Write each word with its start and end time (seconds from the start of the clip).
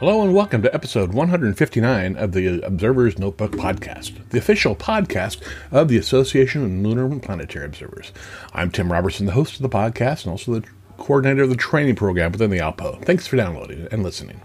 Hello 0.00 0.22
and 0.22 0.34
welcome 0.34 0.60
to 0.60 0.74
episode 0.74 1.14
159 1.14 2.16
of 2.16 2.32
the 2.32 2.60
Observer's 2.62 3.16
Notebook 3.16 3.52
podcast, 3.52 4.28
the 4.30 4.38
official 4.38 4.74
podcast 4.74 5.40
of 5.70 5.86
the 5.86 5.96
Association 5.96 6.64
of 6.64 6.70
Lunar 6.72 7.04
and 7.04 7.22
Planetary 7.22 7.64
Observers. 7.64 8.10
I'm 8.52 8.72
Tim 8.72 8.90
Robertson, 8.90 9.26
the 9.26 9.32
host 9.32 9.54
of 9.54 9.62
the 9.62 9.68
podcast 9.68 10.24
and 10.24 10.32
also 10.32 10.58
the 10.58 10.66
coordinator 10.96 11.44
of 11.44 11.48
the 11.48 11.54
training 11.54 11.94
program 11.94 12.32
within 12.32 12.50
the 12.50 12.58
ALPO. 12.58 13.04
Thanks 13.04 13.28
for 13.28 13.36
downloading 13.36 13.86
and 13.92 14.02
listening. 14.02 14.40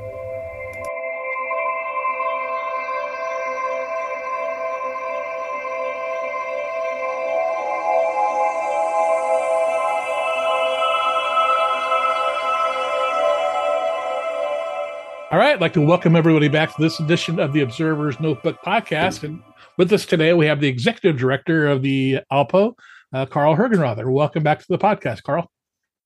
All 15.34 15.40
right, 15.40 15.54
I'd 15.54 15.62
like 15.62 15.74
to 15.74 15.82
welcome 15.82 16.16
everybody 16.16 16.48
back 16.48 16.76
to 16.76 16.80
this 16.80 17.00
edition 17.00 17.40
of 17.40 17.54
the 17.54 17.62
Observer's 17.62 18.20
Notebook 18.20 18.62
podcast. 18.64 19.24
And 19.24 19.42
with 19.80 19.92
us 19.92 20.06
today, 20.06 20.32
we 20.34 20.46
have 20.46 20.60
the 20.60 20.68
executive 20.68 21.20
director 21.20 21.66
of 21.66 21.82
the 21.82 22.20
ALPO, 22.32 22.76
uh, 23.14 23.26
Carl 23.26 23.56
Hergenrother. 23.56 24.12
Welcome 24.12 24.44
back 24.44 24.60
to 24.60 24.66
the 24.70 24.78
podcast, 24.78 25.24
Carl. 25.24 25.50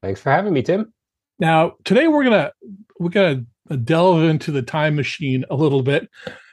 Thanks 0.01 0.21
for 0.21 0.31
having 0.31 0.53
me, 0.53 0.61
Tim. 0.61 0.93
Now, 1.39 1.73
today 1.83 2.07
we're 2.07 2.23
gonna 2.23 2.53
we're 3.01 3.09
gonna 3.09 3.43
delve 3.83 4.23
into 4.23 4.53
the 4.53 4.61
time 4.61 4.95
machine 4.95 5.43
a 5.49 5.55
little 5.55 5.83
bit. 5.83 6.09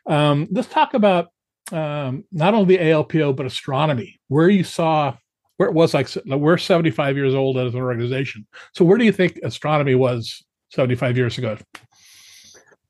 Um, 0.09 0.49
let's 0.51 0.67
talk 0.67 0.95
about 0.95 1.29
um, 1.71 2.25
not 2.33 2.55
only 2.55 2.77
the 2.77 2.83
ALPO 2.83 3.37
but 3.37 3.47
astronomy. 3.47 4.19
Where 4.27 4.49
you 4.49 4.65
saw 4.65 5.15
where 5.59 5.69
it 5.69 5.77
was 5.77 5.95
like 5.95 6.09
we're 6.27 6.59
75 6.59 7.17
years 7.17 7.37
old 7.37 7.56
as 7.56 7.73
an 7.73 7.81
organization. 7.81 8.49
So 8.73 8.85
where 8.85 8.99
do 8.99 9.05
you 9.05 9.12
think 9.12 9.39
astronomy 9.45 9.95
was 9.95 10.45
75 10.71 11.17
years 11.17 11.39
ago? 11.39 11.56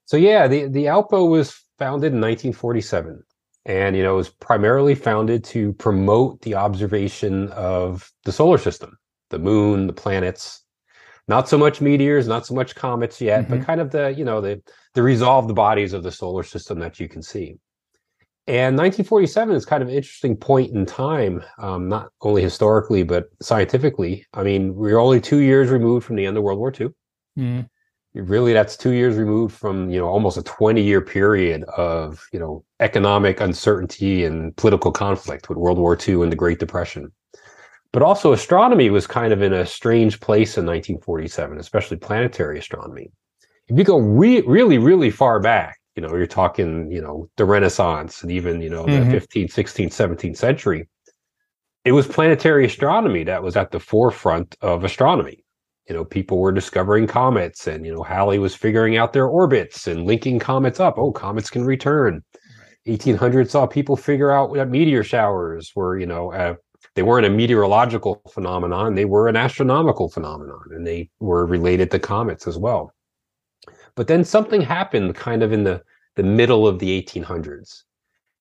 So 0.06 0.16
yeah, 0.16 0.46
the 0.46 0.66
the 0.68 0.86
ALPO 0.86 1.28
was 1.28 1.60
founded 1.78 2.12
in 2.12 2.20
1947, 2.20 3.22
and 3.64 3.96
you 3.96 4.02
know 4.02 4.14
it 4.14 4.16
was 4.16 4.28
primarily 4.28 4.94
founded 4.94 5.44
to 5.44 5.72
promote 5.74 6.40
the 6.42 6.54
observation 6.54 7.48
of 7.52 8.10
the 8.24 8.32
solar 8.32 8.58
system, 8.58 8.98
the 9.30 9.38
moon, 9.38 9.86
the 9.86 9.92
planets. 9.92 10.60
Not 11.26 11.48
so 11.48 11.56
much 11.56 11.80
meteors, 11.80 12.28
not 12.28 12.46
so 12.46 12.54
much 12.54 12.74
comets 12.74 13.18
yet, 13.18 13.44
mm-hmm. 13.44 13.56
but 13.58 13.66
kind 13.66 13.80
of 13.80 13.90
the 13.90 14.14
you 14.14 14.24
know 14.24 14.40
the 14.40 14.62
the 14.92 15.02
resolved 15.02 15.54
bodies 15.54 15.94
of 15.94 16.02
the 16.02 16.12
solar 16.12 16.42
system 16.42 16.78
that 16.80 17.00
you 17.00 17.08
can 17.08 17.22
see. 17.22 17.56
And 18.46 18.76
1947 18.76 19.56
is 19.56 19.64
kind 19.64 19.82
of 19.82 19.88
an 19.88 19.94
interesting 19.94 20.36
point 20.36 20.74
in 20.74 20.84
time, 20.84 21.42
um, 21.56 21.88
not 21.88 22.10
only 22.20 22.42
historically 22.42 23.02
but 23.02 23.30
scientifically. 23.40 24.26
I 24.34 24.42
mean, 24.42 24.74
we're 24.74 24.98
only 24.98 25.18
two 25.18 25.38
years 25.38 25.70
removed 25.70 26.04
from 26.04 26.16
the 26.16 26.26
end 26.26 26.36
of 26.36 26.42
World 26.42 26.58
War 26.58 26.70
II. 26.78 26.88
Mm-hmm 27.38 27.60
really 28.14 28.52
that's 28.52 28.76
two 28.76 28.92
years 28.92 29.16
removed 29.16 29.54
from 29.54 29.90
you 29.90 29.98
know 29.98 30.06
almost 30.06 30.36
a 30.36 30.42
20 30.42 30.82
year 30.82 31.00
period 31.00 31.64
of 31.64 32.26
you 32.32 32.38
know 32.38 32.64
economic 32.80 33.40
uncertainty 33.40 34.24
and 34.24 34.56
political 34.56 34.92
conflict 34.92 35.48
with 35.48 35.58
world 35.58 35.78
war 35.78 35.98
ii 36.08 36.22
and 36.22 36.32
the 36.32 36.36
great 36.36 36.58
depression. 36.58 37.12
But 37.92 38.02
also 38.02 38.32
astronomy 38.32 38.90
was 38.90 39.06
kind 39.06 39.32
of 39.32 39.40
in 39.42 39.52
a 39.52 39.66
strange 39.66 40.20
place 40.20 40.56
in 40.56 40.66
1947 40.66 41.58
especially 41.58 41.96
planetary 41.96 42.58
astronomy. 42.58 43.10
If 43.68 43.78
you 43.78 43.84
go 43.84 43.98
re- 43.98 44.42
really 44.42 44.78
really 44.78 45.10
far 45.10 45.40
back 45.40 45.78
you 45.96 46.02
know 46.02 46.14
you're 46.14 46.26
talking 46.26 46.90
you 46.90 47.00
know 47.00 47.28
the 47.36 47.44
renaissance 47.44 48.22
and 48.22 48.30
even 48.30 48.60
you 48.60 48.70
know 48.70 48.84
mm-hmm. 48.84 49.10
the 49.10 49.16
15th 49.16 49.52
16th 49.52 50.16
17th 50.16 50.36
century 50.36 50.88
it 51.84 51.92
was 51.92 52.06
planetary 52.06 52.64
astronomy 52.64 53.24
that 53.24 53.42
was 53.42 53.56
at 53.56 53.70
the 53.70 53.80
forefront 53.80 54.56
of 54.60 54.84
astronomy 54.84 55.43
you 55.88 55.94
know, 55.94 56.04
people 56.04 56.38
were 56.38 56.52
discovering 56.52 57.06
comets 57.06 57.66
and, 57.66 57.84
you 57.84 57.94
know, 57.94 58.02
Halley 58.02 58.38
was 58.38 58.54
figuring 58.54 58.96
out 58.96 59.12
their 59.12 59.26
orbits 59.26 59.86
and 59.86 60.06
linking 60.06 60.38
comets 60.38 60.80
up. 60.80 60.94
Oh, 60.96 61.12
comets 61.12 61.50
can 61.50 61.64
return. 61.64 62.22
1800 62.84 63.50
saw 63.50 63.66
people 63.66 63.96
figure 63.96 64.30
out 64.30 64.54
that 64.54 64.68
meteor 64.68 65.04
showers 65.04 65.72
were, 65.74 65.98
you 65.98 66.06
know, 66.06 66.32
uh, 66.32 66.54
they 66.94 67.02
weren't 67.02 67.26
a 67.26 67.30
meteorological 67.30 68.22
phenomenon, 68.30 68.94
they 68.94 69.04
were 69.04 69.28
an 69.28 69.36
astronomical 69.36 70.08
phenomenon 70.08 70.62
and 70.70 70.86
they 70.86 71.10
were 71.18 71.44
related 71.46 71.90
to 71.90 71.98
comets 71.98 72.46
as 72.46 72.56
well. 72.56 72.92
But 73.94 74.06
then 74.06 74.24
something 74.24 74.60
happened 74.60 75.14
kind 75.14 75.42
of 75.42 75.52
in 75.52 75.64
the, 75.64 75.82
the 76.16 76.22
middle 76.22 76.66
of 76.66 76.78
the 76.78 77.02
1800s. 77.02 77.82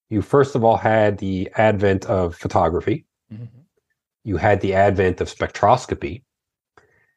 You 0.10 0.22
first 0.22 0.56
of 0.56 0.64
all 0.64 0.78
had 0.78 1.18
the 1.18 1.50
advent 1.56 2.06
of 2.06 2.36
photography. 2.36 3.06
Mm-hmm. 3.34 3.46
You 4.24 4.38
had 4.38 4.62
the 4.62 4.74
advent 4.74 5.20
of 5.20 5.34
spectroscopy 5.34 6.24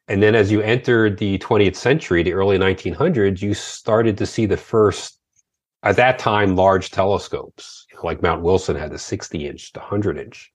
and 0.07 0.23
then 0.23 0.35
as 0.35 0.51
you 0.51 0.61
entered 0.61 1.17
the 1.17 1.37
20th 1.39 1.75
century, 1.75 2.23
the 2.23 2.33
early 2.33 2.57
1900s, 2.57 3.41
you 3.41 3.53
started 3.53 4.17
to 4.17 4.25
see 4.25 4.45
the 4.45 4.57
first, 4.57 5.19
at 5.83 5.97
that 5.97 6.17
time, 6.17 6.55
large 6.55 6.91
telescopes, 6.91 7.85
like 8.03 8.21
Mount 8.21 8.41
Wilson 8.41 8.77
had 8.77 8.91
the 8.91 8.97
60 8.97 9.47
inch, 9.47 9.73
the 9.73 9.79
100 9.79 10.17
inch. 10.17 10.53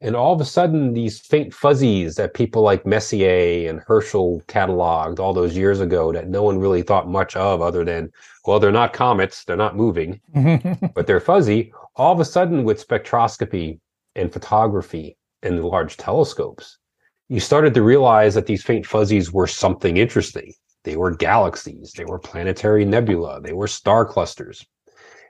And 0.00 0.14
all 0.14 0.32
of 0.32 0.40
a 0.40 0.44
sudden, 0.44 0.92
these 0.92 1.18
faint 1.18 1.52
fuzzies 1.52 2.14
that 2.16 2.34
people 2.34 2.62
like 2.62 2.86
Messier 2.86 3.68
and 3.68 3.80
Herschel 3.80 4.42
cataloged 4.46 5.18
all 5.18 5.32
those 5.32 5.56
years 5.56 5.80
ago 5.80 6.12
that 6.12 6.28
no 6.28 6.42
one 6.44 6.58
really 6.58 6.82
thought 6.82 7.08
much 7.08 7.34
of 7.34 7.62
other 7.62 7.84
than, 7.84 8.12
well, 8.44 8.60
they're 8.60 8.70
not 8.70 8.92
comets, 8.92 9.44
they're 9.44 9.56
not 9.56 9.76
moving, 9.76 10.20
but 10.94 11.06
they're 11.06 11.20
fuzzy. 11.20 11.72
All 11.96 12.12
of 12.12 12.20
a 12.20 12.24
sudden, 12.24 12.62
with 12.62 12.86
spectroscopy 12.86 13.80
and 14.14 14.32
photography 14.32 15.16
and 15.42 15.58
the 15.58 15.66
large 15.66 15.96
telescopes, 15.96 16.78
you 17.28 17.40
started 17.40 17.74
to 17.74 17.82
realize 17.82 18.34
that 18.34 18.46
these 18.46 18.62
faint 18.62 18.86
fuzzies 18.86 19.32
were 19.32 19.46
something 19.46 19.96
interesting. 19.96 20.52
They 20.84 20.96
were 20.96 21.14
galaxies, 21.14 21.92
they 21.96 22.04
were 22.04 22.18
planetary 22.18 22.84
nebula, 22.84 23.40
they 23.42 23.52
were 23.52 23.66
star 23.66 24.06
clusters. 24.06 24.64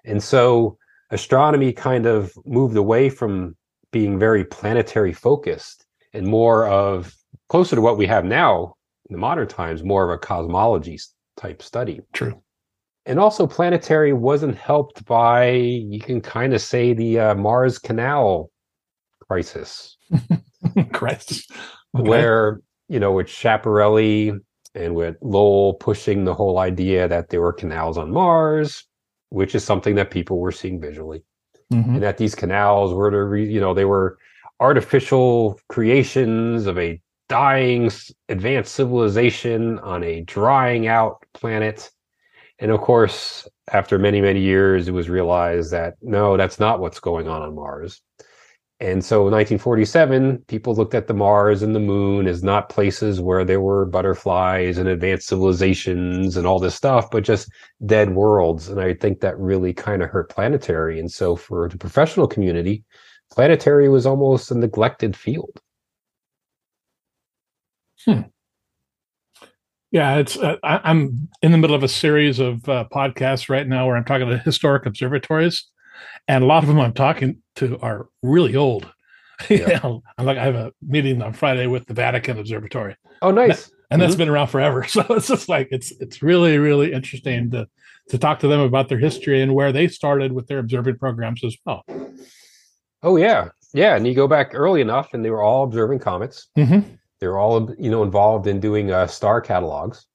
And 0.05 0.23
so 0.23 0.79
astronomy 1.11 1.73
kind 1.73 2.07
of 2.07 2.33
moved 2.45 2.77
away 2.77 3.09
from 3.09 3.57
being 3.91 4.19
very 4.19 4.45
planetary 4.45 5.13
focused 5.13 5.87
and 6.13 6.27
more 6.27 6.69
of 6.69 7.15
closer 7.49 7.75
to 7.77 7.83
what 7.83 7.99
we 7.99 8.07
have 8.07 8.25
now 8.25 8.75
in 9.09 9.15
the 9.15 9.19
modern 9.19 9.49
times, 9.49 9.83
more 9.83 10.05
of 10.05 10.11
a 10.11 10.19
cosmology 10.19 10.99
type 11.37 11.63
study. 11.63 12.01
True. 12.13 12.41
and 13.07 13.19
also 13.19 13.47
planetary 13.47 14.13
wasn't 14.13 14.55
helped 14.55 15.05
by 15.07 15.51
you 15.51 15.99
can 15.99 16.21
kind 16.21 16.53
of 16.53 16.61
say 16.61 16.93
the 16.93 17.19
uh, 17.19 17.35
Mars 17.35 17.79
Canal 17.79 18.51
crisis, 19.27 19.97
crisis, 20.93 21.47
okay. 21.97 22.09
where 22.09 22.61
you 22.89 23.01
know 23.01 23.13
with 23.13 23.27
Schiaparelli 23.29 24.39
and 24.75 24.95
with 24.95 25.17
Lowell 25.23 25.75
pushing 25.75 26.25
the 26.25 26.35
whole 26.35 26.59
idea 26.59 27.09
that 27.09 27.31
there 27.31 27.41
were 27.41 27.53
canals 27.53 27.99
on 27.99 28.11
Mars, 28.11 28.85
which 29.31 29.55
is 29.55 29.65
something 29.65 29.95
that 29.97 30.11
people 30.11 30.39
were 30.39 30.53
seeing 30.53 30.81
visually, 30.81 31.25
Mhm. 31.73 31.95
and 31.95 32.03
that 32.03 32.19
these 32.19 32.35
canals 32.35 32.95
were 32.95 33.11
to 33.11 33.25
re, 33.25 33.45
you 33.51 33.61
know 33.61 33.75
they 33.75 33.85
were 33.85 34.19
artificial 34.61 35.59
creations 35.69 36.67
of 36.67 36.79
a 36.79 37.01
dying 37.29 37.91
advanced 38.29 38.75
civilization 38.75 39.79
on 39.81 40.03
a 40.03 40.23
drying 40.23 40.87
out 40.87 41.25
planet 41.35 41.91
and 42.59 42.71
of 42.71 42.81
course 42.81 43.47
after 43.71 43.99
many 43.99 44.21
many 44.23 44.41
years 44.41 44.89
it 44.89 44.93
was 44.93 45.09
realized 45.11 45.71
that 45.71 45.95
no 46.01 46.37
that's 46.39 46.59
not 46.59 46.81
what's 46.81 47.01
going 47.01 47.29
on 47.29 47.43
on 47.43 47.55
mars 47.55 48.01
and 48.81 49.05
so 49.05 49.27
in 49.27 49.33
1947 49.33 50.39
people 50.47 50.75
looked 50.75 50.95
at 50.95 51.07
the 51.07 51.15
mars 51.15 51.63
and 51.63 51.75
the 51.75 51.81
moon 51.81 52.27
as 52.27 52.43
not 52.43 52.69
places 52.69 53.21
where 53.21 53.45
there 53.45 53.61
were 53.61 53.85
butterflies 53.87 54.79
and 54.79 54.89
advanced 54.89 55.27
civilizations 55.29 56.37
and 56.37 56.47
all 56.47 56.59
this 56.59 56.75
stuff 56.75 57.11
but 57.11 57.25
just 57.25 57.51
dead 57.87 58.15
worlds 58.15 58.69
and 58.69 58.81
i 58.81 58.95
think 58.95 59.21
that 59.21 59.39
really 59.39 59.73
kind 59.73 60.03
of 60.03 60.11
hurt 60.11 60.31
planetary 60.31 60.99
and 61.01 61.11
so 61.11 61.35
for 61.37 61.69
the 61.69 61.79
professional 61.79 62.27
community 62.29 62.85
planetary 63.33 63.89
was 63.89 64.07
almost 64.07 64.51
a 64.51 64.55
neglected 64.55 65.17
field 65.17 65.61
Hmm. 68.05 68.23
Yeah, 69.91 70.17
it's. 70.17 70.37
Uh, 70.37 70.57
I, 70.63 70.81
I'm 70.85 71.29
in 71.43 71.53
the 71.53 71.59
middle 71.59 71.75
of 71.77 71.83
a 71.83 71.89
series 71.89 72.39
of 72.39 72.69
uh, 72.69 72.85
podcasts 72.93 73.49
right 73.49 73.67
now 73.67 73.87
where 73.87 73.97
I'm 73.97 74.05
talking 74.05 74.29
to 74.29 74.39
historic 74.39 74.85
observatories, 74.85 75.65
and 76.27 76.45
a 76.45 76.47
lot 76.47 76.63
of 76.63 76.69
them 76.69 76.79
I'm 76.79 76.93
talking 76.93 77.43
to 77.59 77.79
are 77.81 78.09
really 78.23 78.57
old. 78.57 78.91
you 79.49 79.65
know, 79.67 80.03
I'm 80.17 80.27
like 80.27 80.37
I 80.39 80.45
have 80.45 80.55
a 80.57 80.73
meeting 80.83 81.23
on 81.23 81.33
Friday 81.33 81.67
with 81.69 81.87
the 81.87 81.95
Vatican 81.95 82.39
Observatory, 82.39 82.97
oh 83.23 83.31
nice 83.31 83.71
and 83.91 84.03
that's 84.03 84.15
Mhm. 84.15 84.19
been 84.19 84.29
around 84.29 84.49
forever. 84.49 84.85
So 84.89 85.01
it's 85.11 85.29
just 85.29 85.49
like 85.49 85.69
it's 85.71 85.93
it's 86.01 86.23
really 86.23 86.59
really 86.59 86.93
interesting 86.93 87.51
to 87.53 87.67
to 88.11 88.19
talk 88.19 88.41
to 88.41 88.49
them 88.49 88.61
about 88.61 88.89
their 88.89 88.99
history 88.99 89.41
and 89.43 89.55
where 89.55 89.71
they 89.73 89.87
started 89.87 90.33
with 90.33 90.47
their 90.49 90.59
observing 90.59 90.97
programs 90.99 91.45
as 91.45 91.57
well. 91.65 91.85
oh 93.03 93.17
yeah 93.17 93.49
yeah 93.75 93.95
and 93.97 94.07
you 94.07 94.15
go 94.15 94.27
back 94.27 94.51
early 94.55 94.81
enough 94.81 95.15
and 95.15 95.25
they 95.25 95.31
were 95.31 95.43
all 95.43 95.63
observing 95.65 95.99
comets 95.99 96.49
Mm-hmm. 96.57 96.81
they 97.21 97.27
were 97.29 97.39
all 97.39 97.73
you 97.79 97.91
know 97.91 98.03
involved 98.03 98.47
in 98.47 98.61
doing 98.61 98.91
uh, 98.91 99.07
star 99.07 99.41
catalogs 99.41 100.07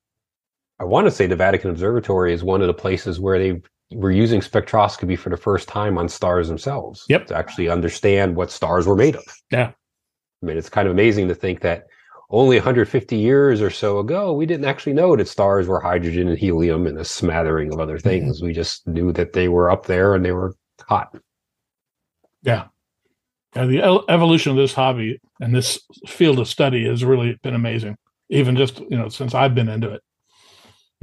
i 0.80 0.84
want 0.84 1.06
to 1.08 1.12
say 1.12 1.28
the 1.28 1.36
vatican 1.36 1.70
observatory 1.70 2.34
is 2.34 2.44
one 2.44 2.62
of 2.62 2.68
the 2.68 2.74
places 2.74 3.20
where 3.20 3.38
they 3.40 3.62
were 3.96 4.12
using 4.12 4.42
spectroscopy 4.42 5.18
for 5.18 5.30
the 5.30 5.38
first 5.38 5.68
time 5.68 5.98
on 5.98 6.08
stars 6.10 6.48
themselves 6.48 7.06
Yep. 7.10 7.28
to 7.28 7.36
actually 7.38 7.70
understand 7.70 8.36
what 8.36 8.52
stars 8.52 8.88
were 8.88 8.96
made 8.96 9.16
of 9.16 9.24
Yeah. 9.52 9.72
i 10.42 10.46
mean 10.46 10.58
it's 10.58 10.70
kind 10.70 10.88
of 10.88 10.92
amazing 10.94 11.28
to 11.30 11.36
think 11.36 11.62
that 11.62 11.86
only 12.30 12.58
150 12.58 13.16
years 13.16 13.62
or 13.62 13.70
so 13.70 14.00
ago 14.00 14.34
we 14.34 14.46
didn't 14.46 14.66
actually 14.66 14.94
know 14.94 15.16
that 15.16 15.28
stars 15.28 15.68
were 15.68 15.80
hydrogen 15.80 16.28
and 16.28 16.38
helium 16.38 16.88
and 16.88 16.98
a 16.98 17.06
smattering 17.06 17.72
of 17.74 17.80
other 17.80 18.00
things 18.00 18.38
mm-hmm. 18.38 18.48
we 18.48 18.54
just 18.54 18.88
knew 18.88 19.12
that 19.12 19.34
they 19.34 19.48
were 19.48 19.70
up 19.70 19.86
there 19.86 20.16
and 20.16 20.24
they 20.26 20.32
were 20.32 20.56
hot 20.88 21.16
Yeah. 22.44 22.66
Yeah, 23.56 23.68
the 23.68 23.82
el- 23.84 24.06
evolution 24.10 24.50
of 24.52 24.58
this 24.58 24.74
hobby 24.74 25.22
and 25.40 25.54
this 25.54 25.80
field 26.08 26.40
of 26.40 26.48
study 26.48 26.88
has 26.88 27.06
really 27.06 27.38
been 27.44 27.54
amazing. 27.54 27.96
Even 28.30 28.56
just 28.56 28.80
you 28.80 28.98
know 28.98 29.10
since 29.10 29.36
I've 29.36 29.54
been 29.54 29.70
into 29.70 29.92
it. 29.94 30.02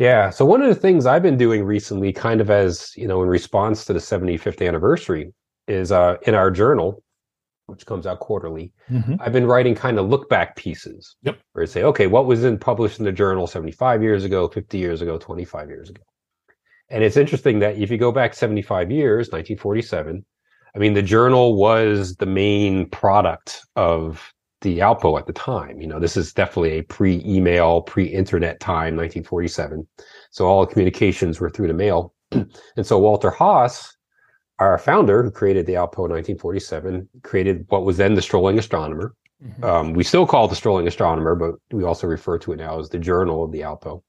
Yeah. 0.00 0.30
So 0.30 0.46
one 0.46 0.62
of 0.62 0.68
the 0.70 0.74
things 0.74 1.04
I've 1.04 1.22
been 1.22 1.36
doing 1.36 1.62
recently, 1.62 2.10
kind 2.10 2.40
of 2.40 2.48
as 2.48 2.90
you 2.96 3.06
know, 3.06 3.22
in 3.22 3.28
response 3.28 3.84
to 3.84 3.92
the 3.92 3.98
75th 3.98 4.66
anniversary, 4.66 5.34
is 5.68 5.92
uh, 5.92 6.16
in 6.22 6.34
our 6.34 6.50
journal, 6.50 7.02
which 7.66 7.84
comes 7.84 8.06
out 8.06 8.18
quarterly. 8.18 8.72
Mm-hmm. 8.90 9.16
I've 9.20 9.34
been 9.34 9.46
writing 9.46 9.74
kind 9.74 9.98
of 9.98 10.08
look 10.08 10.30
back 10.30 10.56
pieces. 10.56 11.16
Yep. 11.24 11.38
Where 11.52 11.64
I 11.64 11.66
say, 11.66 11.82
okay, 11.82 12.06
what 12.06 12.24
was 12.24 12.44
in 12.44 12.56
published 12.56 12.98
in 12.98 13.04
the 13.04 13.12
journal 13.12 13.46
75 13.46 14.02
years 14.02 14.24
ago, 14.24 14.48
50 14.48 14.78
years 14.78 15.02
ago, 15.02 15.18
25 15.18 15.68
years 15.68 15.90
ago. 15.90 16.02
And 16.88 17.04
it's 17.04 17.18
interesting 17.18 17.58
that 17.58 17.76
if 17.76 17.90
you 17.90 17.98
go 17.98 18.10
back 18.10 18.32
75 18.32 18.90
years, 18.90 19.26
1947, 19.26 20.24
I 20.74 20.78
mean, 20.78 20.94
the 20.94 21.02
journal 21.02 21.56
was 21.56 22.16
the 22.16 22.24
main 22.24 22.88
product 22.88 23.60
of 23.76 24.32
the 24.60 24.78
Alpo 24.78 25.18
at 25.18 25.26
the 25.26 25.32
time. 25.32 25.80
You 25.80 25.86
know, 25.86 25.98
this 25.98 26.16
is 26.16 26.32
definitely 26.32 26.78
a 26.78 26.82
pre-email, 26.82 27.82
pre-internet 27.82 28.60
time, 28.60 28.96
1947. 28.96 29.86
So 30.30 30.46
all 30.46 30.66
communications 30.66 31.40
were 31.40 31.50
through 31.50 31.68
the 31.68 31.74
mail. 31.74 32.14
and 32.30 32.86
so 32.86 32.98
Walter 32.98 33.30
Haas, 33.30 33.96
our 34.58 34.78
founder, 34.78 35.22
who 35.22 35.30
created 35.30 35.66
the 35.66 35.74
Alpo 35.74 36.04
in 36.04 36.12
1947, 36.12 37.08
created 37.22 37.64
what 37.68 37.84
was 37.84 37.96
then 37.96 38.14
the 38.14 38.22
Strolling 38.22 38.58
Astronomer. 38.58 39.14
Mm-hmm. 39.42 39.64
Um, 39.64 39.92
we 39.94 40.04
still 40.04 40.26
call 40.26 40.44
it 40.44 40.48
the 40.48 40.56
Strolling 40.56 40.86
Astronomer, 40.86 41.34
but 41.34 41.54
we 41.74 41.84
also 41.84 42.06
refer 42.06 42.38
to 42.38 42.52
it 42.52 42.56
now 42.56 42.78
as 42.78 42.90
the 42.90 42.98
Journal 42.98 43.42
of 43.42 43.52
the 43.52 43.60
Alpo. 43.60 44.02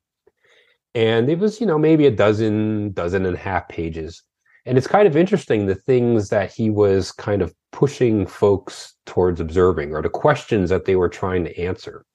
And 0.94 1.30
it 1.30 1.40
was, 1.40 1.62
you 1.62 1.68
know, 1.68 1.80
maybe 1.80 2.06
a 2.06 2.12
dozen, 2.12 2.92
dozen 2.92 3.26
and 3.26 3.36
a 3.36 3.40
half 3.40 3.70
pages. 3.70 4.24
And 4.66 4.78
it's 4.78 4.88
kind 4.88 5.08
of 5.08 5.16
interesting 5.16 5.66
the 5.66 5.76
things 5.76 6.30
that 6.30 6.52
he 6.52 6.70
was 6.70 7.14
kind 7.14 7.42
of 7.42 7.54
pushing 7.72 8.26
folks 8.26 8.96
towards 9.06 9.40
observing 9.40 9.94
or 9.94 10.02
the 10.02 10.10
questions 10.10 10.70
that 10.70 10.86
they 10.86 10.96
were 10.96 11.10
trying 11.10 11.44
to 11.46 11.58
answer. 11.60 12.06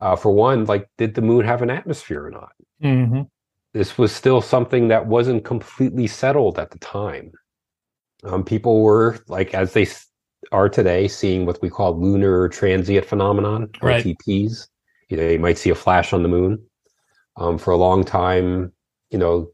Uh, 0.00 0.16
for 0.16 0.32
one, 0.32 0.64
like, 0.64 0.88
did 0.96 1.14
the 1.14 1.20
moon 1.20 1.44
have 1.44 1.62
an 1.62 1.70
atmosphere 1.70 2.24
or 2.26 2.30
not? 2.30 2.52
Mm-hmm. 2.82 3.22
This 3.74 3.98
was 3.98 4.12
still 4.12 4.40
something 4.40 4.88
that 4.88 5.06
wasn't 5.06 5.44
completely 5.44 6.06
settled 6.06 6.58
at 6.58 6.70
the 6.70 6.78
time. 6.78 7.32
Um, 8.24 8.42
people 8.42 8.82
were, 8.82 9.18
like, 9.28 9.54
as 9.54 9.74
they 9.74 9.86
are 10.52 10.68
today, 10.68 11.06
seeing 11.06 11.44
what 11.46 11.60
we 11.62 11.68
call 11.68 12.00
lunar 12.00 12.48
transient 12.48 13.04
phenomenon, 13.04 13.70
Right. 13.82 14.04
LTPs. 14.04 14.68
You 15.08 15.16
know, 15.16 15.28
you 15.28 15.38
might 15.38 15.58
see 15.58 15.70
a 15.70 15.74
flash 15.74 16.12
on 16.12 16.22
the 16.22 16.28
moon. 16.28 16.62
Um, 17.36 17.58
for 17.58 17.70
a 17.70 17.76
long 17.76 18.04
time, 18.04 18.72
you 19.10 19.18
know, 19.18 19.50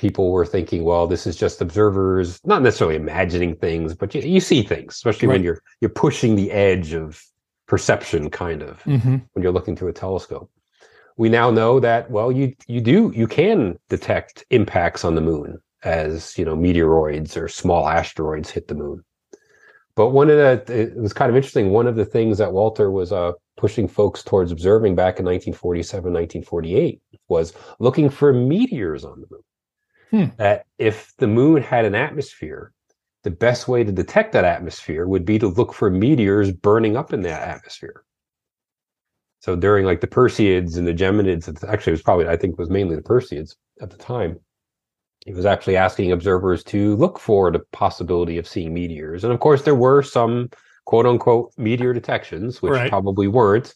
people 0.00 0.32
were 0.32 0.46
thinking, 0.46 0.82
well, 0.82 1.06
this 1.06 1.26
is 1.26 1.36
just 1.36 1.60
observers, 1.60 2.40
not 2.44 2.62
necessarily 2.62 2.96
imagining 2.96 3.54
things, 3.54 3.94
but 3.94 4.14
you, 4.14 4.22
you 4.22 4.40
see 4.40 4.62
things, 4.62 4.94
especially 4.94 5.28
when 5.28 5.42
you're 5.42 5.60
you're 5.80 5.90
pushing 6.06 6.36
the 6.36 6.50
edge 6.50 6.94
of 6.94 7.22
perception, 7.66 8.30
kind 8.30 8.62
of 8.62 8.82
Mm-hmm. 8.84 9.16
when 9.32 9.42
you're 9.42 9.52
looking 9.52 9.76
through 9.76 9.90
a 9.90 9.92
telescope. 9.92 10.50
We 11.18 11.28
now 11.28 11.50
know 11.50 11.80
that 11.80 12.10
well, 12.10 12.32
you 12.32 12.54
you 12.66 12.80
do 12.80 13.12
you 13.14 13.26
can 13.26 13.78
detect 13.90 14.44
impacts 14.50 15.04
on 15.04 15.14
the 15.14 15.20
moon 15.20 15.58
as 15.82 16.36
you 16.38 16.44
know 16.46 16.56
meteoroids 16.56 17.36
or 17.36 17.46
small 17.48 17.86
asteroids 17.86 18.50
hit 18.50 18.68
the 18.68 18.74
moon. 18.74 19.04
But 19.96 20.08
one 20.10 20.30
of 20.30 20.38
the 20.38 20.80
it 20.82 20.96
was 20.96 21.12
kind 21.12 21.28
of 21.30 21.36
interesting. 21.36 21.70
One 21.70 21.86
of 21.86 21.96
the 21.96 22.06
things 22.06 22.38
that 22.38 22.52
Walter 22.54 22.90
was 22.90 23.12
uh, 23.12 23.32
pushing 23.58 23.86
folks 23.86 24.22
towards 24.22 24.50
observing 24.50 24.94
back 24.94 25.18
in 25.20 25.26
1947, 25.26 26.04
1948 26.04 27.02
was 27.28 27.52
looking 27.80 28.08
for 28.08 28.32
meteors 28.32 29.04
on 29.04 29.20
the 29.20 29.26
moon. 29.30 29.42
Hmm. 30.10 30.26
That 30.38 30.66
if 30.78 31.12
the 31.18 31.26
moon 31.26 31.62
had 31.62 31.84
an 31.84 31.94
atmosphere, 31.94 32.72
the 33.22 33.30
best 33.30 33.68
way 33.68 33.84
to 33.84 33.92
detect 33.92 34.32
that 34.32 34.44
atmosphere 34.44 35.06
would 35.06 35.24
be 35.24 35.38
to 35.38 35.48
look 35.48 35.72
for 35.72 35.90
meteors 35.90 36.50
burning 36.52 36.96
up 36.96 37.12
in 37.12 37.20
that 37.22 37.42
atmosphere. 37.48 38.04
So 39.40 39.56
during 39.56 39.86
like 39.86 40.00
the 40.00 40.06
Perseids 40.06 40.76
and 40.76 40.86
the 40.86 40.94
Geminids, 40.94 41.48
actually 41.68 41.92
it 41.92 41.94
was 41.94 42.02
probably 42.02 42.28
I 42.28 42.36
think 42.36 42.52
it 42.52 42.58
was 42.58 42.70
mainly 42.70 42.96
the 42.96 43.02
Perseids 43.02 43.56
at 43.80 43.90
the 43.90 43.96
time. 43.96 44.38
He 45.26 45.32
was 45.32 45.44
actually 45.46 45.76
asking 45.76 46.12
observers 46.12 46.64
to 46.64 46.96
look 46.96 47.18
for 47.18 47.50
the 47.50 47.60
possibility 47.72 48.38
of 48.38 48.48
seeing 48.48 48.72
meteors, 48.74 49.22
and 49.24 49.32
of 49.32 49.40
course 49.40 49.62
there 49.62 49.74
were 49.74 50.02
some 50.02 50.48
quote 50.86 51.06
unquote 51.06 51.52
meteor 51.58 51.92
detections, 51.92 52.62
which 52.62 52.72
Right. 52.72 52.90
probably 52.90 53.28
weren't. 53.28 53.74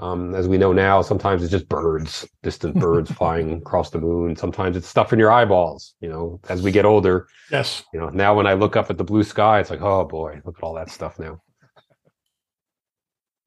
Um, 0.00 0.34
as 0.34 0.48
we 0.48 0.56
know 0.56 0.72
now, 0.72 1.02
sometimes 1.02 1.42
it's 1.42 1.50
just 1.52 1.68
birds, 1.68 2.26
distant 2.42 2.74
birds 2.80 3.10
flying 3.12 3.52
across 3.58 3.90
the 3.90 4.00
moon. 4.00 4.34
Sometimes 4.34 4.76
it's 4.76 4.88
stuff 4.88 5.12
in 5.12 5.18
your 5.18 5.30
eyeballs. 5.30 5.94
You 6.00 6.08
know, 6.08 6.40
as 6.48 6.62
we 6.62 6.72
get 6.72 6.86
older, 6.86 7.28
Yes. 7.50 7.84
you 7.92 8.00
know, 8.00 8.08
now 8.08 8.34
when 8.34 8.46
I 8.46 8.54
look 8.54 8.76
up 8.76 8.88
at 8.90 8.96
the 8.96 9.04
blue 9.04 9.22
sky, 9.22 9.60
it's 9.60 9.68
like, 9.70 9.82
oh 9.82 10.04
boy, 10.06 10.40
look 10.44 10.56
at 10.56 10.64
all 10.64 10.74
that 10.74 10.90
stuff 10.90 11.18
now. 11.18 11.42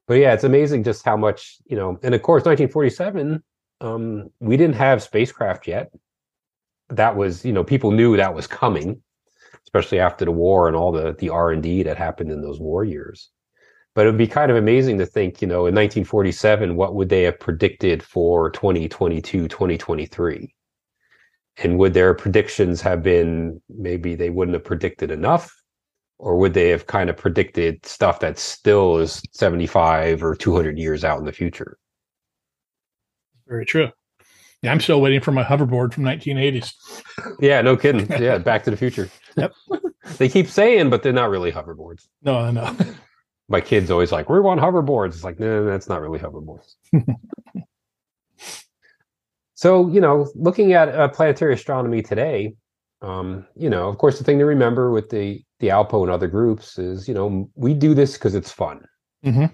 But 0.07 0.15
yeah, 0.15 0.33
it's 0.33 0.43
amazing 0.43 0.83
just 0.83 1.03
how 1.03 1.17
much, 1.17 1.57
you 1.65 1.75
know, 1.75 1.97
and 2.03 2.13
of 2.13 2.21
course, 2.21 2.41
1947, 2.41 3.41
um, 3.81 4.29
we 4.39 4.55
didn't 4.57 4.75
have 4.75 5.01
spacecraft 5.01 5.65
yet. 5.67 5.91
That 6.89 7.15
was, 7.15 7.43
you 7.43 7.53
know, 7.53 7.63
people 7.63 7.91
knew 7.91 8.15
that 8.17 8.35
was 8.35 8.45
coming, 8.45 9.01
especially 9.65 9.99
after 9.99 10.25
the 10.25 10.31
war 10.31 10.67
and 10.67 10.75
all 10.75 10.91
the 10.91 11.13
the 11.17 11.29
R 11.29 11.51
and 11.51 11.63
D 11.63 11.83
that 11.83 11.97
happened 11.97 12.31
in 12.31 12.41
those 12.41 12.59
war 12.59 12.83
years. 12.83 13.31
But 13.95 14.05
it 14.05 14.09
would 14.09 14.17
be 14.17 14.27
kind 14.27 14.49
of 14.49 14.57
amazing 14.57 14.97
to 14.97 15.05
think, 15.05 15.41
you 15.41 15.47
know, 15.47 15.67
in 15.67 15.75
1947, 15.75 16.75
what 16.75 16.95
would 16.95 17.09
they 17.09 17.23
have 17.23 17.39
predicted 17.39 18.01
for 18.01 18.49
2022, 18.51 19.47
2023? 19.47 20.53
And 21.57 21.77
would 21.77 21.93
their 21.93 22.15
predictions 22.15 22.81
have 22.81 23.03
been 23.03 23.61
maybe 23.69 24.15
they 24.15 24.31
wouldn't 24.31 24.55
have 24.55 24.63
predicted 24.63 25.11
enough? 25.11 25.53
Or 26.17 26.37
would 26.37 26.53
they 26.53 26.69
have 26.69 26.87
kind 26.87 27.09
of 27.09 27.17
predicted 27.17 27.85
stuff 27.85 28.19
that 28.21 28.39
still 28.39 28.97
is 28.97 29.21
75 29.31 30.23
or 30.23 30.35
200 30.35 30.77
years 30.79 31.03
out 31.03 31.19
in 31.19 31.25
the 31.25 31.31
future? 31.31 31.77
Very 33.47 33.65
true. 33.65 33.89
Yeah, 34.63 34.71
I'm 34.71 34.79
still 34.79 35.01
waiting 35.01 35.19
for 35.19 35.31
my 35.33 35.43
hoverboard 35.43 35.93
from 35.93 36.05
1980s. 36.05 36.73
Yeah, 37.41 37.61
no 37.61 37.75
kidding. 37.75 38.07
Yeah, 38.21 38.37
Back 38.37 38.63
to 38.63 38.71
the 38.71 38.77
Future. 38.77 39.09
Yep. 39.35 39.53
they 40.17 40.29
keep 40.29 40.47
saying, 40.47 40.89
but 40.89 41.03
they're 41.03 41.11
not 41.11 41.29
really 41.29 41.51
hoverboards. 41.51 42.07
No, 42.23 42.49
no. 42.49 42.75
My 43.49 43.61
kids 43.61 43.91
always 43.91 44.11
like, 44.11 44.29
we 44.29 44.39
want 44.39 44.61
hoverboards. 44.61 45.09
It's 45.09 45.23
like, 45.23 45.39
no, 45.39 45.65
that's 45.65 45.89
not 45.89 46.01
really 46.01 46.19
hoverboards. 46.19 46.75
so, 49.53 49.89
you 49.89 50.01
know, 50.01 50.29
looking 50.35 50.73
at 50.73 50.89
uh, 50.89 51.07
planetary 51.09 51.53
astronomy 51.53 52.01
today, 52.01 52.55
um, 53.01 53.45
you 53.55 53.69
know, 53.69 53.89
of 53.89 53.97
course, 53.97 54.17
the 54.17 54.23
thing 54.23 54.39
to 54.39 54.45
remember 54.45 54.91
with 54.91 55.09
the 55.09 55.41
the 55.59 55.67
Alpo 55.69 56.03
and 56.03 56.11
other 56.11 56.27
groups 56.27 56.77
is, 56.79 57.07
you 57.07 57.13
know, 57.13 57.49
we 57.55 57.73
do 57.73 57.93
this 57.93 58.13
because 58.13 58.35
it's 58.35 58.51
fun. 58.51 58.85
hmm 59.23 59.45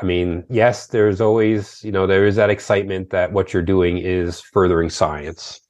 I 0.00 0.04
mean, 0.06 0.44
yes, 0.48 0.86
there's 0.86 1.20
always, 1.20 1.84
you 1.84 1.92
know, 1.92 2.06
there 2.06 2.26
is 2.26 2.36
that 2.36 2.48
excitement 2.48 3.10
that 3.10 3.32
what 3.32 3.52
you're 3.52 3.62
doing 3.62 3.98
is 3.98 4.40
furthering 4.40 4.88
science. 4.88 5.60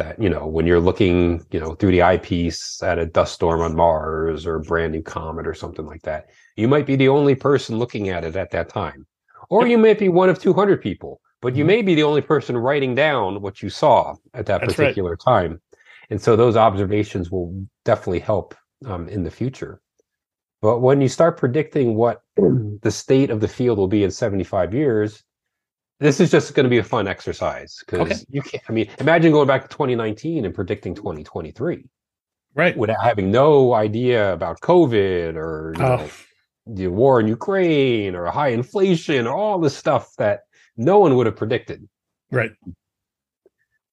That, 0.00 0.20
you 0.20 0.30
know, 0.30 0.46
when 0.46 0.66
you're 0.66 0.80
looking, 0.80 1.44
you 1.50 1.60
know, 1.60 1.74
through 1.74 1.90
the 1.90 2.00
eyepiece 2.00 2.82
at 2.82 2.98
a 2.98 3.04
dust 3.04 3.34
storm 3.34 3.60
on 3.60 3.76
Mars 3.76 4.46
or 4.46 4.56
a 4.56 4.60
brand 4.60 4.92
new 4.92 5.02
comet 5.02 5.46
or 5.46 5.52
something 5.52 5.84
like 5.84 6.00
that, 6.02 6.30
you 6.56 6.68
might 6.68 6.86
be 6.86 6.96
the 6.96 7.08
only 7.08 7.34
person 7.34 7.78
looking 7.78 8.08
at 8.08 8.24
it 8.24 8.34
at 8.34 8.50
that 8.52 8.70
time. 8.70 9.06
Or 9.50 9.66
you 9.66 9.76
might 9.76 9.98
be 9.98 10.08
one 10.08 10.30
of 10.30 10.38
200 10.38 10.80
people, 10.80 11.20
but 11.42 11.54
you 11.54 11.64
Mhm. 11.64 11.66
may 11.66 11.82
be 11.82 11.94
the 11.94 12.02
only 12.04 12.22
person 12.22 12.56
writing 12.56 12.94
down 12.94 13.42
what 13.42 13.62
you 13.62 13.68
saw 13.68 14.14
at 14.32 14.46
that 14.46 14.62
That's 14.62 14.78
right. 14.78 14.88
particular 14.88 15.16
time. 15.16 15.60
And 16.08 16.18
so 16.18 16.34
those 16.34 16.56
observations 16.56 17.30
will 17.30 17.66
definitely 17.84 18.20
help 18.20 18.54
um, 18.86 19.06
in 19.06 19.22
the 19.22 19.30
future. 19.30 19.82
But 20.62 20.78
when 20.80 21.02
you 21.02 21.08
start 21.08 21.36
predicting 21.36 21.94
what 21.94 22.22
the 22.36 22.90
state 22.90 23.28
of 23.28 23.40
the 23.40 23.48
field 23.48 23.76
will 23.76 23.86
be 23.88 24.02
in 24.02 24.10
75 24.10 24.72
years, 24.72 25.22
this 26.00 26.18
is 26.18 26.30
just 26.30 26.54
going 26.54 26.64
to 26.64 26.70
be 26.70 26.78
a 26.78 26.84
fun 26.84 27.06
exercise 27.06 27.76
because 27.86 28.00
Okay. 28.10 28.20
you 28.30 28.42
can't. 28.42 28.64
I 28.68 28.72
mean, 28.72 28.88
imagine 28.98 29.32
going 29.32 29.46
back 29.46 29.62
to 29.62 29.68
2019 29.68 30.44
and 30.44 30.54
predicting 30.54 30.94
2023 30.94 31.84
Right. 32.54 32.76
without 32.76 33.02
having 33.04 33.30
no 33.30 33.74
idea 33.74 34.32
about 34.32 34.60
COVID 34.60 35.36
or 35.36 35.74
Oh. 35.78 35.80
know, 35.96 36.08
the 36.66 36.88
war 36.88 37.20
in 37.20 37.28
Ukraine 37.28 38.14
or 38.16 38.26
high 38.26 38.48
inflation 38.48 39.26
or 39.26 39.34
all 39.34 39.58
the 39.58 39.70
stuff 39.70 40.14
that 40.16 40.40
no 40.76 40.98
one 40.98 41.16
would 41.16 41.26
have 41.26 41.36
predicted. 41.36 41.88
Right. 42.30 42.52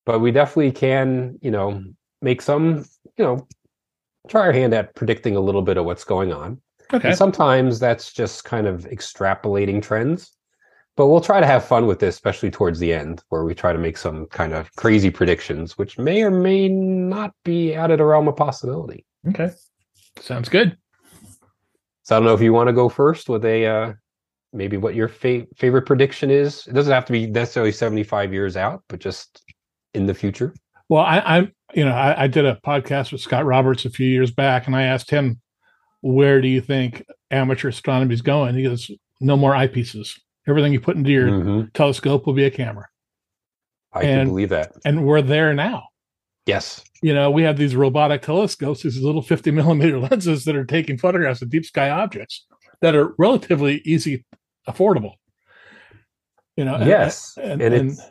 But 0.06 0.20
we 0.20 0.30
definitely 0.32 0.72
can, 0.72 1.38
you 1.42 1.50
know, 1.50 1.82
make 2.22 2.40
some, 2.40 2.84
you 3.16 3.24
know, 3.24 3.46
try 4.28 4.42
our 4.42 4.52
hand 4.52 4.72
at 4.74 4.94
predicting 4.94 5.36
a 5.36 5.40
little 5.40 5.62
bit 5.62 5.76
of 5.76 5.84
what's 5.84 6.04
going 6.04 6.32
on. 6.32 6.60
Okay. 6.92 7.08
And 7.08 7.16
sometimes 7.16 7.78
that's 7.78 8.12
just 8.12 8.44
kind 8.44 8.66
of 8.66 8.84
extrapolating 8.84 9.82
trends. 9.82 10.32
But 10.98 11.06
we'll 11.06 11.20
try 11.20 11.38
to 11.38 11.46
have 11.46 11.64
fun 11.64 11.86
with 11.86 12.00
this, 12.00 12.16
especially 12.16 12.50
towards 12.50 12.80
the 12.80 12.92
end, 12.92 13.22
where 13.28 13.44
we 13.44 13.54
try 13.54 13.72
to 13.72 13.78
make 13.78 13.96
some 13.96 14.26
kind 14.26 14.52
of 14.52 14.74
crazy 14.74 15.10
predictions, 15.10 15.78
which 15.78 15.96
may 15.96 16.24
or 16.24 16.30
may 16.32 16.68
not 16.68 17.32
be 17.44 17.76
out 17.76 17.92
of 17.92 17.98
the 17.98 18.04
realm 18.04 18.26
of 18.26 18.34
possibility. 18.34 19.06
Okay. 19.28 19.50
Sounds 20.18 20.48
good. 20.48 20.76
So 22.02 22.16
I 22.16 22.18
don't 22.18 22.24
know 22.24 22.34
if 22.34 22.40
you 22.40 22.52
want 22.52 22.66
to 22.66 22.72
go 22.72 22.88
first 22.88 23.28
with 23.28 23.44
a 23.44 23.64
uh, 23.64 23.92
maybe 24.52 24.76
what 24.76 24.96
your 24.96 25.06
fa- 25.06 25.46
favorite 25.54 25.86
prediction 25.86 26.32
is. 26.32 26.66
It 26.66 26.72
doesn't 26.72 26.92
have 26.92 27.04
to 27.04 27.12
be 27.12 27.28
necessarily 27.28 27.70
75 27.70 28.32
years 28.32 28.56
out, 28.56 28.82
but 28.88 28.98
just 28.98 29.44
in 29.94 30.06
the 30.06 30.14
future. 30.14 30.52
Well, 30.88 31.04
I, 31.04 31.20
I'm, 31.20 31.52
you 31.74 31.84
know, 31.84 31.94
I, 31.94 32.24
I 32.24 32.26
did 32.26 32.44
a 32.44 32.58
podcast 32.66 33.12
with 33.12 33.20
Scott 33.20 33.46
Roberts 33.46 33.84
a 33.84 33.90
few 33.90 34.08
years 34.08 34.32
back, 34.32 34.66
and 34.66 34.74
I 34.74 34.82
asked 34.82 35.10
him, 35.10 35.40
"Where 36.00 36.40
do 36.40 36.48
you 36.48 36.60
think 36.60 37.06
amateur 37.30 37.68
astronomy 37.68 38.14
is 38.14 38.22
going?" 38.22 38.56
He 38.56 38.64
goes, 38.64 38.90
"No 39.20 39.36
more 39.36 39.52
eyepieces. 39.52 40.18
Everything 40.48 40.72
you 40.72 40.80
put 40.80 40.96
into 40.96 41.10
your 41.10 41.28
Mhm. 41.28 41.72
telescope 41.74 42.26
will 42.26 42.32
be 42.34 42.44
a 42.44 42.50
camera." 42.50 42.86
I 43.92 44.02
can 44.02 44.18
And- 44.20 44.30
believe 44.30 44.48
that. 44.50 44.72
And 44.84 45.04
we're 45.06 45.22
there 45.22 45.54
now. 45.54 45.84
Yes. 46.46 46.82
You 47.02 47.14
know, 47.14 47.30
we 47.30 47.42
have 47.42 47.56
these 47.56 47.76
robotic 47.76 48.22
telescopes, 48.22 48.82
these 48.82 49.00
little 49.02 49.22
50 49.22 49.50
millimeter 49.58 49.98
lenses 49.98 50.44
that 50.44 50.56
are 50.56 50.64
taking 50.64 50.98
photographs 50.98 51.42
of 51.42 51.50
deep 51.50 51.64
sky 51.64 51.90
objects 51.90 52.46
that 52.80 52.94
are 52.94 53.14
relatively 53.18 53.82
easy, 53.84 54.24
affordable. 54.68 55.12
You 56.56 56.64
know, 56.64 56.78
yes. 56.78 57.36
and, 57.40 57.62
and 57.62 57.74
and- 57.74 57.90
it's 57.92 58.02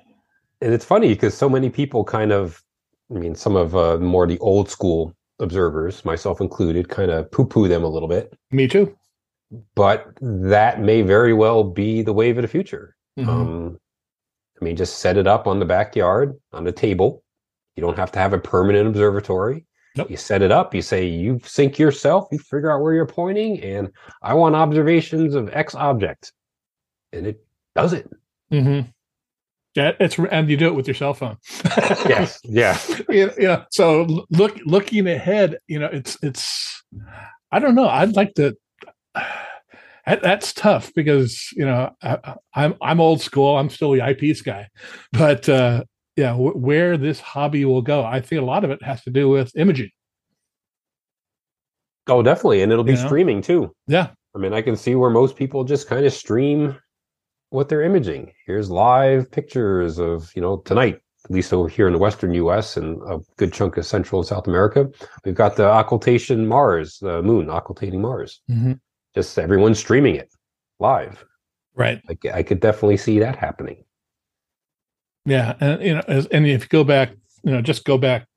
and 0.61 0.73
it's 0.73 0.85
funny 0.85 1.09
because 1.09 1.33
so 1.35 1.47
many 1.49 1.69
people 1.69 2.03
kind 2.03 2.31
of 2.31 2.63
i 3.15 3.19
mean 3.19 3.35
some 3.35 3.55
of 3.55 3.75
uh, 3.75 3.97
more 3.99 4.25
the 4.25 4.39
old 4.39 4.69
school 4.69 5.13
observers 5.39 6.03
myself 6.03 6.41
included 6.41 6.89
kind 6.89 7.11
of 7.11 7.29
poo 7.31 7.45
poo 7.45 7.67
them 7.67 7.83
a 7.83 7.87
little 7.87 8.07
bit 8.09 8.33
me 8.51 8.67
too. 8.67 8.95
But 9.75 10.07
that 10.21 10.81
may 10.81 11.01
very 11.01 11.33
well 11.33 11.63
be 11.63 12.01
the 12.01 12.13
wave 12.13 12.37
of 12.37 12.41
the 12.41 12.47
future 12.47 12.95
Mhm. 13.17 13.27
um 13.27 13.79
i 14.61 14.65
mean 14.65 14.75
just 14.75 14.99
set 14.99 15.17
it 15.17 15.27
up 15.27 15.47
on 15.47 15.59
the 15.59 15.65
backyard 15.65 16.33
on 16.53 16.63
the 16.63 16.71
table 16.71 17.23
you 17.75 17.81
don't 17.81 17.97
have 17.97 18.11
to 18.11 18.19
have 18.19 18.33
a 18.33 18.39
permanent 18.39 18.87
observatory 18.87 19.65
Nope. 19.95 20.11
you 20.11 20.17
set 20.17 20.41
it 20.41 20.51
up 20.51 20.75
you 20.75 20.81
say 20.81 21.05
you 21.05 21.39
sync 21.43 21.79
yourself 21.79 22.27
you 22.31 22.39
figure 22.39 22.71
out 22.71 22.81
where 22.81 22.93
you're 22.93 23.05
pointing 23.05 23.61
and 23.61 23.89
i 24.21 24.33
want 24.33 24.55
observations 24.55 25.33
of 25.35 25.49
x 25.53 25.73
object 25.75 26.33
and 27.13 27.25
it 27.27 27.45
does 27.75 27.93
it 27.93 28.09
Mhm. 28.51 28.93
Yeah, 29.75 29.91
it's 29.99 30.17
and 30.17 30.49
you 30.49 30.57
do 30.57 30.67
it 30.67 30.73
with 30.73 30.87
your 30.87 30.95
cell 30.95 31.13
phone. 31.13 31.37
yes 32.09 32.39
yeah 32.45 32.77
know, 33.09 33.31
yeah. 33.37 33.65
So 33.71 34.25
look, 34.31 34.57
looking 34.65 35.05
ahead, 35.05 35.57
you 35.67 35.77
know, 35.77 35.85
it's 35.91 36.17
it's. 36.23 36.81
I 37.51 37.59
don't 37.59 37.75
know. 37.75 37.87
I'd 37.87 38.15
like 38.15 38.33
to. 38.35 38.55
That, 40.05 40.21
that's 40.21 40.53
tough 40.53 40.93
because 40.95 41.49
you 41.53 41.65
know 41.65 41.91
I, 42.01 42.35
I'm 42.53 42.75
I'm 42.81 43.01
old 43.01 43.21
school. 43.21 43.57
I'm 43.57 43.69
still 43.69 43.91
the 43.91 44.01
eyepiece 44.01 44.41
guy, 44.41 44.69
but 45.11 45.49
uh, 45.49 45.83
yeah, 46.15 46.31
w- 46.31 46.57
where 46.57 46.97
this 46.97 47.19
hobby 47.19 47.65
will 47.65 47.81
go, 47.81 48.05
I 48.05 48.21
think 48.21 48.41
a 48.41 48.45
lot 48.45 48.63
of 48.63 48.71
it 48.71 48.81
has 48.83 49.03
to 49.03 49.09
do 49.09 49.27
with 49.27 49.53
imaging. 49.57 49.89
Oh, 52.07 52.23
definitely, 52.23 52.61
and 52.61 52.71
it'll 52.71 52.83
be 52.85 52.93
You 52.93 52.97
know? 52.99 53.05
streaming 53.05 53.41
too. 53.41 53.73
Yeah. 53.87 54.09
I 54.35 54.39
mean, 54.39 54.53
I 54.53 54.61
can 54.61 54.75
see 54.77 54.95
where 54.95 55.09
most 55.09 55.35
people 55.35 55.63
just 55.63 55.87
kind 55.87 56.05
of 56.05 56.13
stream 56.13 56.77
what 57.49 57.69
they're 57.69 57.81
imaging. 57.81 58.31
Here's 58.45 58.69
live 58.69 59.29
pictures 59.31 59.99
of 59.99 60.31
you 60.35 60.41
know 60.41 60.57
tonight, 60.59 60.99
at 61.25 61.31
least 61.31 61.51
over 61.51 61.67
here 61.67 61.87
in 61.87 61.93
the 61.93 61.99
Western 61.99 62.33
U.S. 62.35 62.77
and 62.77 63.01
a 63.11 63.19
good 63.37 63.51
chunk 63.51 63.75
of 63.77 63.85
Central 63.85 64.21
and 64.21 64.27
South 64.27 64.47
America. 64.47 64.87
We've 65.25 65.35
got 65.35 65.55
the 65.57 65.67
occultation 65.67 66.47
Mars, 66.47 66.97
the 67.01 67.21
moon 67.23 67.47
occultating 67.47 67.99
Mars. 67.99 68.41
Just 69.17 69.39
everyone 69.39 69.73
streaming 69.73 70.13
it 70.13 70.31
live. 70.79 71.25
Right. 71.73 71.99
Like 72.07 72.23
I 72.31 72.43
could 72.43 72.59
definitely 72.59 72.97
see 72.97 73.17
that 73.17 73.35
happening. 73.35 73.83
Yeah, 75.25 75.55
and 75.59 75.81
you 75.81 75.95
know, 75.95 76.03
as, 76.07 76.27
and 76.27 76.45
if 76.45 76.61
you 76.61 76.67
go 76.67 76.83
back, 76.83 77.13
you 77.43 77.51
know, 77.51 77.59
just 77.63 77.83
go 77.83 77.97
back 77.97 78.27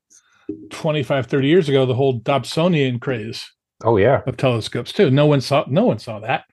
25, 0.71 1.27
30 1.27 1.47
years 1.47 1.69
ago, 1.69 1.85
the 1.85 1.93
whole 1.93 2.19
Dobsonian 2.19 2.99
craze 2.99 3.47
Oh 3.83 3.97
yeah, 3.97 4.23
of 4.25 4.37
telescopes 4.37 4.91
too. 4.91 5.11
No 5.11 5.27
one 5.27 5.39
saw 5.39 5.65
no 5.67 5.85
one 5.85 5.99
saw 5.99 6.17
that. 6.21 6.45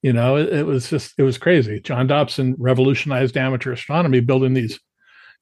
You 0.00 0.14
know, 0.14 0.36
it, 0.36 0.48
it 0.48 0.66
was 0.66 0.88
just 0.88 1.12
it 1.18 1.22
was 1.22 1.36
crazy. 1.36 1.78
John 1.78 2.06
Dobson 2.06 2.56
revolutionized 2.58 3.36
amateur 3.36 3.72
astronomy, 3.72 4.20
building 4.20 4.54
these, 4.54 4.80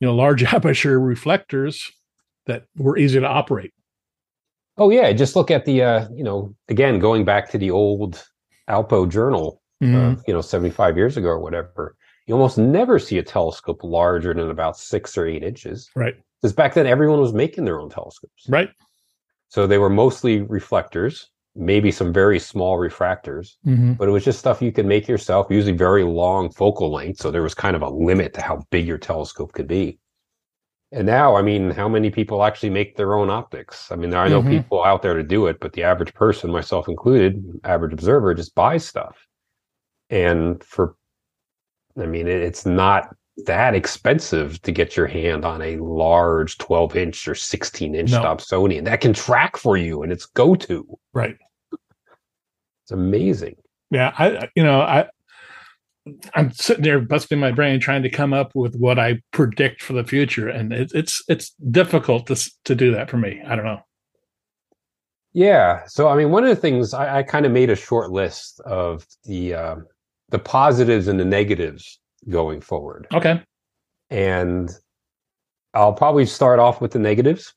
you 0.00 0.09
know, 0.09 0.16
large 0.16 0.42
aperture 0.52 0.99
reflectors 0.99 1.92
that 2.47 2.64
were 2.76 2.99
easy 2.99 3.21
to 3.21 3.26
operate. 3.28 3.73
Oh 4.78 4.90
yeah. 4.90 5.12
Just 5.12 5.37
look 5.37 5.50
at 5.50 5.64
the 5.64 5.83
uh, 5.83 6.09
you 6.14 6.25
know 6.25 6.54
again 6.68 6.99
going 6.99 7.25
back 7.25 7.50
to 7.50 7.59
the 7.59 7.71
old 7.71 8.26
Alpo 8.68 9.09
journal 9.09 9.61
Mhm. 9.83 10.18
uh, 10.18 10.23
you 10.26 10.33
know, 10.33 10.40
75 10.40 10.97
years 10.97 11.18
ago 11.18 11.28
or 11.28 11.38
whatever, 11.38 11.97
you 12.26 12.33
almost 12.35 12.56
never 12.56 12.99
see 12.99 13.18
a 13.18 13.23
telescope 13.23 13.85
larger 13.85 14.33
than 14.33 14.49
about 14.49 14.78
six 14.78 15.18
or 15.18 15.26
eight 15.26 15.42
inches. 15.42 15.90
Right. 15.95 16.14
Because 16.40 16.54
back 16.54 16.73
then 16.73 16.87
everyone 16.87 17.21
was 17.21 17.35
making 17.35 17.66
their 17.66 17.78
own 17.78 17.90
telescopes. 17.90 18.47
Right. 18.49 18.71
So 19.49 19.66
they 19.66 19.76
were 19.76 19.90
mostly 19.90 20.40
reflectors, 20.40 21.30
maybe 21.54 21.90
some 21.92 22.11
very 22.11 22.38
small 22.38 22.78
refractors, 22.78 23.56
hmm 23.64 23.92
but 23.92 24.09
it 24.09 24.12
was 24.12 24.25
just 24.25 24.38
stuff 24.38 24.62
you 24.62 24.73
could 24.73 24.87
make 24.87 25.06
yourself, 25.09 25.47
usually 25.50 25.76
very 25.76 26.04
long 26.04 26.50
focal 26.50 26.90
length. 26.90 27.21
So 27.21 27.30
there 27.30 27.42
was 27.42 27.54
kind 27.54 27.76
of 27.76 27.83
a 27.83 27.90
limit 27.90 28.33
to 28.35 28.40
how 28.40 28.64
big 28.71 28.87
your 28.87 28.99
telescope 28.99 29.52
could 29.52 29.68
be. 29.68 29.99
And 30.93 31.07
now, 31.07 31.35
I 31.37 31.43
mean, 31.43 31.71
how 31.71 31.88
many 31.88 32.11
people 32.11 32.45
actually 32.45 32.71
make 32.71 32.97
their 32.97 33.14
own 33.14 33.28
optics? 33.28 33.90
I 33.90 33.97
mean, 33.97 34.14
I 34.14 34.28
know 34.28 34.40
Mhm. 34.40 34.49
people 34.50 34.85
out 34.85 35.02
there 35.02 35.14
to 35.14 35.23
do 35.23 35.47
it, 35.47 35.59
but 35.61 35.73
the 35.73 35.83
average 35.83 36.14
person, 36.14 36.50
myself 36.50 36.88
included, 36.88 37.43
average 37.64 37.93
observer, 37.93 38.35
just 38.35 38.55
buys 38.55 38.87
stuff. 38.87 39.26
And 40.11 40.62
for, 40.62 40.95
I 42.00 42.07
mean, 42.07 42.28
it, 42.28 42.40
it's 42.40 42.64
not 42.64 43.14
that 43.47 43.75
expensive 43.75 44.62
to 44.62 44.73
get 44.73 44.97
your 44.97 45.09
hand 45.09 45.45
on 45.45 45.61
a 45.61 45.76
large 45.78 46.57
12 46.59 46.95
inch 46.97 47.26
or 47.26 47.35
16 47.35 47.95
inch 47.95 48.12
No. 48.12 48.23
Dobsonian 48.23 48.85
that 48.85 49.00
can 49.00 49.12
track 49.12 49.57
for 49.57 49.76
you 49.76 50.02
and 50.02 50.12
it's 50.12 50.25
go 50.26 50.55
to. 50.55 50.99
Right. 51.12 51.37
It's 52.85 52.93
amazing. 52.93 53.57
Yeah. 53.90 54.14
I- 54.16 54.49
you 54.55 54.62
know 54.62 54.81
I. 54.81 55.09
I'm 56.35 56.53
sitting 56.53 56.85
there 56.85 57.01
busting 57.01 57.41
my 57.41 57.51
brain 57.51 57.81
trying 57.81 58.03
to 58.03 58.11
come 58.11 58.33
up 58.33 58.53
with 58.55 58.77
what 58.77 58.99
I 58.99 59.21
predict 59.33 59.83
for 59.83 59.93
the 59.93 60.05
future, 60.05 60.49
and 60.49 60.73
it, 60.73 60.93
it's 60.95 61.23
it's 61.29 61.51
difficult 61.71 62.27
to 62.29 62.51
to 62.65 62.75
do 62.75 62.93
that 62.93 63.11
for 63.11 63.17
me. 63.17 63.43
I 63.47 63.57
don't 63.57 63.65
know. 63.65 63.81
Yeah. 65.33 65.83
So, 65.87 66.09
I 66.09 66.17
mean, 66.17 66.31
one 66.31 66.45
of 66.45 66.49
the 66.49 66.57
things 66.57 66.95
I, 66.95 67.19
I 67.19 67.23
kind 67.23 67.45
of 67.45 67.53
made 67.53 67.69
a 67.71 67.77
short 67.77 68.11
list 68.11 68.61
of 68.61 69.07
the 69.25 69.55
uh, 69.55 69.77
the 70.31 70.39
positives 70.39 71.09
and 71.09 71.21
the 71.21 71.25
negatives 71.25 71.99
going 72.29 72.61
forward, 72.61 73.07
Okay. 73.13 73.43
and 74.11 74.71
I'll 75.75 75.93
probably 75.93 76.27
start 76.27 76.59
off 76.59 76.81
with 76.81 76.93
the 76.93 76.99
negatives, 76.99 77.53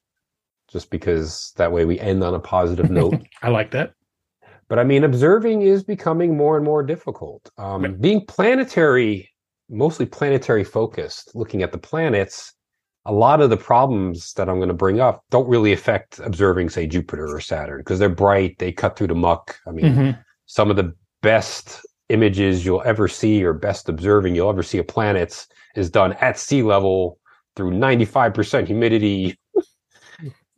just 0.70 0.90
because 0.90 1.54
that 1.56 1.72
way 1.72 1.86
we 1.86 2.00
end 2.00 2.24
on 2.24 2.34
a 2.34 2.40
positive 2.40 2.90
note. 3.00 3.22
I 3.42 3.50
like 3.50 3.72
that. 3.72 3.94
But 4.70 4.80
I 4.80 4.84
mean, 4.84 5.04
observing 5.04 5.64
is 5.64 5.84
becoming 5.84 6.38
more 6.38 6.56
and 6.56 6.64
more 6.64 6.84
difficult. 6.84 7.50
Um, 7.58 7.82
Right. 7.82 8.00
Being 8.02 8.26
planetary, 8.26 9.30
mostly 9.70 10.06
planetary 10.06 10.64
focused, 10.64 11.32
looking 11.36 11.64
at 11.64 11.72
the 11.72 11.78
planets, 11.78 12.54
a 13.06 13.12
lot 13.14 13.42
of 13.42 13.50
the 13.50 13.58
problems 13.58 14.34
that 14.34 14.48
I'm 14.48 14.58
going 14.58 14.68
to 14.70 14.74
bring 14.76 15.00
up 15.00 15.24
don't 15.32 15.48
really 15.50 15.74
affect 15.74 16.20
observing, 16.20 16.70
say, 16.70 16.86
Jupiter 16.86 17.34
or 17.34 17.40
Saturn, 17.40 17.80
because 17.80 17.98
they're 17.98 18.10
bright, 18.10 18.58
they 18.60 18.72
cut 18.72 18.96
through 18.96 19.08
the 19.08 19.16
muck. 19.16 19.58
I 19.68 19.72
mean, 19.72 19.86
Mhm. 19.96 20.24
some 20.46 20.70
of 20.70 20.76
the 20.76 20.94
best 21.22 21.82
images 22.10 22.66
you'll 22.66 22.84
ever 22.86 23.08
see 23.08 23.44
or 23.44 23.54
best 23.54 23.90
observing 23.90 24.36
you'll 24.36 24.50
ever 24.50 24.64
see 24.64 24.78
of 24.78 24.88
planets 24.88 25.48
is 25.76 25.90
done 25.90 26.14
at 26.14 26.38
sea 26.38 26.62
level 26.62 27.18
through 27.56 27.72
95% 27.72 28.68
humidity 28.68 29.38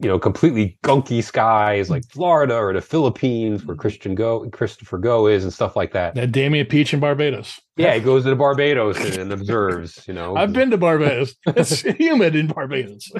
you 0.01 0.07
know 0.07 0.17
completely 0.17 0.77
gunky 0.83 1.23
skies 1.23 1.89
like 1.89 2.03
florida 2.09 2.55
or 2.55 2.73
the 2.73 2.81
philippines 2.81 3.63
where 3.65 3.75
christian 3.77 4.15
go 4.15 4.49
christopher 4.49 4.97
go 4.97 5.27
is 5.27 5.43
and 5.43 5.53
stuff 5.53 5.75
like 5.75 5.91
that 5.93 6.15
That 6.15 6.31
Damian 6.31 6.65
Peach 6.65 6.93
in 6.93 6.99
Barbados. 6.99 7.59
yeah 7.77 7.93
he 7.93 7.99
goes 8.09 8.23
to 8.23 8.29
the 8.31 8.35
barbados 8.35 8.97
and, 8.97 9.13
and 9.15 9.31
observes 9.31 10.03
you 10.07 10.13
know 10.13 10.35
I've 10.35 10.53
been 10.53 10.71
to 10.71 10.77
Barbados. 10.77 11.35
It's 11.45 11.81
humid 11.81 12.35
in 12.35 12.47
Barbados. 12.47 13.11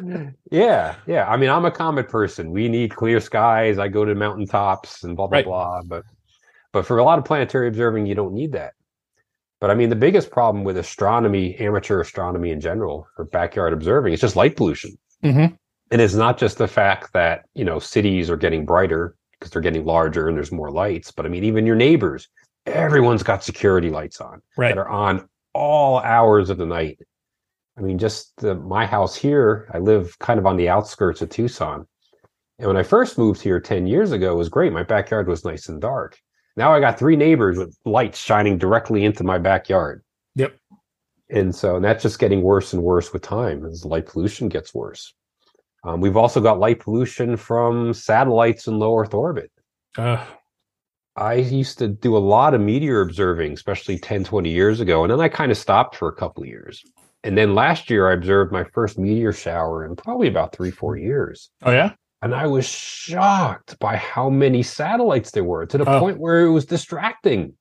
yeah 0.51 0.95
yeah 1.05 1.27
i 1.29 1.37
mean 1.37 1.49
i'm 1.49 1.65
a 1.65 1.71
comet 1.71 2.09
person 2.09 2.51
we 2.51 2.67
need 2.67 2.95
clear 2.95 3.19
skies 3.19 3.77
i 3.77 3.87
go 3.87 4.03
to 4.03 4.15
mountaintops 4.15 5.03
and 5.03 5.15
blah 5.15 5.27
blah 5.27 5.37
Right. 5.37 5.45
blah 5.45 5.81
but 5.85 6.03
but 6.73 6.85
for 6.85 6.97
a 6.97 7.03
lot 7.03 7.19
of 7.19 7.25
planetary 7.25 7.67
observing 7.67 8.05
you 8.07 8.15
don't 8.15 8.33
need 8.33 8.53
that 8.53 8.73
but 9.59 9.69
i 9.69 9.75
mean 9.75 9.89
the 9.89 9.95
biggest 9.95 10.31
problem 10.31 10.63
with 10.63 10.77
astronomy 10.77 11.55
amateur 11.57 12.01
astronomy 12.01 12.49
in 12.49 12.59
general 12.59 13.07
or 13.19 13.25
backyard 13.25 13.71
observing 13.73 14.13
is 14.13 14.19
just 14.21 14.35
light 14.35 14.55
pollution 14.57 14.97
Mhm. 15.23 15.55
And 15.91 16.01
it's 16.01 16.13
not 16.15 16.37
just 16.37 16.57
the 16.57 16.67
fact 16.67 17.13
that 17.13 17.45
you 17.53 17.65
know 17.65 17.79
cities 17.79 18.29
are 18.29 18.37
getting 18.37 18.65
brighter 18.65 19.15
because 19.33 19.51
they're 19.51 19.61
getting 19.61 19.85
larger 19.85 20.27
and 20.27 20.37
there's 20.37 20.51
more 20.51 20.71
lights 20.71 21.11
but 21.11 21.25
i 21.25 21.29
mean 21.29 21.43
even 21.43 21.65
your 21.65 21.75
neighbors 21.75 22.27
everyone's 22.65 23.23
got 23.23 23.43
security 23.43 23.89
lights 23.89 24.21
on 24.21 24.41
Right. 24.57 24.69
that 24.69 24.77
are 24.77 24.87
on 24.89 25.27
all 25.53 25.99
hours 25.99 26.49
of 26.49 26.57
the 26.57 26.65
night. 26.65 26.99
I 27.77 27.81
mean, 27.81 27.97
just 27.97 28.33
the, 28.37 28.55
my 28.55 28.85
house 28.85 29.15
here, 29.15 29.67
I 29.73 29.79
live 29.79 30.17
kind 30.19 30.39
of 30.39 30.45
on 30.45 30.55
the 30.57 30.69
outskirts 30.69 31.21
of 31.21 31.29
Tucson. 31.29 31.87
And 32.59 32.67
when 32.67 32.77
I 32.77 32.83
first 32.83 33.17
moved 33.17 33.41
here 33.41 33.59
10 33.59 33.87
years 33.87 34.11
ago, 34.11 34.31
it 34.31 34.37
was 34.37 34.49
great. 34.49 34.71
My 34.71 34.83
backyard 34.83 35.27
was 35.27 35.43
nice 35.43 35.67
and 35.67 35.81
dark. 35.81 36.17
Now 36.55 36.73
I 36.73 36.79
got 36.79 36.99
three 36.99 37.15
neighbors 37.15 37.57
with 37.57 37.75
lights 37.85 38.19
shining 38.19 38.57
directly 38.57 39.03
into 39.03 39.23
my 39.23 39.39
backyard. 39.39 40.03
Yep. 40.35 40.55
And 41.29 41.55
so 41.55 41.77
and 41.77 41.83
that's 41.83 42.03
just 42.03 42.19
getting 42.19 42.41
worse 42.43 42.73
and 42.73 42.83
worse 42.83 43.11
with 43.11 43.23
time 43.23 43.65
as 43.65 43.83
light 43.85 44.05
pollution 44.05 44.49
gets 44.49 44.73
worse. 44.73 45.13
Um, 45.83 45.99
we've 46.01 46.17
also 46.17 46.39
got 46.41 46.59
light 46.59 46.79
pollution 46.79 47.37
from 47.37 47.93
satellites 47.93 48.67
in 48.67 48.77
low 48.77 48.97
Earth 48.99 49.13
orbit. 49.13 49.51
Uh, 49.97 50.23
I 51.15 51.33
used 51.35 51.77
to 51.79 51.87
do 51.87 52.15
a 52.15 52.19
lot 52.19 52.53
of 52.53 52.61
meteor 52.61 53.01
observing, 53.01 53.53
especially 53.53 53.97
10, 53.97 54.23
20 54.23 54.49
years 54.49 54.79
ago. 54.79 55.03
And 55.03 55.11
then 55.11 55.19
I 55.19 55.27
kind 55.27 55.51
of 55.51 55.57
stopped 55.57 55.95
for 55.95 56.07
a 56.07 56.15
couple 56.15 56.43
of 56.43 56.49
years. 56.49 56.81
And 57.23 57.37
then 57.37 57.53
last 57.53 57.89
year, 57.89 58.09
I 58.09 58.13
observed 58.13 58.51
my 58.51 58.63
first 58.63 58.97
meteor 58.97 59.33
shower 59.33 59.85
in 59.85 59.95
probably 59.95 60.27
about 60.27 60.55
three, 60.55 60.71
four 60.71 60.97
years. 60.97 61.49
oh 61.63 61.71
yeah. 61.71 61.93
And 62.23 62.35
I 62.35 62.45
was 62.45 62.67
shocked 62.67 63.79
by 63.79 63.95
how 63.95 64.29
many 64.29 64.61
satellites 64.61 65.31
there 65.31 65.43
were 65.43 65.65
to 65.65 65.77
the 65.79 65.89
Oh. 65.89 65.99
point 65.99 66.19
where 66.19 66.41
it 66.45 66.51
was 66.51 66.65
distracting. 66.65 67.53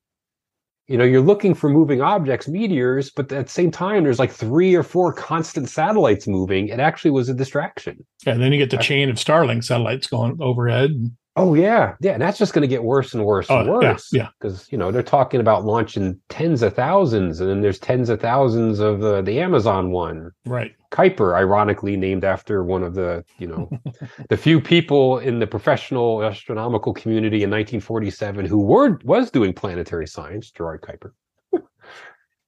You 0.91 0.99
know, 0.99 1.05
you're 1.05 1.21
looking 1.21 1.55
for 1.55 1.71
moving 1.71 2.03
objects, 2.03 2.49
meteors, 2.49 3.11
but 3.11 3.31
at 3.31 3.47
the 3.47 3.53
same 3.53 3.71
time, 3.71 4.03
there's 4.03 4.19
like 4.19 4.33
three 4.33 4.75
or 4.75 4.83
four 4.83 5.13
constant 5.13 5.69
satellites 5.69 6.27
moving. 6.27 6.67
It 6.67 6.81
actually 6.81 7.13
was 7.13 7.29
a 7.29 7.35
distraction. 7.35 8.05
yeah, 8.27 8.33
And 8.33 8.43
then 8.43 8.53
you 8.53 8.59
get 8.59 8.71
the 8.71 8.79
uh, 8.79 8.83
chain 8.83 9.09
of 9.09 9.15
Starlink 9.15 9.63
satellites 9.63 10.09
going 10.09 10.37
overhead. 10.41 10.91
Oh 11.37 11.55
yeah, 11.55 11.95
yeah, 12.01 12.13
and 12.13 12.21
that's 12.23 12.39
just 12.39 12.53
going 12.53 12.63
to 12.63 12.69
get 12.69 12.83
worse 12.83 13.15
and 13.15 13.25
worse 13.25 13.49
and 13.49 13.69
Oh, 13.69 13.79
worse. 13.81 14.09
yeah. 14.13 14.29
because 14.41 14.71
you 14.73 14.77
know 14.77 14.91
they're 14.91 15.03
talking 15.03 15.41
about 15.41 15.65
launching 15.65 16.21
tens 16.29 16.61
of 16.63 16.75
thousands, 16.75 17.41
and 17.41 17.49
then 17.49 17.61
there's 17.61 17.79
tens 17.79 18.09
of 18.11 18.21
thousands 18.21 18.81
of 18.81 19.03
uh, 19.05 19.23
the 19.23 19.41
Amazon 19.41 19.93
one, 19.93 20.33
Right. 20.45 20.73
Kuiper, 20.91 21.37
ironically 21.37 21.97
named 21.97 22.25
after 22.25 22.65
one 22.65 22.83
of 22.83 22.95
the 22.95 23.25
you 23.39 23.47
know 23.47 23.71
the 24.29 24.37
few 24.37 24.61
people 24.61 25.19
in 25.21 25.39
the 25.39 25.47
professional 25.47 26.25
astronomical 26.25 26.93
community 26.93 27.45
in 27.45 27.51
1947 27.51 28.45
who 28.47 28.59
were 28.59 28.99
was 29.05 29.31
doing 29.31 29.53
planetary 29.53 30.09
science, 30.09 30.51
Gerard 30.51 30.81
Kuiper. 30.83 31.13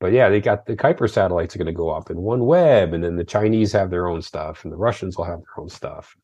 but 0.01 0.13
yeah, 0.13 0.29
they 0.29 0.41
got 0.41 0.67
the 0.67 0.75
Kuiper 0.77 1.09
satellites 1.09 1.55
are 1.55 1.59
going 1.59 1.67
to 1.67 1.73
go 1.73 1.91
up 1.91 2.11
in 2.11 2.17
OneWeb, 2.17 2.93
and 2.93 3.05
then 3.05 3.15
the 3.15 3.25
Chinese 3.25 3.71
have 3.73 3.91
their 3.91 4.09
own 4.09 4.21
stuff, 4.23 4.65
and 4.65 4.73
the 4.73 4.77
Russians 4.77 5.17
will 5.17 5.25
have 5.25 5.39
their 5.39 5.63
own 5.63 5.69
stuff, 5.69 6.17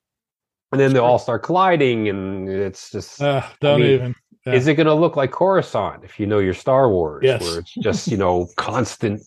and 0.73 0.81
then 0.81 0.93
they'll 0.93 1.05
all 1.05 1.19
start 1.19 1.43
colliding, 1.43 2.09
and 2.09 2.49
it's 2.49 2.91
just 2.91 3.21
Uh, 3.23 3.43
don't 3.61 3.81
mean, 3.81 3.91
even. 3.91 4.15
yeah. 4.47 4.53
is 4.55 4.67
it 4.67 4.75
going 4.75 4.87
to 4.87 4.95
look 4.95 5.17
like 5.17 5.31
Coruscant 5.31 6.05
if 6.05 6.19
you 6.21 6.27
know 6.27 6.39
your 6.39 6.55
Star 6.55 6.91
Wars, 6.91 7.23
Yes. 7.25 7.43
where 7.43 7.61
it's 7.61 7.75
just 7.75 8.09
you 8.09 8.17
know 8.17 8.49
constant, 8.57 9.23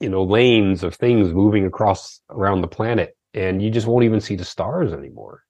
you 0.00 0.08
know 0.08 0.22
lanes 0.24 0.82
of 0.82 0.94
things 0.94 1.32
moving 1.32 1.64
across 1.66 2.20
around 2.30 2.60
the 2.60 2.68
planet, 2.68 3.16
and 3.34 3.62
you 3.62 3.70
just 3.70 3.86
won't 3.86 4.04
even 4.04 4.20
see 4.20 4.36
the 4.36 4.44
stars 4.44 4.92
anymore. 4.92 5.42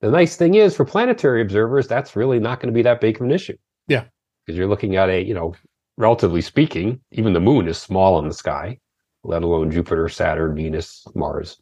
The 0.00 0.10
nice 0.10 0.36
thing 0.36 0.54
is 0.54 0.76
for 0.76 0.84
planetary 0.84 1.42
observers, 1.42 1.88
that's 1.88 2.14
really 2.14 2.38
not 2.38 2.60
going 2.60 2.72
to 2.72 2.76
be 2.76 2.82
that 2.82 3.00
big 3.00 3.16
of 3.16 3.22
an 3.22 3.30
issue. 3.32 3.56
Yeah. 3.88 4.04
because 4.46 4.56
you're 4.58 4.68
looking 4.68 4.96
at 4.96 5.08
a 5.08 5.22
you 5.22 5.34
know, 5.34 5.54
relatively 5.96 6.40
speaking, 6.42 7.00
even 7.10 7.32
the 7.32 7.40
moon 7.40 7.66
is 7.68 7.78
small 7.78 8.18
in 8.20 8.28
the 8.28 8.34
sky, 8.34 8.78
let 9.24 9.42
alone 9.42 9.70
Jupiter, 9.70 10.08
Saturn, 10.08 10.54
Venus, 10.54 11.04
Mars. 11.14 11.60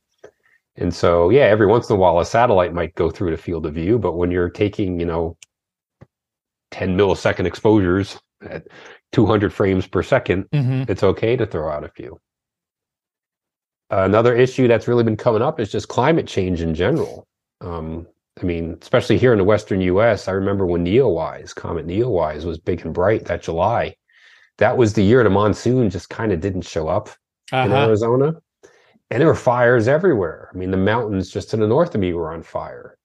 And 0.78 0.94
so, 0.94 1.30
yeah, 1.30 1.42
every 1.44 1.66
once 1.66 1.88
in 1.88 1.96
a 1.96 1.98
while, 1.98 2.18
a 2.18 2.26
satellite 2.26 2.74
might 2.74 2.94
go 2.94 3.10
through 3.10 3.30
the 3.30 3.36
field 3.36 3.64
of 3.66 3.74
view, 3.74 3.98
but 3.98 4.12
when 4.12 4.30
you're 4.30 4.50
taking, 4.50 5.00
you 5.00 5.06
know, 5.06 5.36
10 6.70 6.96
millisecond 6.96 7.46
exposures 7.46 8.20
at 8.42 8.66
200 9.12 9.52
frames 9.54 9.86
per 9.86 10.02
second, 10.02 10.44
Mhm. 10.50 10.88
it's 10.90 11.02
okay 11.02 11.36
to 11.36 11.46
throw 11.46 11.70
out 11.70 11.84
a 11.84 11.88
few. 11.88 12.20
Another 13.88 14.34
issue 14.34 14.66
that's 14.68 14.88
really 14.88 15.04
been 15.04 15.16
coming 15.16 15.42
up 15.42 15.60
is 15.60 15.70
just 15.70 15.88
climate 15.88 16.26
change 16.26 16.60
in 16.60 16.74
general. 16.74 17.26
Um, 17.60 18.06
I 18.40 18.44
mean, 18.44 18.76
especially 18.82 19.16
here 19.16 19.32
in 19.32 19.38
the 19.38 19.44
Western 19.44 19.80
US, 19.80 20.28
I 20.28 20.32
remember 20.32 20.66
when 20.66 20.84
Neowise, 20.84 21.54
Comet 21.54 21.86
Neowise 21.86 22.44
was 22.44 22.58
big 22.58 22.84
and 22.84 22.92
bright 22.92 23.24
that 23.26 23.42
July. 23.42 23.94
That 24.58 24.76
was 24.76 24.92
the 24.92 25.02
year 25.02 25.22
the 25.22 25.30
monsoon 25.30 25.88
just 25.88 26.10
kind 26.10 26.32
of 26.32 26.40
didn't 26.40 26.62
show 26.62 26.88
up 26.88 27.08
in 27.52 27.58
Uh-huh. 27.58 27.86
Arizona. 27.86 28.34
And 29.10 29.20
there 29.20 29.28
were 29.28 29.34
fires 29.34 29.86
everywhere. 29.88 30.50
I 30.52 30.56
mean, 30.56 30.70
the 30.70 30.76
mountains 30.76 31.30
just 31.30 31.50
to 31.50 31.56
the 31.56 31.66
north 31.66 31.94
of 31.94 32.00
me 32.00 32.12
were 32.12 32.32
on 32.32 32.42
fire. 32.42 32.98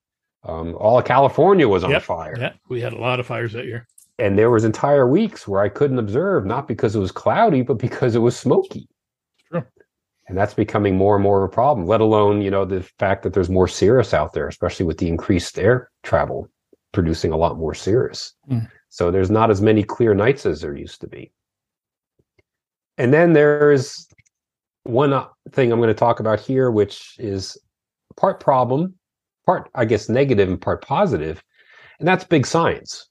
Um, 0.43 0.75
all 0.75 0.97
of 0.97 1.05
California 1.05 1.67
was 1.67 1.83
on 1.83 1.91
Yep, 1.91 2.01
fire. 2.03 2.35
Yeah, 2.39 2.53
we 2.69 2.81
had 2.81 2.93
a 2.93 2.97
lot 2.97 3.19
of 3.19 3.27
fires 3.27 3.53
that 3.53 3.65
year. 3.65 3.87
And 4.17 4.37
there 4.37 4.49
was 4.49 4.65
entire 4.65 5.07
weeks 5.07 5.47
where 5.47 5.61
I 5.61 5.69
couldn't 5.69 5.99
observe, 5.99 6.45
not 6.45 6.67
because 6.67 6.95
it 6.95 6.99
was 6.99 7.11
cloudy, 7.11 7.61
but 7.61 7.75
because 7.75 8.15
it 8.15 8.19
was 8.19 8.37
smoky. 8.37 8.87
True. 9.49 9.63
And 10.27 10.37
that's 10.37 10.53
becoming 10.53 10.95
more 10.95 11.15
and 11.15 11.23
more 11.23 11.43
of 11.43 11.49
a 11.49 11.53
problem, 11.53 11.87
let 11.87 12.01
alone, 12.01 12.41
you 12.41 12.49
know, 12.49 12.65
the 12.65 12.81
fact 12.97 13.23
that 13.23 13.33
there's 13.33 13.49
more 13.49 13.67
cirrus 13.67 14.13
out 14.13 14.33
there, 14.33 14.47
especially 14.47 14.85
with 14.85 14.97
the 14.97 15.07
increased 15.07 15.59
air 15.59 15.91
travel 16.03 16.47
producing 16.93 17.31
a 17.31 17.37
lot 17.37 17.57
more 17.57 17.73
cirrus. 17.73 18.33
Mm. 18.49 18.69
So 18.89 19.11
there's 19.11 19.31
not 19.31 19.51
as 19.51 19.61
many 19.61 19.83
clear 19.83 20.13
nights 20.13 20.45
as 20.45 20.61
there 20.61 20.75
used 20.75 21.01
to 21.01 21.07
be. 21.07 21.31
And 22.97 23.13
then 23.13 23.33
there's 23.33 24.07
one 24.83 25.13
uh, 25.13 25.27
thing 25.51 25.71
I'm 25.71 25.79
going 25.79 25.87
to 25.87 25.93
talk 25.93 26.19
about 26.19 26.39
here, 26.39 26.71
which 26.71 27.15
is 27.19 27.57
part 28.17 28.39
problem, 28.39 28.95
part, 29.45 29.69
I 29.75 29.85
guess, 29.85 30.09
negative 30.09 30.49
and 30.49 30.59
part 30.59 30.83
positive, 30.83 31.43
and 31.99 32.07
that's 32.07 32.23
big 32.23 32.45
science. 32.45 33.07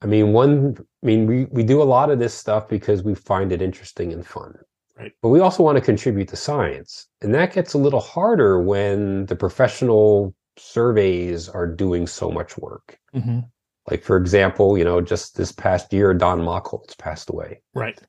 I 0.00 0.06
mean, 0.06 0.32
one, 0.32 0.76
I 1.02 1.06
mean, 1.06 1.26
we, 1.26 1.46
we 1.46 1.62
do 1.64 1.82
a 1.82 1.84
lot 1.84 2.10
of 2.10 2.18
this 2.18 2.32
stuff 2.32 2.68
because 2.68 3.02
we 3.02 3.14
find 3.14 3.52
it 3.52 3.60
interesting 3.60 4.12
and 4.12 4.24
fun. 4.24 4.54
Right. 4.96 5.12
But 5.22 5.28
we 5.30 5.40
also 5.40 5.62
want 5.62 5.76
to 5.76 5.82
contribute 5.82 6.28
to 6.28 6.36
science. 6.36 7.08
And 7.20 7.34
that 7.34 7.52
gets 7.52 7.74
a 7.74 7.78
little 7.78 8.00
harder 8.00 8.60
when 8.60 9.26
the 9.26 9.36
professional 9.36 10.34
surveys 10.56 11.48
are 11.48 11.66
doing 11.66 12.06
so 12.06 12.30
much 12.30 12.56
work. 12.58 12.98
Mhm. 13.14 13.48
Like, 13.90 14.02
for 14.02 14.16
example, 14.16 14.76
you 14.76 14.84
know, 14.84 15.00
just 15.00 15.36
this 15.36 15.50
past 15.50 15.92
year, 15.92 16.12
Don 16.14 16.40
Machholz 16.40 16.96
passed 16.98 17.30
away. 17.30 17.62
Right. 17.74 18.00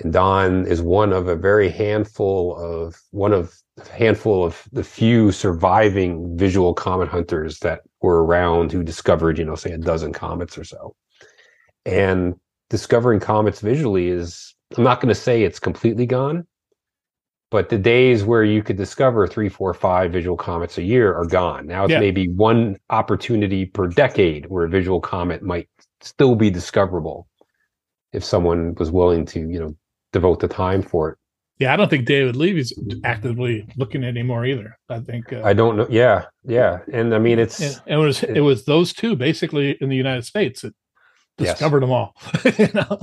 And 0.00 0.12
Don 0.12 0.66
is 0.66 0.80
one 0.80 1.12
of 1.12 1.28
a 1.28 1.36
very 1.36 1.68
handful 1.68 2.56
of 2.56 3.00
one 3.10 3.32
of 3.32 3.54
a 3.78 3.88
handful 3.90 4.44
of 4.44 4.62
the 4.72 4.84
few 4.84 5.32
surviving 5.32 6.36
visual 6.36 6.74
comet 6.74 7.08
hunters 7.08 7.58
that 7.60 7.80
were 8.00 8.24
around 8.24 8.70
who 8.72 8.82
discovered, 8.82 9.38
you 9.38 9.44
know, 9.44 9.54
say 9.54 9.72
a 9.72 9.78
dozen 9.78 10.12
comets 10.12 10.56
or 10.56 10.64
so. 10.64 10.94
And 11.84 12.34
discovering 12.70 13.20
comets 13.20 13.60
visually 13.60 14.08
is 14.08 14.54
I'm 14.76 14.84
not 14.84 15.00
going 15.00 15.08
to 15.08 15.14
say 15.14 15.42
it's 15.42 15.58
completely 15.58 16.06
gone, 16.06 16.46
but 17.50 17.70
the 17.70 17.78
days 17.78 18.24
where 18.24 18.44
you 18.44 18.62
could 18.62 18.76
discover 18.76 19.26
three, 19.26 19.48
four, 19.48 19.72
five 19.74 20.12
visual 20.12 20.36
comets 20.36 20.78
a 20.78 20.82
year 20.82 21.14
are 21.14 21.24
gone. 21.24 21.66
Now 21.66 21.84
it's 21.84 21.92
Yeah. 21.92 22.00
maybe 22.00 22.28
one 22.28 22.76
opportunity 22.90 23.64
per 23.64 23.86
decade 23.88 24.46
where 24.46 24.66
a 24.66 24.68
visual 24.68 25.00
comet 25.00 25.42
might 25.42 25.68
still 26.02 26.34
be 26.34 26.50
discoverable 26.50 27.26
if 28.12 28.22
someone 28.22 28.74
was 28.74 28.90
willing 28.90 29.24
to, 29.26 29.40
you 29.40 29.58
know, 29.58 29.74
devote 30.12 30.40
the 30.40 30.48
time 30.48 30.82
for 30.82 31.10
it. 31.10 31.18
Yeah, 31.58 31.72
I 31.72 31.76
don't 31.76 31.88
think 31.90 32.06
David 32.06 32.36
Levy's 32.36 32.72
actively 33.02 33.66
looking 33.76 34.04
anymore 34.04 34.46
either. 34.46 34.78
I 34.88 35.00
think 35.00 35.32
uh, 35.32 35.42
I 35.44 35.54
don't 35.54 35.76
know. 35.76 35.88
Yeah, 35.90 36.26
yeah, 36.44 36.78
and 36.92 37.12
I 37.14 37.18
mean 37.18 37.40
it's 37.40 37.60
and 37.60 37.80
it 37.86 37.96
was 37.96 38.22
it 38.22 38.40
was 38.40 38.64
those 38.64 38.92
two 38.92 39.16
basically 39.16 39.72
in 39.80 39.88
the 39.88 39.96
United 39.96 40.24
States 40.24 40.62
that 40.62 40.74
Yes. 41.38 41.52
discovered 41.54 41.82
them 41.82 41.90
all. 41.92 42.14
you 42.58 42.68
know? 42.74 42.98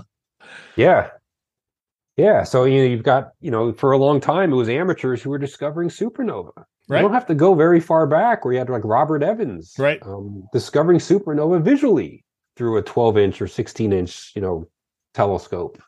Yeah. 0.75 1.09
Yeah. 2.17 2.43
So 2.43 2.65
you 2.65 2.79
know, 2.79 2.85
you've 2.85 3.03
got, 3.03 3.31
you 3.39 3.49
know, 3.51 3.73
for 3.73 3.91
a 3.91 3.97
long 3.97 4.19
time 4.19 4.51
it 4.51 4.55
was 4.55 4.69
amateurs 4.69 5.21
who 5.21 5.29
were 5.29 5.37
discovering 5.37 5.89
supernova. 5.89 6.51
Right. 6.87 6.99
You 6.99 7.03
don't 7.03 7.13
have 7.13 7.25
to 7.27 7.35
go 7.35 7.55
very 7.55 7.79
far 7.79 8.05
back 8.05 8.43
where 8.45 8.53
you 8.53 8.59
had 8.59 8.69
like 8.69 8.83
Robert 8.83 9.23
Evans. 9.23 9.73
Right. 9.79 9.99
Um, 10.03 10.47
discovering 10.53 10.99
supernova 10.99 11.61
visually 11.61 12.23
through 12.57 12.77
a 12.77 12.81
12 12.81 13.17
inch 13.17 13.41
or 13.41 13.47
16 13.47 13.91
inch, 13.93 14.31
you 14.35 14.41
know, 14.41 14.67
telescope. 15.13 15.81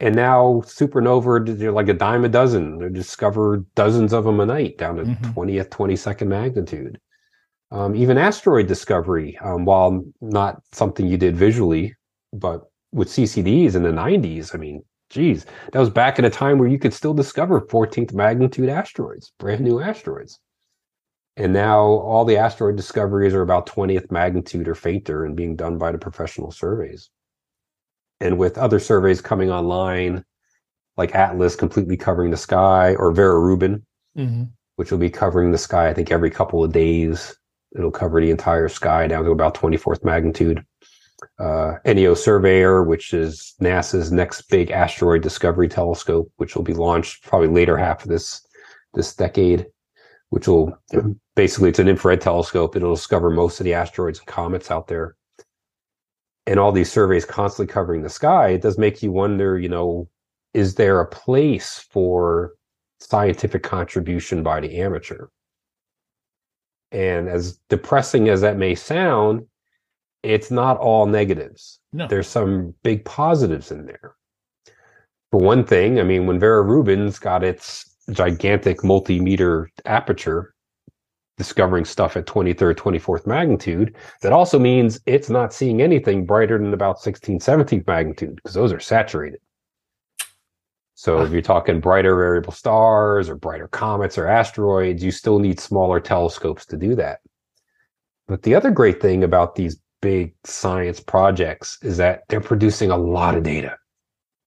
And 0.00 0.14
now 0.14 0.62
supernova, 0.64 1.58
they're 1.58 1.72
like 1.72 1.88
a 1.88 1.94
dime 1.94 2.24
a 2.24 2.28
dozen. 2.28 2.78
They 2.78 2.88
discover 2.88 3.64
dozens 3.74 4.12
of 4.12 4.24
them 4.24 4.38
a 4.40 4.46
night 4.46 4.78
down 4.78 4.96
to 4.96 5.04
Mhm. 5.04 5.34
20th, 5.34 5.70
22nd 5.70 6.28
magnitude. 6.28 7.00
Um, 7.70 7.94
even 7.96 8.16
asteroid 8.16 8.66
discovery, 8.66 9.38
um, 9.42 9.64
while 9.64 10.04
not 10.20 10.62
something 10.72 11.06
you 11.06 11.18
did 11.18 11.36
visually, 11.36 11.94
but 12.32 12.70
with 12.92 13.10
CCDs 13.10 13.74
in 13.74 13.82
the 13.82 13.92
90s, 13.92 14.54
I 14.54 14.58
mean, 14.58 14.82
geez, 15.10 15.44
that 15.72 15.78
was 15.78 15.90
back 15.90 16.18
at 16.18 16.24
a 16.24 16.30
time 16.30 16.58
where 16.58 16.68
you 16.68 16.78
could 16.78 16.94
still 16.94 17.12
discover 17.14 17.60
14th 17.60 18.14
magnitude 18.14 18.68
asteroids, 18.68 19.32
brand 19.38 19.60
new 19.62 19.80
asteroids. 19.80 20.38
And 21.36 21.52
now 21.52 21.80
all 21.80 22.24
the 22.24 22.36
asteroid 22.36 22.76
discoveries 22.76 23.34
are 23.34 23.42
about 23.42 23.66
20th 23.66 24.10
magnitude 24.10 24.68
or 24.68 24.74
fainter 24.74 25.24
and 25.24 25.36
being 25.36 25.56
done 25.56 25.78
by 25.78 25.92
the 25.92 25.98
professional 25.98 26.50
surveys. 26.50 27.10
And 28.20 28.38
with 28.38 28.58
other 28.58 28.78
surveys 28.78 29.20
coming 29.20 29.50
online, 29.50 30.24
like 30.96 31.14
Atlas 31.14 31.54
completely 31.54 31.96
covering 31.96 32.30
the 32.30 32.36
sky, 32.36 32.94
or 32.96 33.12
Vera 33.12 33.38
Rubin, 33.38 33.84
Mhm. 34.16 34.48
which 34.76 34.90
will 34.90 34.98
be 34.98 35.10
covering 35.10 35.52
the 35.52 35.58
sky, 35.58 35.88
I 35.88 35.94
think, 35.94 36.10
every 36.10 36.30
couple 36.30 36.64
of 36.64 36.72
days. 36.72 37.36
It'll 37.76 37.90
cover 37.90 38.20
the 38.20 38.30
entire 38.30 38.68
sky 38.68 39.06
down 39.06 39.24
to 39.24 39.30
about 39.30 39.54
24th 39.54 40.04
magnitude. 40.04 40.64
Uh, 41.38 41.74
NEO 41.84 42.14
Surveyor, 42.14 42.82
which 42.84 43.12
is 43.12 43.54
NASA's 43.60 44.10
next 44.10 44.42
big 44.42 44.70
asteroid 44.70 45.20
discovery 45.22 45.68
telescope, 45.68 46.30
which 46.36 46.56
will 46.56 46.62
be 46.62 46.74
launched 46.74 47.24
probably 47.24 47.48
later 47.48 47.76
half 47.76 48.02
of 48.02 48.08
this 48.08 48.40
this 48.94 49.14
decade, 49.14 49.66
which 50.30 50.48
will 50.48 50.76
basically 51.36 51.68
it's 51.68 51.78
an 51.78 51.88
infrared 51.88 52.20
telescope. 52.20 52.74
It'll 52.74 52.94
discover 52.94 53.30
most 53.30 53.60
of 53.60 53.64
the 53.64 53.74
asteroids 53.74 54.18
and 54.18 54.26
comets 54.26 54.70
out 54.70 54.86
there. 54.88 55.14
And 56.48 56.58
all 56.58 56.72
these 56.72 56.90
surveys 56.90 57.26
constantly 57.26 57.70
covering 57.70 58.02
the 58.02 58.08
sky, 58.08 58.48
it 58.48 58.62
does 58.62 58.78
make 58.78 59.02
you 59.02 59.12
wonder, 59.12 59.58
you 59.58 59.68
know, 59.68 60.08
is 60.54 60.76
there 60.76 60.98
a 60.98 61.06
place 61.06 61.86
for 61.90 62.54
scientific 63.00 63.62
contribution 63.62 64.42
by 64.42 64.60
the 64.60 64.78
amateur? 64.78 65.26
And 66.90 67.28
as 67.28 67.58
depressing 67.68 68.30
as 68.30 68.40
that 68.40 68.56
may 68.56 68.74
sound, 68.74 69.46
it's 70.22 70.50
not 70.50 70.78
all 70.78 71.04
negatives. 71.04 71.80
No. 71.92 72.08
There's 72.08 72.26
some 72.26 72.74
big 72.82 73.04
positives 73.04 73.70
in 73.70 73.84
there. 73.84 74.14
For 75.30 75.40
one 75.40 75.64
thing, 75.64 76.00
I 76.00 76.02
mean, 76.02 76.26
when 76.26 76.40
Vera 76.40 76.62
Rubin's 76.62 77.18
got 77.18 77.44
its 77.44 77.94
gigantic 78.10 78.78
multimeter 78.78 79.66
aperture 79.84 80.54
discovering 81.38 81.84
stuff 81.84 82.16
at 82.16 82.26
23rd, 82.26 82.74
24th 82.74 83.26
magnitude, 83.26 83.96
that 84.20 84.32
also 84.32 84.58
means 84.58 85.00
it's 85.06 85.30
not 85.30 85.54
seeing 85.54 85.80
anything 85.80 86.26
brighter 86.26 86.58
than 86.58 86.74
about 86.74 86.98
16th, 86.98 87.42
17th 87.42 87.86
magnitude 87.86 88.36
because 88.36 88.52
those 88.52 88.72
are 88.72 88.80
saturated. 88.80 89.40
So 90.94 91.22
if 91.22 91.30
you're 91.30 91.42
talking 91.42 91.78
brighter 91.78 92.16
variable 92.16 92.52
stars 92.52 93.28
or 93.28 93.36
brighter 93.36 93.68
comets 93.68 94.18
or 94.18 94.26
asteroids, 94.26 95.02
you 95.02 95.12
still 95.12 95.38
need 95.38 95.60
smaller 95.60 96.00
telescopes 96.00 96.66
to 96.66 96.76
do 96.76 96.96
that. 96.96 97.20
But 98.26 98.42
the 98.42 98.56
other 98.56 98.72
great 98.72 99.00
thing 99.00 99.22
about 99.22 99.54
these 99.54 99.78
big 100.02 100.34
science 100.44 100.98
projects 100.98 101.78
is 101.82 101.96
that 101.98 102.22
they're 102.28 102.40
producing 102.40 102.90
a 102.90 102.96
lot 102.96 103.36
of 103.36 103.44
data. 103.44 103.76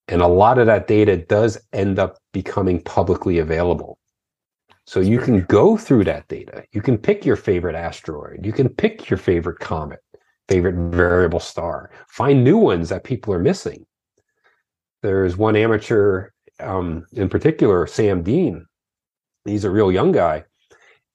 And 0.10 0.22
a 0.22 0.28
lot 0.28 0.60
of 0.60 0.66
that 0.66 0.88
data 0.88 1.16
does 1.16 1.58
end 1.72 2.00
up 2.00 2.18
becoming 2.34 2.82
publicly 2.82 3.38
available. 3.38 3.98
So 4.86 5.00
you 5.00 5.20
can 5.20 5.38
true. 5.38 5.46
go 5.48 5.78
through 5.78 6.06
that 6.06 6.28
data. 6.28 6.64
You 6.72 6.82
can 6.82 6.98
pick 6.98 7.26
your 7.26 7.36
favorite 7.36 7.76
asteroid. 7.76 8.46
You 8.46 8.52
can 8.52 8.68
pick 8.70 9.10
your 9.10 9.18
favorite 9.18 9.60
comet, 9.60 10.00
favorite 10.48 10.76
variable 10.96 11.40
star, 11.40 11.92
find 12.08 12.44
new 12.44 12.58
ones 12.58 12.90
that 12.90 13.04
people 13.04 13.34
are 13.34 13.40
missing. 13.40 13.86
There's 15.02 15.38
one 15.38 15.56
amateur 15.56 16.30
um, 16.60 17.06
in 17.14 17.30
particular, 17.30 17.88
Sam 17.88 18.24
Deen. 18.24 18.66
He's 19.46 19.64
a 19.64 19.70
real 19.70 19.92
young 19.92 20.12
guy. 20.12 20.44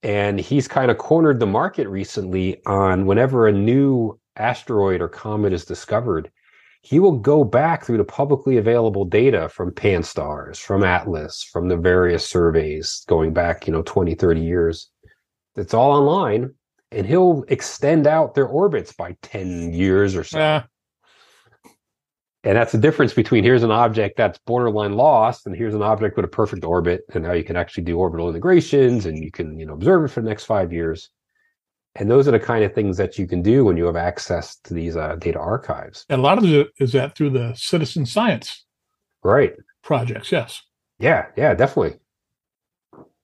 And 0.02 0.38
he's 0.38 0.68
kind 0.68 0.90
of 0.90 0.98
cornered 0.98 1.40
the 1.40 1.46
market 1.46 1.88
recently 1.88 2.64
on 2.66 3.06
whenever 3.06 3.46
a 3.46 3.52
new 3.52 4.18
asteroid 4.36 5.00
or 5.00 5.08
comet 5.08 5.52
is 5.52 5.64
discovered, 5.64 6.30
he 6.86 7.00
will 7.00 7.18
go 7.18 7.42
back 7.42 7.84
through 7.84 7.96
the 7.96 8.04
publicly 8.04 8.58
available 8.58 9.04
data 9.04 9.48
from 9.48 9.72
Pan-STARRS, 9.72 10.60
from 10.60 10.84
Atlas, 10.84 11.42
from 11.42 11.66
the 11.66 11.76
various 11.76 12.24
surveys 12.24 13.04
going 13.08 13.32
back, 13.32 13.66
you 13.66 13.72
know, 13.72 13.82
20, 13.82 14.14
30 14.14 14.40
years. 14.40 14.88
It's 15.56 15.74
all 15.74 15.90
online. 15.90 16.54
And 16.92 17.04
he'll 17.04 17.44
extend 17.48 18.06
out 18.06 18.36
their 18.36 18.46
orbits 18.46 18.92
by 18.92 19.16
10 19.22 19.72
years 19.72 20.14
or 20.14 20.22
so. 20.22 20.38
Yeah. 20.38 20.62
And 22.44 22.56
that's 22.56 22.70
the 22.70 22.78
difference 22.78 23.12
between 23.12 23.42
here's 23.42 23.64
an 23.64 23.72
object 23.72 24.16
that's 24.16 24.38
borderline 24.46 24.92
lost 24.92 25.44
and 25.44 25.56
here's 25.56 25.74
an 25.74 25.82
object 25.82 26.14
with 26.14 26.24
a 26.24 26.28
perfect 26.28 26.64
orbit 26.64 27.02
and 27.12 27.24
now 27.24 27.32
you 27.32 27.42
can 27.42 27.56
actually 27.56 27.82
do 27.82 27.98
orbital 27.98 28.28
integrations 28.28 29.06
and 29.06 29.18
you 29.24 29.32
can, 29.32 29.58
you 29.58 29.66
know, 29.66 29.72
observe 29.72 30.04
it 30.04 30.12
for 30.12 30.20
the 30.20 30.28
next 30.28 30.44
five 30.44 30.72
years. 30.72 31.10
And 31.98 32.10
those 32.10 32.28
are 32.28 32.32
the 32.32 32.38
kind 32.40 32.62
of 32.64 32.74
things 32.74 32.96
that 32.98 33.18
you 33.18 33.26
can 33.26 33.42
do 33.42 33.64
when 33.64 33.76
you 33.76 33.86
have 33.86 33.96
access 33.96 34.56
to 34.64 34.74
these 34.74 34.96
uh, 34.96 35.16
data 35.16 35.38
archives. 35.38 36.04
and 36.10 36.20
a 36.20 36.22
lot 36.22 36.38
of 36.38 36.44
it 36.44 36.68
is 36.78 36.92
that 36.92 37.16
through 37.16 37.30
the 37.30 37.54
citizen 37.54 38.04
science 38.06 38.64
Right. 39.24 39.54
projects. 39.82 40.30
Yes. 40.30 40.62
Yeah, 40.98 41.26
yeah, 41.36 41.54
definitely. 41.54 41.98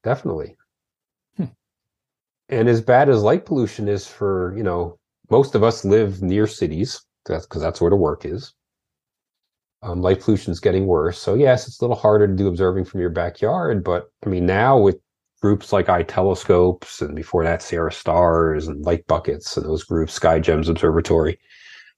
Definitely. 0.02 0.56
Hmm. 1.36 1.44
And 2.48 2.68
as 2.68 2.80
bad 2.80 3.08
as 3.08 3.22
light 3.22 3.44
pollution 3.46 3.88
is 3.88 4.06
for, 4.06 4.54
you 4.56 4.62
know, 4.62 4.98
most 5.30 5.54
of 5.54 5.62
us 5.62 5.84
live 5.84 6.22
near 6.22 6.46
cities. 6.46 7.00
That's 7.26 7.46
because 7.46 7.62
that's 7.62 7.80
where 7.80 7.90
the 7.90 7.96
work 7.96 8.24
is. 8.24 8.52
Um, 9.82 10.00
light 10.02 10.20
pollution 10.20 10.50
is 10.52 10.60
getting 10.60 10.86
worse. 10.86 11.18
So 11.18 11.34
yes, 11.34 11.66
it's 11.68 11.80
a 11.80 11.84
little 11.84 11.96
harder 11.96 12.26
to 12.26 12.34
do 12.34 12.48
observing 12.48 12.84
from 12.84 13.00
your 13.00 13.10
backyard. 13.10 13.84
But 13.84 14.10
I 14.24 14.28
mean, 14.28 14.46
now 14.46 14.78
with 14.78 14.98
groups 15.42 15.72
like 15.72 15.86
iTelescopes, 15.86 17.02
and 17.02 17.14
before 17.16 17.44
that 17.44 17.62
Sierra 17.62 17.92
Stars 17.92 18.68
and 18.68 18.84
Light 18.84 19.06
Buckets 19.08 19.56
and 19.56 19.66
those 19.66 19.84
groups, 19.84 20.12
Sky 20.14 20.38
Gems 20.38 20.68
Observatory. 20.68 21.38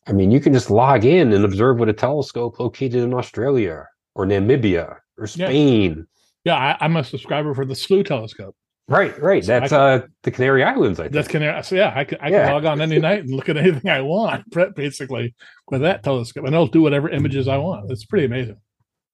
I 0.07 0.13
mean, 0.13 0.31
you 0.31 0.41
can 0.41 0.53
just 0.53 0.71
log 0.71 1.05
in 1.05 1.33
and 1.33 1.45
observe 1.45 1.79
with 1.79 1.89
a 1.89 1.93
telescope 1.95 2.59
located 2.59 2.97
in 3.03 3.15
Australia 3.15 3.87
or 4.15 4.27
Namibia 4.27 4.97
or 5.19 5.27
Spain. 5.27 6.07
Yeah, 6.45 6.57
I, 6.57 6.77
I'm 6.85 6.97
a 6.97 7.05
subscriber 7.05 7.55
for 7.55 7.65
the 7.65 7.75
Slooh 7.75 8.03
telescope. 8.03 8.57
Right, 8.87 9.19
right. 9.23 9.43
So 9.43 9.47
That's 9.61 9.71
can- 9.71 9.81
uh 9.81 10.07
the 10.25 10.31
Canary 10.31 10.63
Islands, 10.63 11.01
I 11.01 11.05
think. 11.05 11.15
That's 11.15 11.29
Canary. 11.29 11.63
so 11.63 11.75
yeah, 11.75 11.93
I 11.97 12.05
can 12.05 12.19
I 12.21 12.25
can 12.25 12.33
Yeah. 12.33 12.53
log 12.53 12.65
on 12.67 12.81
any 12.83 12.99
night 12.99 13.21
and 13.21 13.31
look 13.31 13.49
at 13.49 13.57
anything 13.57 13.91
I 13.91 14.03
want, 14.03 14.45
basically 14.75 15.35
with 15.71 15.81
that 15.83 16.03
telescope, 16.03 16.45
and 16.45 16.55
it'll 16.55 16.67
do 16.67 16.83
whatever 16.83 17.09
images 17.09 17.49
I 17.49 17.57
want. 17.57 17.91
It's 17.91 18.05
pretty 18.05 18.27
amazing. 18.27 18.57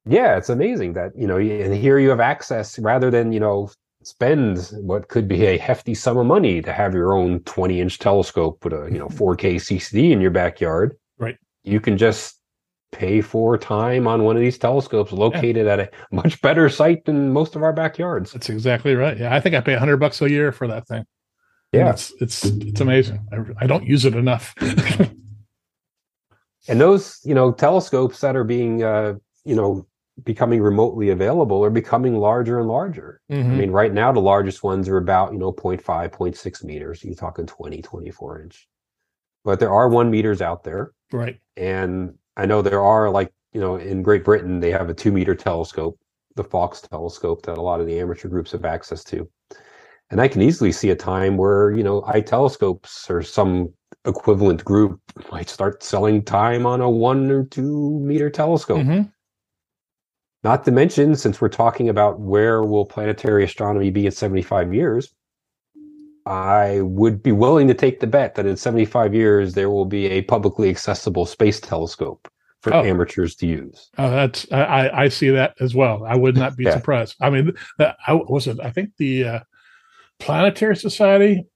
yeah, 0.06 0.36
it's 0.36 0.48
amazing 0.48 0.94
that, 0.94 1.12
you 1.16 1.26
know, 1.28 1.36
and 1.38 1.72
here 1.74 1.98
you 2.00 2.08
have 2.08 2.18
access 2.20 2.78
rather 2.80 3.10
than, 3.12 3.32
you 3.32 3.38
know, 3.38 3.70
spend 4.02 4.58
what 4.80 5.08
could 5.08 5.28
be 5.28 5.46
a 5.46 5.58
hefty 5.58 5.94
sum 5.94 6.16
of 6.16 6.26
money 6.26 6.62
to 6.62 6.72
have 6.72 6.94
your 6.94 7.12
own 7.12 7.40
20 7.40 7.80
inch 7.80 7.98
telescope 7.98 8.64
with 8.64 8.72
a, 8.72 8.88
you 8.90 8.98
know, 8.98 9.08
4K 9.08 9.56
CCD 9.56 10.10
in 10.10 10.20
your 10.20 10.30
backyard. 10.30 10.96
Right. 11.18 11.36
You 11.64 11.80
can 11.80 11.98
just 11.98 12.36
pay 12.92 13.20
for 13.20 13.56
time 13.56 14.08
on 14.08 14.24
one 14.24 14.36
of 14.36 14.42
these 14.42 14.58
telescopes 14.58 15.12
located 15.12 15.66
at 15.66 15.80
a 15.80 15.90
much 16.10 16.40
better 16.40 16.68
site 16.68 17.04
than 17.04 17.32
most 17.32 17.54
of 17.54 17.62
our 17.62 17.72
backyards. 17.72 18.32
That's 18.32 18.48
exactly 18.48 18.94
right. 18.94 19.16
Yeah, 19.18 19.34
I 19.34 19.40
think 19.40 19.54
I 19.54 19.60
pay 19.60 19.74
hundred 19.76 19.98
bucks 19.98 20.20
a 20.22 20.30
year 20.30 20.50
for 20.50 20.66
that 20.66 20.88
thing. 20.88 21.04
And 21.72 21.80
Yeah. 21.82 21.90
it's 21.90 22.12
it's 22.20 22.44
it's 22.44 22.80
amazing. 22.80 23.20
I, 23.32 23.64
I 23.64 23.66
don't 23.66 23.84
use 23.84 24.04
it 24.04 24.14
enough. 24.16 24.54
And 26.68 26.80
those, 26.80 27.20
you 27.24 27.34
know, 27.34 27.52
telescopes 27.52 28.20
that 28.20 28.36
are 28.36 28.44
being, 28.44 28.82
uh, 28.82 29.14
you 29.44 29.56
know, 29.56 29.86
becoming 30.24 30.60
remotely 30.62 31.10
available 31.10 31.64
are 31.64 31.70
becoming 31.70 32.16
larger 32.16 32.58
and 32.58 32.68
larger. 32.68 33.20
I 33.30 33.34
Mhm. 33.34 33.56
mean, 33.56 33.70
right 33.70 33.92
now, 33.92 34.12
the 34.12 34.20
largest 34.20 34.62
ones 34.62 34.88
are 34.88 34.96
about, 34.98 35.32
you 35.32 35.38
know, 35.38 35.52
0.5, 35.52 36.12
0.6 36.12 36.64
meters. 36.64 37.04
You're 37.04 37.14
talking 37.14 37.46
20, 37.46 37.82
24 37.82 38.42
inch. 38.42 38.68
But 39.44 39.60
there 39.60 39.72
are 39.72 39.88
one 39.88 40.10
meters 40.10 40.42
out 40.42 40.64
there. 40.64 40.92
Right. 41.12 41.40
And 41.56 42.14
I 42.36 42.46
know 42.46 42.62
there 42.62 42.82
are, 42.82 43.10
like, 43.10 43.32
you 43.52 43.60
know, 43.60 43.76
in 43.76 44.02
Great 44.02 44.24
Britain, 44.24 44.60
they 44.60 44.70
have 44.70 44.88
a 44.88 44.94
two 44.94 45.12
meter 45.12 45.34
telescope, 45.34 45.98
the 46.36 46.44
Faulkes 46.44 46.80
telescope 46.82 47.42
that 47.46 47.58
a 47.58 47.62
lot 47.62 47.80
of 47.80 47.86
the 47.86 47.98
amateur 47.98 48.28
groups 48.28 48.52
have 48.52 48.64
access 48.64 49.02
to. 49.04 49.28
And 50.10 50.20
I 50.20 50.28
can 50.28 50.42
easily 50.42 50.72
see 50.72 50.90
a 50.90 50.96
time 50.96 51.36
where, 51.36 51.70
you 51.70 51.82
know, 51.82 52.02
iTelescopes 52.02 53.08
or 53.08 53.22
some 53.22 53.72
equivalent 54.04 54.64
group 54.64 55.00
might 55.32 55.48
start 55.48 55.82
selling 55.82 56.24
time 56.24 56.66
on 56.66 56.80
a 56.80 56.90
one 56.90 57.30
or 57.30 57.44
two 57.44 57.98
meter 58.00 58.30
telescope. 58.30 58.78
Mhm. 58.78 59.12
Not 60.42 60.64
to 60.64 60.70
mention, 60.70 61.16
since 61.16 61.40
we're 61.40 61.48
talking 61.50 61.88
about 61.88 62.18
where 62.20 62.62
will 62.62 62.86
planetary 62.86 63.44
astronomy 63.44 63.90
be 63.90 64.06
in 64.06 64.12
75 64.12 64.72
years, 64.72 65.12
I 66.26 66.80
would 66.82 67.22
be 67.22 67.32
willing 67.32 67.68
to 67.68 67.74
take 67.74 68.00
the 68.00 68.06
bet 68.06 68.34
that 68.36 68.46
in 68.46 68.56
75 68.56 69.14
years 69.14 69.54
there 69.54 69.68
will 69.70 69.84
be 69.84 70.06
a 70.06 70.22
publicly 70.22 70.70
accessible 70.70 71.26
space 71.26 71.60
telescope 71.60 72.28
for 72.62 72.74
Oh. 72.74 72.84
amateurs 72.84 73.34
to 73.36 73.46
use. 73.46 73.90
Oh, 73.98 74.10
that's 74.10 74.50
I, 74.52 74.90
I 75.04 75.08
see 75.08 75.30
that 75.30 75.54
as 75.60 75.74
well. 75.74 76.04
I 76.04 76.16
would 76.16 76.36
not 76.36 76.56
be 76.56 76.64
Yeah. 76.64 76.74
surprised. 76.74 77.16
I 77.20 77.30
mean, 77.30 77.52
that 77.78 77.96
I 78.06 78.14
was 78.14 78.46
it. 78.46 78.60
I 78.60 78.70
think 78.70 78.90
the 78.98 79.24
uh, 79.24 79.40
Planetary 80.18 80.76
Society 80.76 81.46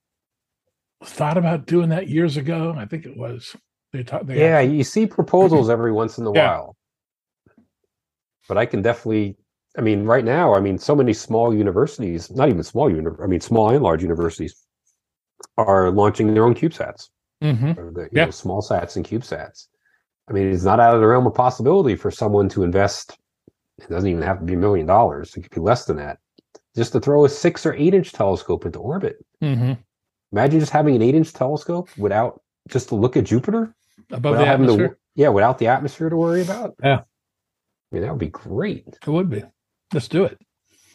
thought 1.05 1.37
about 1.37 1.67
doing 1.67 1.91
that 1.91 2.09
years 2.09 2.37
ago. 2.39 2.75
I 2.77 2.87
think 2.87 3.05
it 3.05 3.17
was. 3.17 3.55
They 3.93 4.05
Yeah, 4.29 4.61
you 4.61 4.83
see 4.83 5.07
proposals 5.07 5.69
every 5.71 5.93
once 5.93 6.19
in 6.19 6.27
a 6.27 6.33
Yeah. 6.33 6.49
while. 6.49 6.77
But 8.49 8.59
I 8.59 8.67
can 8.67 8.83
definitely 8.83 9.37
I 9.77 9.81
mean, 9.81 10.05
right 10.05 10.25
now, 10.25 10.55
I 10.55 10.61
mean, 10.61 10.79
so 10.79 10.95
many 10.95 11.13
small 11.13 11.53
universities, 11.53 12.31
not 12.31 12.49
even 12.49 12.63
small 12.63 12.89
uni 12.89 13.11
I 13.23 13.27
mean, 13.27 13.41
small 13.41 13.71
and 13.71 13.83
large 13.83 14.03
universities 14.03 14.55
are 15.59 15.91
launching 15.91 16.33
their 16.33 16.45
own 16.45 16.55
CubeSats. 16.55 17.09
Mhm. 17.43 17.75
the 17.95 18.03
you 18.03 18.09
Yeah. 18.13 18.25
know, 18.27 18.31
small 18.31 18.63
sats 18.63 18.97
and 18.97 19.05
CubeSats. 19.05 19.67
I 20.29 20.33
mean, 20.33 20.47
it's 20.53 20.63
not 20.65 20.81
out 20.81 20.95
of 20.95 21.01
the 21.01 21.07
realm 21.07 21.27
of 21.27 21.35
possibility 21.35 21.97
for 21.97 22.11
someone 22.11 22.49
to 22.51 22.63
invest. 22.63 23.19
It 23.79 23.89
doesn't 23.91 24.09
even 24.09 24.23
have 24.23 24.39
to 24.39 24.45
be 24.45 24.55
a 24.55 24.57
million 24.57 24.87
dollars. 24.87 25.37
It 25.37 25.43
could 25.43 25.51
be 25.53 25.61
less 25.61 25.85
than 25.85 25.97
that. 25.97 26.19
Just 26.77 26.93
to 26.93 27.01
throw 27.01 27.25
a 27.25 27.29
six 27.29 27.67
or 27.67 27.75
eight 27.75 27.95
inch 27.95 28.13
telescope 28.13 28.65
into 28.65 28.79
orbit. 28.79 29.17
Mhm. 29.43 29.77
Imagine 30.33 30.61
just 30.61 30.73
having 30.73 30.95
an 30.97 31.03
eight 31.03 31.15
inch 31.17 31.33
telescope 31.33 31.89
without 31.99 32.41
just 32.69 32.89
to 32.91 32.95
look 32.95 33.17
at 33.17 33.25
Jupiter. 33.25 33.75
above 34.11 34.39
the 34.39 34.47
atmosphere. 34.47 34.89
to, 34.91 34.97
yeah, 35.17 35.29
without 35.29 35.59
the 35.59 35.67
atmosphere 35.67 36.09
to 36.09 36.17
worry 36.17 36.43
about. 36.43 36.75
Yeah. 36.83 37.03
I 37.95 37.97
mean, 37.97 38.03
that 38.03 38.11
would 38.11 38.19
be 38.19 38.27
great. 38.27 38.89
It 38.89 39.07
would 39.07 39.31
be. 39.31 39.45
Let's 39.93 40.09
do 40.09 40.25
it. 40.25 40.37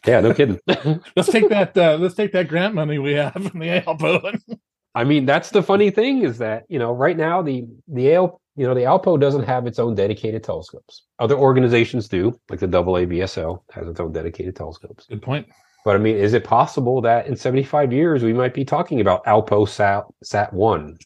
Yeah, 0.06 0.20
no 0.20 0.34
kidding. 0.34 0.60
Let's 1.16 1.30
take 1.30 1.48
that. 1.48 1.78
Uh, 1.78 1.96
let's 1.98 2.16
take 2.16 2.34
that 2.34 2.50
grant 2.50 2.76
money 2.76 3.00
we 3.00 3.14
have 3.14 3.38
in 3.38 3.60
the 3.60 3.82
ALPO. 3.82 4.38
I 4.96 5.06
mean, 5.06 5.26
that's 5.26 5.50
the 5.50 5.64
funny 5.64 5.92
thing 5.92 6.24
is 6.24 6.40
that 6.40 6.66
you 6.68 6.78
know 6.78 6.92
right 6.92 7.16
now 7.16 7.42
the 7.42 7.66
the 7.88 8.14
AL, 8.16 8.42
you 8.58 8.68
know 8.68 8.74
the 8.74 8.82
Alpo 8.82 9.18
doesn't 9.18 9.44
have 9.44 9.66
its 9.66 9.80
own 9.80 9.96
dedicated 9.96 10.44
telescopes. 10.44 11.04
Other 11.20 11.36
organizations 11.36 12.10
do, 12.10 12.38
like 12.50 12.60
the 12.60 12.68
AAVSO 12.68 13.62
has 13.72 13.88
its 13.88 14.02
own 14.02 14.12
dedicated 14.12 14.58
telescopes. 14.58 15.06
Good 15.06 15.22
point. 15.22 15.48
But 15.86 15.96
I 15.96 16.00
mean, 16.00 16.18
is 16.18 16.34
it 16.34 16.44
possible 16.44 17.00
that 17.02 17.28
in 17.28 17.38
75 17.38 17.94
years 17.94 18.24
we 18.24 18.34
might 18.34 18.54
be 18.54 18.66
talking 18.66 19.00
about 19.00 19.24
Alpo 19.24 19.68
Sat 19.68 20.04
Sat 20.22 20.52
One, 20.52 20.98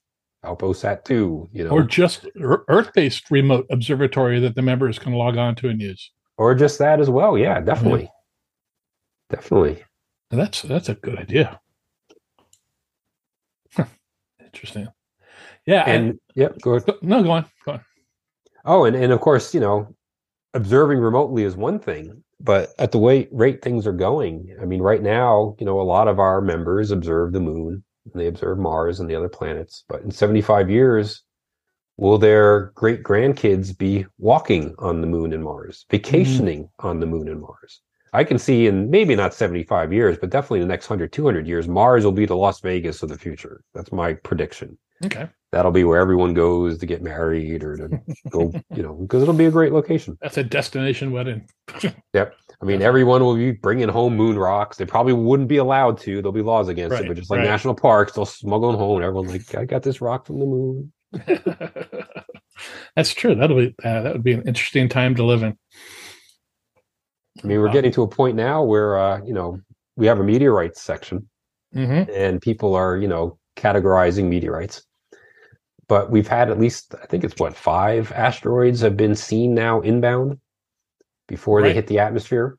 Alpo 0.44 0.76
Sat 0.76 1.06
Two, 1.06 1.50
you 1.54 1.64
know, 1.64 1.72
Or 1.72 1.84
just 1.84 2.28
Earth-based 2.40 3.32
remote 3.32 3.66
observatory 3.72 4.40
that 4.42 4.56
the 4.56 4.62
members 4.62 5.00
can 5.00 5.14
log 5.14 5.38
on 5.38 5.56
to 5.56 5.70
and 5.70 5.82
use. 5.82 6.12
or 6.38 6.54
just 6.56 6.80
that 6.80 7.00
as 7.00 7.10
well? 7.10 7.38
Yeah, 7.38 7.60
definitely, 7.62 8.10
definitely. 9.30 9.84
And 10.32 10.40
that's 10.40 10.62
that's 10.64 10.90
a 10.90 10.96
good 10.96 11.18
idea. 11.18 11.60
Huh. 13.76 13.86
Interesting. 14.44 14.88
Yeah. 15.66 15.84
And 15.88 16.10
And 16.10 16.20
yep, 16.36 16.60
go 16.62 16.74
ahead. 16.76 16.96
no, 17.02 17.24
go 17.24 17.32
on. 17.32 17.46
Go 17.66 17.72
on. 17.74 17.82
Oh, 18.66 18.86
and, 18.86 18.96
and 18.96 19.12
of 19.12 19.20
course, 19.22 19.54
you 19.54 19.60
know, 19.60 19.94
observing 20.54 21.00
remotely 21.00 21.44
is 21.44 21.56
one 21.56 21.80
thing, 21.80 22.24
but 22.40 22.70
at 22.80 22.92
the 22.92 22.98
way 23.00 23.28
rate 23.32 23.62
things 23.62 23.86
are 23.88 23.94
going, 23.94 24.56
I 24.62 24.66
mean, 24.66 24.82
right 24.82 25.02
now, 25.02 25.56
you 25.60 25.66
know, 25.66 25.80
a 25.80 25.84
lot 25.84 26.08
of 26.08 26.20
our 26.20 26.42
members 26.42 26.92
observe 26.92 27.34
the 27.34 27.40
moon 27.40 27.84
and 28.06 28.22
they 28.22 28.28
observe 28.28 28.58
Mars 28.58 29.00
and 29.00 29.10
the 29.10 29.16
other 29.16 29.30
planets. 29.30 29.84
But 29.88 30.02
in 30.02 30.12
75 30.12 30.70
years, 30.70 31.24
will 31.98 32.18
their 32.18 32.72
great 32.76 33.04
grandkids 33.04 33.78
be 33.78 34.06
walking 34.18 34.76
on 34.80 35.02
the 35.02 35.08
moon 35.08 35.34
and 35.34 35.44
Mars, 35.44 35.80
mm-hmm. 35.80 35.98
vacationing 35.98 36.70
on 36.80 37.00
the 37.00 37.06
moon 37.06 37.28
and 37.28 37.42
Mars? 37.42 37.82
I 38.16 38.24
can 38.24 38.38
see 38.38 38.68
in 38.68 38.92
maybe 38.92 39.16
not 39.16 39.34
75 39.34 39.92
years, 39.92 40.18
but 40.20 40.30
definitely 40.30 40.60
in 40.60 40.68
the 40.68 40.72
next 40.72 40.88
100, 40.90 41.12
200 41.12 41.48
years, 41.48 41.68
Mars 41.68 42.06
will 42.06 42.12
be 42.12 42.28
the 42.28 42.36
Las 42.36 42.60
Vegas 42.60 43.02
of 43.02 43.10
the 43.10 43.18
future. 43.18 43.64
That's 43.74 43.92
my 43.92 44.14
prediction 44.14 44.78
Okay. 45.06 45.28
that'll 45.52 45.72
be 45.72 45.84
where 45.84 46.00
everyone 46.00 46.34
goes 46.34 46.78
to 46.80 46.86
get 46.86 47.02
married 47.04 47.64
or 47.64 47.78
to 47.78 48.02
go, 48.32 48.52
you 48.76 48.84
know, 48.84 48.94
because 48.96 49.22
it'll 49.22 49.34
be 49.34 49.46
a 49.46 49.52
great 49.52 49.72
location. 49.74 50.18
That's 50.22 50.38
a 50.38 50.44
destination 50.44 51.12
wedding. 51.12 51.48
Yep. 52.14 52.36
I 52.62 52.66
mean, 52.66 52.82
everyone 52.84 53.24
will 53.24 53.36
be 53.36 53.52
bringing 53.52 53.90
home 53.90 54.16
moon 54.16 54.38
rocks. 54.38 54.78
They 54.78 54.86
probably 54.86 55.14
wouldn't 55.14 55.50
be 55.50 55.58
allowed 55.58 55.98
to. 56.02 56.18
There'll 56.22 56.32
be 56.32 56.44
laws 56.44 56.68
against 56.70 56.92
Right, 56.94 57.02
it, 57.02 57.08
but 57.08 57.18
just 57.18 57.32
like 57.32 57.40
right. 57.40 57.48
national 57.50 57.74
parks, 57.76 58.14
they'll 58.14 58.26
smuggle 58.26 58.72
them 58.72 58.80
home. 58.80 59.02
Everyone's 59.02 59.32
like, 59.32 59.56
I 59.56 59.66
got 59.66 59.82
this 59.82 60.00
rock 60.00 60.28
from 60.28 60.40
the 60.40 60.46
moon. 60.46 60.94
That's 62.96 63.14
true. 63.14 63.34
That'll 63.36 63.58
be 63.58 63.76
uh, 63.84 64.02
that 64.04 64.14
would 64.14 64.24
be 64.24 64.34
an 64.34 64.44
interesting 64.48 64.88
time 64.90 65.16
to 65.16 65.24
live 65.26 65.42
in. 65.44 65.58
I 67.44 67.48
mean, 67.48 67.60
we're 67.60 67.68
Wow. 67.68 67.74
getting 67.74 67.92
to 67.94 68.04
a 68.04 68.08
point 68.08 68.36
now 68.38 68.64
where, 68.64 68.98
uh, 68.98 69.22
you 69.26 69.34
know, 69.34 69.60
we 69.96 70.06
have 70.06 70.20
a 70.20 70.24
meteorites 70.24 70.82
section 70.82 71.30
hmm 71.74 72.04
and 72.14 72.40
people 72.42 72.76
are, 72.76 72.96
you 72.96 73.08
know, 73.08 73.40
categorizing 73.58 74.26
meteorites. 74.30 74.84
But 75.88 76.10
we've 76.12 76.28
had 76.28 76.50
at 76.50 76.60
least, 76.60 76.96
I 77.02 77.06
think 77.06 77.24
it's 77.24 77.40
what, 77.40 77.56
five 77.56 78.12
asteroids 78.14 78.82
have 78.82 78.96
been 78.96 79.16
seen 79.16 79.54
now 79.54 79.82
inbound 79.82 80.40
before 81.28 81.60
Right. 81.60 81.70
they 81.70 81.74
hit 81.74 81.88
the 81.88 82.00
atmosphere. 82.00 82.58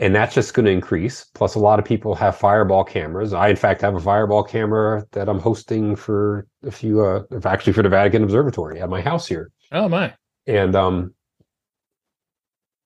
And 0.00 0.14
that's 0.14 0.34
just 0.34 0.54
going 0.54 0.66
to 0.66 0.72
increase. 0.72 1.24
Plus, 1.34 1.54
a 1.54 1.60
lot 1.60 1.78
of 1.78 1.84
people 1.84 2.16
have 2.16 2.36
fireball 2.36 2.82
cameras. 2.82 3.32
I, 3.32 3.48
in 3.48 3.56
fact, 3.56 3.80
have 3.82 3.94
a 3.94 4.00
fireball 4.00 4.42
camera 4.42 5.06
that 5.12 5.28
I'm 5.28 5.38
hosting 5.38 5.94
for 5.94 6.46
a 6.64 6.70
few, 6.70 7.04
uh, 7.04 7.22
actually 7.44 7.74
for 7.74 7.82
the 7.82 7.88
Vatican 7.88 8.24
Observatory 8.24 8.80
at 8.80 8.88
my 8.90 9.00
house 9.00 9.26
here. 9.28 9.52
Oh 9.70 9.88
my. 9.88 10.12
And, 10.48 10.74
um, 10.74 11.14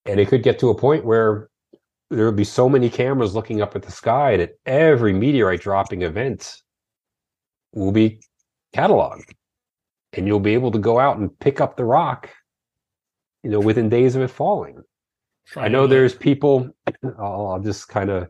and 0.05 0.21
it 0.21 0.29
could 0.29 0.43
get 0.43 0.59
to 0.61 0.69
a 0.69 0.75
point 0.75 1.05
where 1.05 1.49
there 2.11 2.27
will 2.27 2.33
be 2.33 2.45
so 2.45 2.69
many 2.69 2.91
cameras 2.91 3.35
looking 3.35 3.63
up 3.63 3.75
at 3.75 3.83
the 3.83 3.93
sky 3.93 4.37
that 4.37 4.53
every 4.67 5.13
meteorite 5.13 5.61
dropping 5.61 6.03
event 6.03 6.63
will 7.73 7.93
be 7.93 8.21
cataloged 8.75 9.33
and 10.15 10.27
you'll 10.27 10.41
be 10.41 10.55
able 10.55 10.71
to 10.71 10.79
go 10.79 10.99
out 10.99 11.19
and 11.19 11.39
pick 11.41 11.61
up 11.61 11.77
the 11.77 11.85
rock 11.85 12.31
you 13.43 13.51
know 13.51 13.61
within 13.61 13.89
days 13.89 14.17
of 14.17 14.23
it 14.23 14.29
falling. 14.29 14.83
I 15.57 15.69
know 15.69 15.87
there's 15.87 16.15
people 16.15 16.71
i'll, 17.19 17.49
I'll 17.49 17.61
just 17.61 17.89
kind 17.89 18.11
of 18.11 18.29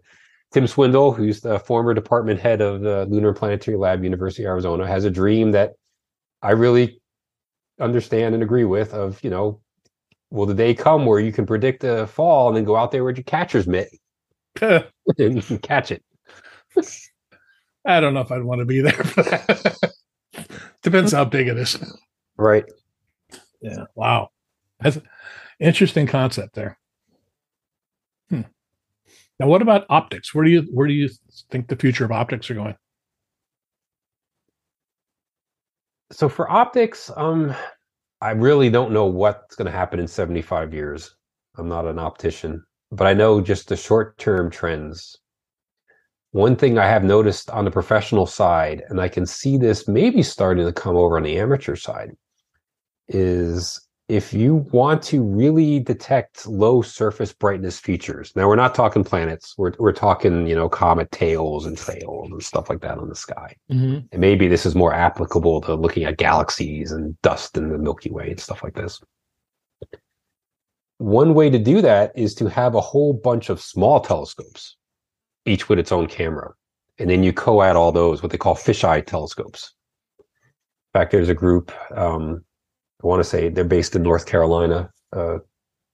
tim 0.53 0.67
swindle 0.67 1.13
who's 1.13 1.41
the 1.41 1.59
former 1.59 1.95
department 1.95 2.41
head 2.41 2.61
of 2.61 2.81
the 2.81 3.07
lunar 3.07 3.33
planetary 3.33 3.77
lab 3.77 4.05
university 4.05 4.45
of 4.45 4.49
arizona 4.49 4.87
has 4.87 5.05
a 5.05 5.11
dream 5.11 5.53
that 5.53 5.73
i 6.43 6.51
really 6.53 7.01
understand 7.81 8.35
and 8.35 8.43
agree 8.43 8.65
with 8.65 8.95
of 8.95 9.23
you 9.25 9.31
know 9.31 9.61
will 10.31 10.47
the 10.47 10.55
day 10.55 10.75
come 10.75 11.07
where 11.07 11.21
you 11.21 11.33
can 11.33 11.47
predict 11.47 11.85
a 11.85 12.07
fall 12.07 12.49
and 12.49 12.57
then 12.57 12.65
go 12.65 12.77
out 12.77 12.91
there 12.91 13.05
with 13.05 13.17
your 13.17 13.25
catcher's 13.25 13.67
mitt? 13.67 13.89
And 15.19 15.63
catch 15.63 15.91
it. 15.91 16.03
I 17.87 18.01
don't 18.01 18.15
know 18.15 18.21
if 18.21 18.31
I'd 18.31 18.43
want 18.43 18.61
to 18.61 18.65
be 18.65 18.81
there 18.81 18.93
for 18.93 19.23
that. 19.23 19.93
Depends 20.83 21.13
how 21.13 21.25
big 21.25 21.49
it 21.49 21.59
is. 21.59 21.79
right 22.37 22.65
Yeah. 23.61 23.85
Wow. 23.95 24.31
That's 24.81 24.97
an 24.97 25.03
interesting 25.61 26.07
concept 26.07 26.55
there. 26.55 26.79
Hmm. 28.31 28.43
Now, 29.41 29.49
what 29.49 29.63
about 29.63 29.87
optics? 29.89 30.35
Where 30.35 30.45
do 30.45 30.51
you 30.51 30.63
where 30.73 30.87
do 30.87 30.95
you 30.95 31.09
think 31.51 31.69
the 31.69 31.77
future 31.77 32.05
of 32.05 32.13
optics 32.13 32.51
are 32.51 32.55
going? 32.55 32.77
so 36.11 36.29
for 36.29 36.51
optics 36.51 37.11
um 37.17 37.55
i 38.21 38.31
really 38.31 38.71
don't 38.71 38.93
know 38.93 39.07
what's 39.07 39.57
going 39.57 39.67
to 39.67 39.77
happen 39.77 40.01
in 40.01 40.09
75 40.09 40.73
years 40.73 41.17
i'm 41.57 41.69
not 41.69 41.87
an 41.87 41.99
optician 41.99 42.65
but 42.93 43.07
i 43.07 43.13
know 43.13 43.41
just 43.41 43.69
the 43.69 43.77
short 43.77 44.17
term 44.19 44.51
trends 44.51 45.19
one 46.39 46.55
thing 46.57 46.79
i 46.79 46.87
have 46.87 47.05
noticed 47.05 47.51
on 47.51 47.65
the 47.65 47.71
professional 47.71 48.27
side 48.27 48.83
and 48.89 49.01
i 49.01 49.09
can 49.09 49.27
see 49.27 49.57
this 49.57 49.89
maybe 49.89 50.23
starting 50.23 50.65
to 50.65 50.73
come 50.73 50.97
over 50.97 51.17
on 51.17 51.25
the 51.25 51.39
amateur 51.39 51.77
side 51.77 52.11
is 53.09 53.81
if 54.09 54.33
you 54.33 54.51
want 54.73 55.03
to 55.03 55.23
really 55.23 55.79
detect 55.81 56.47
low 56.47 56.81
surface 56.81 57.33
brightness 57.33 57.79
features 57.79 58.33
now 58.37 58.47
we're 58.49 58.57
not 58.65 58.75
talking 58.75 59.05
planets 59.05 59.55
we're, 59.59 59.73
we're 59.79 59.93
talking 59.93 60.47
you 60.47 60.55
know 60.55 60.69
comet 60.69 61.11
tails 61.11 61.67
and 61.67 61.77
trails 61.77 62.31
and 62.31 62.43
stuff 62.43 62.71
like 62.71 62.81
that 62.81 62.99
on 62.99 63.09
the 63.09 63.15
sky 63.15 63.55
Mm-hmm. 63.71 63.99
and 64.13 64.21
maybe 64.21 64.49
this 64.49 64.65
is 64.65 64.75
more 64.75 64.95
applicable 64.95 65.61
to 65.63 65.75
looking 65.75 66.05
at 66.05 66.17
galaxies 66.17 66.91
and 66.93 67.21
dust 67.21 67.57
in 67.59 67.69
the 67.69 67.77
Milky 67.79 68.11
Way 68.11 68.31
and 68.31 68.41
stuff 68.41 68.63
like 68.65 68.75
this. 68.75 68.99
One 70.97 71.35
way 71.35 71.51
to 71.51 71.59
do 71.59 71.83
that 71.83 72.13
is 72.17 72.35
to 72.37 72.49
have 72.49 72.75
a 72.75 72.81
whole 72.81 73.13
bunch 73.13 73.51
of 73.51 73.61
small 73.61 74.01
telescopes, 74.01 74.78
each 75.49 75.69
with 75.69 75.79
its 75.79 75.93
own 75.93 76.07
camera. 76.07 76.53
And 76.99 77.09
then 77.09 77.23
you 77.23 77.33
co 77.33 77.63
add 77.63 77.77
all 77.77 77.93
those, 77.93 78.23
what 78.23 78.33
they 78.33 78.39
call 78.39 78.55
fisheye 78.55 79.07
telescopes. 79.07 79.75
In 80.19 81.01
fact, 81.01 81.13
there's 81.13 81.29
a 81.29 81.35
group, 81.35 81.73
um, 81.97 82.45
I 83.03 83.07
want 83.07 83.21
to 83.21 83.29
say 83.29 83.49
they're 83.49 83.65
based 83.65 83.95
in 83.95 84.03
North 84.03 84.27
Carolina, 84.27 84.91
uh, 85.13 85.39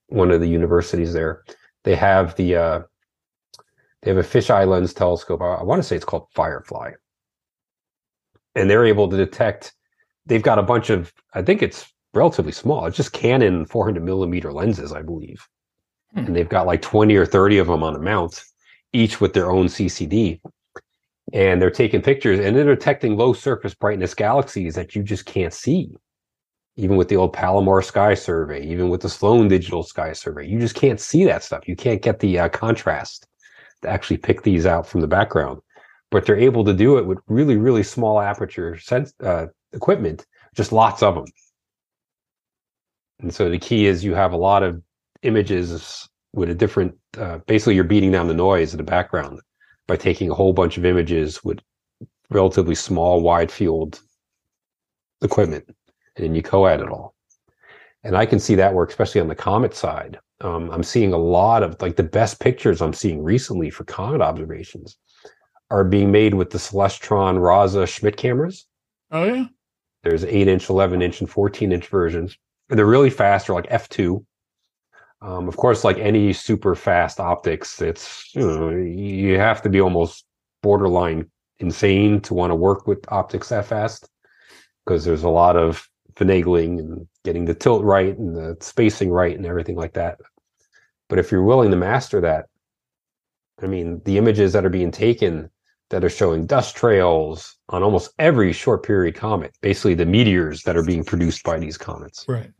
one 0.08 0.30
of 0.30 0.40
the 0.40 0.48
universities 0.48 1.12
there. 1.12 1.44
They 1.82 1.94
have 1.96 2.34
the, 2.36 2.56
uh, 2.56 2.80
they 4.02 4.10
have 4.10 4.18
a 4.18 4.26
fisheye 4.26 4.66
lens 4.66 4.94
telescope. 4.94 5.42
I, 5.42 5.56
I 5.56 5.62
want 5.62 5.82
to 5.82 5.86
say 5.86 5.96
it's 5.96 6.04
called 6.04 6.28
Firefly 6.34 6.92
and 8.54 8.70
they're 8.70 8.86
able 8.86 9.08
to 9.08 9.16
detect 9.16 9.72
they've 10.26 10.44
got 10.44 10.60
a 10.60 10.62
bunch 10.62 10.88
of 10.88 11.12
i 11.34 11.42
think 11.42 11.60
it's 11.60 11.92
relatively 12.12 12.52
small 12.52 12.86
it's 12.86 12.96
just 12.96 13.12
canon 13.12 13.66
400 13.66 14.00
millimeter 14.04 14.52
lenses 14.52 14.92
i 14.92 15.02
believe 15.02 15.44
Hmm. 16.14 16.26
And 16.26 16.36
they've 16.36 16.48
got 16.48 16.66
like 16.66 16.82
20 16.82 17.14
or 17.16 17.26
30 17.26 17.58
of 17.58 17.66
them 17.66 17.82
on 17.82 17.96
a 17.96 17.98
mount, 17.98 18.42
each 18.94 19.20
with 19.20 19.34
their 19.34 19.50
own 19.50 19.66
CCD. 19.66 20.40
And 21.32 21.60
they're 21.60 21.70
taking 21.70 22.00
pictures 22.00 22.38
and 22.38 22.56
they're 22.56 22.74
detecting 22.74 23.16
low 23.16 23.32
surface 23.32 23.74
brightness 23.74 24.14
galaxies 24.14 24.74
that 24.76 24.94
you 24.94 25.02
just 25.02 25.26
can't 25.26 25.52
see. 25.52 25.96
Even 26.76 26.96
with 26.96 27.08
the 27.08 27.16
old 27.16 27.32
Palomar 27.32 27.82
Sky 27.82 28.14
Survey, 28.14 28.64
even 28.66 28.88
with 28.88 29.00
the 29.00 29.08
Sloan 29.08 29.48
Digital 29.48 29.82
Sky 29.82 30.12
Survey, 30.12 30.46
you 30.46 30.58
just 30.58 30.74
can't 30.74 31.00
see 31.00 31.24
that 31.24 31.42
stuff. 31.42 31.68
You 31.68 31.76
can't 31.76 32.02
get 32.02 32.18
the 32.18 32.38
uh, 32.38 32.48
contrast 32.48 33.26
to 33.82 33.88
actually 33.88 34.16
pick 34.16 34.42
these 34.42 34.66
out 34.66 34.86
from 34.86 35.00
the 35.00 35.06
background. 35.06 35.60
But 36.10 36.26
they're 36.26 36.38
able 36.38 36.64
to 36.64 36.74
do 36.74 36.98
it 36.98 37.06
with 37.06 37.18
really, 37.28 37.56
really 37.56 37.82
small 37.82 38.20
aperture 38.20 38.78
sense, 38.78 39.12
uh, 39.22 39.46
equipment, 39.72 40.26
just 40.54 40.72
lots 40.72 41.02
of 41.02 41.14
them. 41.14 41.26
And 43.20 43.34
so 43.34 43.48
the 43.48 43.58
key 43.58 43.86
is 43.86 44.04
you 44.04 44.14
have 44.14 44.32
a 44.32 44.36
lot 44.36 44.62
of 44.62 44.82
images 45.22 46.08
with 46.34 46.50
a 46.50 46.54
different, 46.54 46.94
uh, 47.18 47.38
basically, 47.46 47.74
you're 47.74 47.84
beating 47.84 48.10
down 48.10 48.28
the 48.28 48.34
noise 48.34 48.72
in 48.72 48.78
the 48.78 48.84
background 48.84 49.40
by 49.86 49.96
taking 49.96 50.30
a 50.30 50.34
whole 50.34 50.52
bunch 50.52 50.76
of 50.76 50.84
images 50.84 51.44
with 51.44 51.60
relatively 52.30 52.74
small, 52.74 53.20
wide 53.20 53.50
field 53.50 54.00
equipment, 55.22 55.64
and 56.16 56.24
then 56.24 56.34
you 56.34 56.42
co-add 56.42 56.80
it 56.80 56.88
all. 56.88 57.14
And 58.02 58.16
I 58.16 58.26
can 58.26 58.38
see 58.38 58.54
that 58.56 58.74
work, 58.74 58.90
especially 58.90 59.20
on 59.20 59.28
the 59.28 59.34
comet 59.34 59.74
side. 59.74 60.18
Um, 60.40 60.70
I'm 60.70 60.82
seeing 60.82 61.12
a 61.12 61.18
lot 61.18 61.62
of 61.62 61.80
like 61.80 61.96
the 61.96 62.02
best 62.02 62.40
pictures 62.40 62.82
I'm 62.82 62.92
seeing 62.92 63.22
recently 63.22 63.70
for 63.70 63.84
comet 63.84 64.20
observations 64.20 64.98
are 65.70 65.84
being 65.84 66.12
made 66.12 66.34
with 66.34 66.50
the 66.50 66.58
Celestron 66.58 67.40
Rasa 67.42 67.86
Schmidt 67.86 68.16
cameras. 68.16 68.66
Oh 69.10 69.24
yeah. 69.24 69.46
There's 70.02 70.24
eight 70.24 70.48
inch, 70.48 70.68
11 70.68 71.00
inch, 71.00 71.20
and 71.20 71.30
14 71.30 71.72
inch 71.72 71.88
versions. 71.88 72.36
And 72.68 72.78
they're 72.78 72.84
really 72.84 73.10
fast. 73.10 73.46
They're 73.46 73.56
like 73.56 73.70
f2. 73.70 74.24
Um, 75.24 75.48
of 75.48 75.56
course, 75.56 75.84
like 75.84 75.96
any 75.96 76.34
super 76.34 76.74
fast 76.74 77.18
optics, 77.18 77.80
it's 77.80 78.30
you 78.34 78.42
know 78.42 78.68
you 78.68 79.38
have 79.38 79.62
to 79.62 79.70
be 79.70 79.80
almost 79.80 80.26
borderline 80.62 81.30
insane 81.60 82.20
to 82.20 82.34
want 82.34 82.50
to 82.50 82.54
work 82.54 82.86
with 82.86 83.10
optics 83.10 83.48
that 83.48 83.64
fast 83.64 84.06
because 84.84 85.04
there's 85.04 85.22
a 85.22 85.30
lot 85.30 85.56
of 85.56 85.88
finagling 86.14 86.78
and 86.78 87.08
getting 87.24 87.46
the 87.46 87.54
tilt 87.54 87.82
right 87.82 88.18
and 88.18 88.36
the 88.36 88.56
spacing 88.60 89.10
right 89.10 89.34
and 89.34 89.46
everything 89.46 89.76
like 89.76 89.94
that. 89.94 90.18
But 91.08 91.18
if 91.18 91.32
you're 91.32 91.42
willing 91.42 91.70
to 91.70 91.76
master 91.76 92.20
that, 92.20 92.46
I 93.62 93.66
mean, 93.66 94.02
the 94.04 94.18
images 94.18 94.52
that 94.52 94.66
are 94.66 94.70
being 94.70 94.90
taken 94.90 95.48
that 95.88 96.04
are 96.04 96.10
showing 96.10 96.44
dust 96.44 96.76
trails 96.76 97.56
on 97.70 97.82
almost 97.82 98.12
every 98.18 98.52
short 98.52 98.84
period 98.84 99.14
comet, 99.14 99.54
basically 99.62 99.94
the 99.94 100.04
meteors 100.04 100.64
that 100.64 100.76
are 100.76 100.84
being 100.84 101.04
produced 101.04 101.44
by 101.44 101.58
these 101.58 101.78
comets. 101.78 102.26
Right 102.28 102.50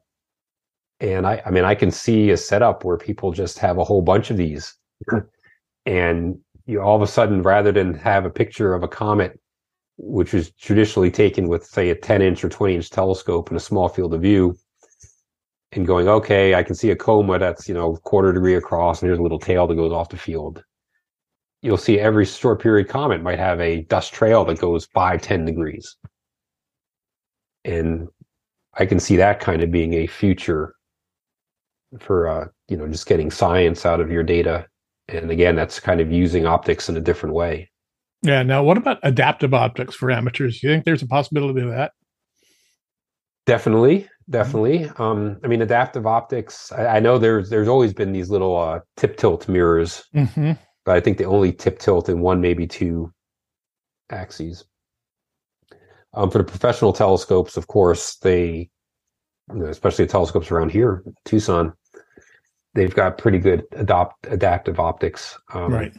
and 1.05 1.27
I, 1.27 1.43
I 1.45 1.51
mean, 1.51 1.65
I 1.65 1.75
can 1.75 1.91
see 1.91 2.31
a 2.31 2.37
setup 2.37 2.83
where 2.83 2.97
people 2.97 3.31
just 3.31 3.59
have 3.59 3.77
a 3.77 3.85
whole 3.85 4.01
bunch 4.01 4.31
of 4.31 4.39
these, 4.39 4.75
and 5.87 6.39
you 6.67 6.81
all 6.81 6.97
of 6.97 7.03
a 7.03 7.07
sudden, 7.07 7.43
rather 7.43 7.73
than 7.73 7.93
have 7.95 8.25
a 8.25 8.31
picture 8.31 8.73
of 8.73 8.83
a 8.83 8.89
comet, 8.89 9.39
which 9.99 10.33
is 10.33 10.53
traditionally 10.53 11.11
taken 11.11 11.47
with, 11.47 11.65
say, 11.67 11.91
a 11.91 11.95
10 11.95 12.23
inch 12.23 12.43
or 12.43 12.49
20 12.49 12.77
inch 12.77 12.91
telescope 12.91 13.49
and 13.49 13.57
a 13.59 13.61
small 13.61 13.89
field 13.89 14.15
of 14.15 14.23
view, 14.23 14.57
and 15.73 15.87
going, 15.87 16.09
okay, 16.09 16.55
I 16.55 16.63
can 16.63 16.75
see 16.75 16.91
a 16.91 16.97
coma 16.97 17.39
that's 17.39 17.69
you 17.69 17.75
know 17.75 17.97
quarter 17.97 18.33
degree 18.33 18.55
across, 18.55 19.03
and 19.03 19.09
here's 19.09 19.19
a 19.19 19.23
little 19.23 19.39
tail 19.39 19.67
that 19.67 19.75
goes 19.75 19.93
off 19.93 20.09
the 20.09 20.17
field. 20.17 20.65
You'll 21.61 21.77
see 21.77 21.99
every 21.99 22.25
short 22.25 22.63
period 22.63 22.89
comet 22.89 23.23
might 23.23 23.39
have 23.39 23.61
a 23.61 23.83
dust 23.83 24.15
trail 24.15 24.45
that 24.47 24.59
goes 24.59 24.87
five, 24.87 25.23
10 25.23 25.47
degrees. 25.47 25.97
And 27.65 28.09
I 28.75 28.85
can 28.85 29.01
see 29.01 29.17
that 29.17 29.41
kind 29.41 29.63
of 29.63 29.71
being 29.71 29.95
a 29.95 30.07
future 30.07 30.75
for 32.01 32.29
uh, 32.29 32.49
you 32.69 32.77
know 32.77 32.89
just 32.89 33.07
getting 33.07 33.31
science 33.31 33.87
out 33.87 34.01
of 34.01 34.11
your 34.11 34.23
data. 34.23 34.67
And 35.09 35.31
again 35.31 35.57
that's 35.57 35.81
kind 35.81 36.01
of 36.01 36.11
using 36.11 36.47
optics 36.47 36.89
in 36.89 36.97
a 36.97 37.01
different 37.01 37.35
way. 37.35 37.71
Yeah 38.23 38.43
now 38.43 38.63
what 38.63 38.79
about 38.79 38.99
adaptive 39.03 39.55
optics 39.55 39.95
for 39.95 40.11
amateurs? 40.11 40.61
Do 40.61 40.69
you 40.69 40.73
think 40.75 40.85
there's 40.85 41.03
a 41.03 41.07
possibility 41.07 41.61
of 41.61 41.71
that? 41.71 41.93
Definitely 43.47 44.09
definitely. 44.31 44.91
Um, 44.97 45.39
i 45.45 45.47
mean 45.47 45.63
adaptive 45.63 46.07
optics 46.07 46.73
I, 46.73 46.87
I, 46.97 47.01
know 47.01 47.19
there's 47.19 47.51
there's 47.51 47.69
always 47.69 47.93
been 47.93 48.13
these 48.13 48.31
little 48.31 48.57
uh, 48.57 48.81
tip 48.97 49.17
tilt 49.17 49.49
mirrors. 49.49 50.05
Mm-hmm. 50.15 50.53
but 50.85 50.97
i 50.97 51.01
think 51.01 51.19
they 51.19 51.25
only 51.25 51.53
tip 51.53 51.79
tilt 51.79 52.09
in 52.09 52.21
one 52.21 52.41
maybe 52.41 52.67
two 52.67 53.13
axes. 54.11 54.65
Um, 56.13 56.31
for 56.31 56.39
the 56.39 56.45
professional 56.45 56.93
telescopes 56.93 57.57
of 57.57 57.67
course 57.67 58.17
they 58.17 58.71
you 59.53 59.59
know, 59.59 59.67
especially 59.67 60.07
the 60.07 60.13
telescopes 60.13 60.51
around 60.51 60.71
here 60.71 61.03
tucson 61.25 61.73
they've 62.75 62.95
got 62.95 63.19
pretty 63.19 63.39
good 63.39 63.65
adopt 63.73 64.27
adaptive 64.29 64.79
optics. 64.79 65.39
Um, 65.53 65.73
right. 65.73 65.93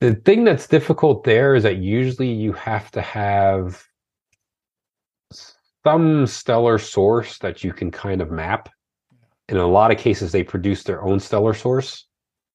The 0.00 0.14
thing 0.14 0.44
that's 0.44 0.68
difficult 0.68 1.24
there 1.24 1.54
is 1.54 1.64
that 1.64 1.78
usually 1.78 2.30
you 2.30 2.52
have 2.52 2.90
to 2.92 3.02
have 3.02 3.84
some 5.84 6.26
stellar 6.26 6.78
source 6.78 7.38
that 7.38 7.64
you 7.64 7.72
can 7.72 7.90
kind 7.90 8.20
of 8.20 8.30
map. 8.30 8.68
In 9.48 9.56
a 9.56 9.66
lot 9.66 9.90
of 9.90 9.98
cases, 9.98 10.30
they 10.30 10.44
produce 10.44 10.84
their 10.84 11.02
own 11.02 11.18
stellar 11.18 11.54
source. 11.54 12.06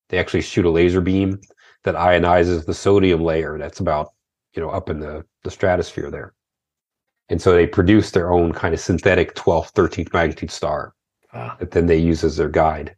They 0.09 0.19
actually 0.19 0.41
shoot 0.41 0.65
a 0.65 0.69
laser 0.69 1.01
beam 1.01 1.41
that 1.83 1.95
ionizes 1.95 2.65
the 2.65 2.73
sodium 2.73 3.23
layer 3.23 3.57
that's 3.57 3.79
about, 3.79 4.09
you 4.55 4.61
know, 4.61 4.69
up 4.69 4.89
in 4.89 4.99
the, 4.99 5.25
the 5.43 5.51
stratosphere 5.51 6.11
there. 6.11 6.33
And 7.29 7.41
so 7.41 7.53
they 7.53 7.65
produce 7.65 8.11
their 8.11 8.31
own 8.31 8.53
kind 8.53 8.73
of 8.73 8.79
synthetic 8.79 9.33
12th, 9.35 9.73
13th 9.73 10.13
magnitude 10.13 10.51
star 10.51 10.93
ah. 11.33 11.55
that 11.59 11.71
then 11.71 11.85
they 11.85 11.97
use 11.97 12.23
as 12.23 12.37
their 12.37 12.49
guide. 12.49 12.95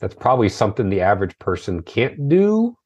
That's 0.00 0.14
probably 0.14 0.48
something 0.48 0.88
the 0.88 1.00
average 1.00 1.38
person 1.38 1.82
can't 1.82 2.28
do. 2.28 2.76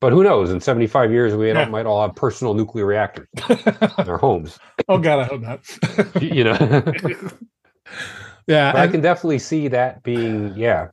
But 0.00 0.12
who 0.12 0.22
knows? 0.22 0.50
In 0.50 0.60
75 0.60 1.10
years, 1.10 1.34
we 1.34 1.48
yeah. 1.48 1.66
might 1.66 1.86
all 1.86 2.02
have 2.02 2.14
personal 2.14 2.54
nuclear 2.54 2.84
reactors 2.84 3.28
in 3.48 4.08
our 4.08 4.18
homes. 4.18 4.58
Oh, 4.88 4.98
God, 4.98 5.20
I 5.20 5.24
hope 5.24 5.40
not. 5.40 6.22
you 6.22 6.44
know? 6.44 6.56
yeah. 8.46 8.72
I, 8.74 8.82
I 8.82 8.88
can 8.88 9.00
definitely 9.00 9.38
see 9.38 9.68
that 9.68 10.02
being, 10.02 10.54
yeah, 10.54 10.88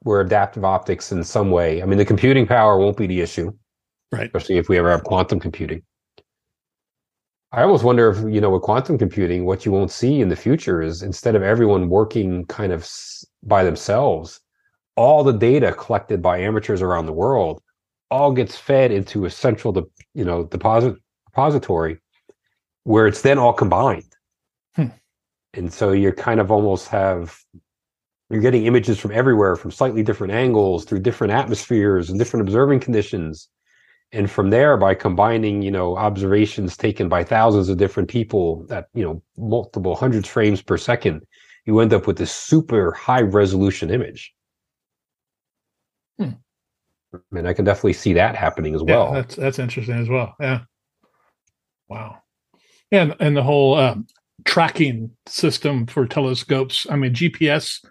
where 0.00 0.20
adaptive 0.20 0.64
optics 0.64 1.12
in 1.12 1.24
some 1.24 1.50
way. 1.50 1.82
I 1.82 1.86
mean, 1.86 1.98
the 1.98 2.04
computing 2.04 2.46
power 2.46 2.78
won't 2.78 2.96
be 2.96 3.06
the 3.06 3.20
issue. 3.20 3.52
Right. 4.12 4.26
Especially 4.26 4.56
if 4.56 4.68
we 4.68 4.78
ever 4.78 4.90
have 4.90 5.04
quantum 5.04 5.40
computing. 5.40 5.82
I 7.52 7.62
almost 7.62 7.84
wonder 7.84 8.10
if, 8.10 8.18
you 8.32 8.40
know, 8.40 8.50
with 8.50 8.62
quantum 8.62 8.98
computing, 8.98 9.46
what 9.46 9.64
you 9.64 9.72
won't 9.72 9.90
see 9.90 10.20
in 10.20 10.28
the 10.28 10.36
future 10.36 10.82
is 10.82 11.02
instead 11.02 11.34
of 11.34 11.42
everyone 11.42 11.88
working 11.88 12.44
kind 12.46 12.72
of 12.72 12.86
by 13.42 13.64
themselves, 13.64 14.40
all 14.96 15.24
the 15.24 15.32
data 15.32 15.72
collected 15.72 16.20
by 16.20 16.38
amateurs 16.38 16.82
around 16.82 17.06
the 17.06 17.12
world 17.12 17.62
all 18.10 18.32
gets 18.32 18.56
fed 18.56 18.90
into 18.90 19.24
a 19.24 19.30
central, 19.30 19.72
de- 19.72 19.84
you 20.14 20.24
know, 20.24 20.44
deposit 20.44 20.94
repository 21.26 21.98
where 22.84 23.06
it's 23.06 23.22
then 23.22 23.38
all 23.38 23.52
combined. 23.52 24.14
Hmm. 24.74 24.88
And 25.54 25.72
so 25.72 25.92
you're 25.92 26.12
kind 26.12 26.40
of 26.40 26.50
almost 26.50 26.88
have 26.88 27.38
you're 28.30 28.42
getting 28.42 28.66
images 28.66 28.98
from 28.98 29.12
everywhere 29.12 29.56
from 29.56 29.70
slightly 29.70 30.02
different 30.02 30.34
angles 30.34 30.84
through 30.84 31.00
different 31.00 31.32
atmospheres 31.32 32.10
and 32.10 32.18
different 32.18 32.46
observing 32.46 32.80
conditions 32.80 33.48
and 34.12 34.30
from 34.30 34.50
there 34.50 34.76
by 34.76 34.94
combining 34.94 35.62
you 35.62 35.70
know 35.70 35.96
observations 35.96 36.76
taken 36.76 37.08
by 37.08 37.22
thousands 37.22 37.68
of 37.68 37.76
different 37.76 38.08
people 38.08 38.66
at 38.70 38.88
you 38.94 39.04
know 39.04 39.22
multiple 39.36 39.94
hundreds 39.94 40.28
frames 40.28 40.62
per 40.62 40.76
second 40.76 41.22
you 41.66 41.78
end 41.80 41.92
up 41.92 42.06
with 42.06 42.16
this 42.16 42.32
super 42.32 42.92
high 42.92 43.20
resolution 43.20 43.90
image. 43.90 44.32
Hmm. 46.18 46.30
and 47.32 47.46
i 47.46 47.52
can 47.52 47.64
definitely 47.64 47.92
see 47.92 48.12
that 48.14 48.34
happening 48.34 48.74
as 48.74 48.82
well. 48.82 49.12
that's 49.12 49.36
that's 49.36 49.58
interesting 49.58 49.98
as 49.98 50.08
well. 50.08 50.34
Yeah. 50.40 50.60
Wow. 51.88 52.18
And 52.90 53.14
and 53.20 53.36
the 53.36 53.42
whole 53.42 53.74
um, 53.76 54.06
tracking 54.44 55.10
system 55.26 55.86
for 55.86 56.06
telescopes 56.06 56.86
i 56.90 56.96
mean 56.96 57.12
gps 57.12 57.84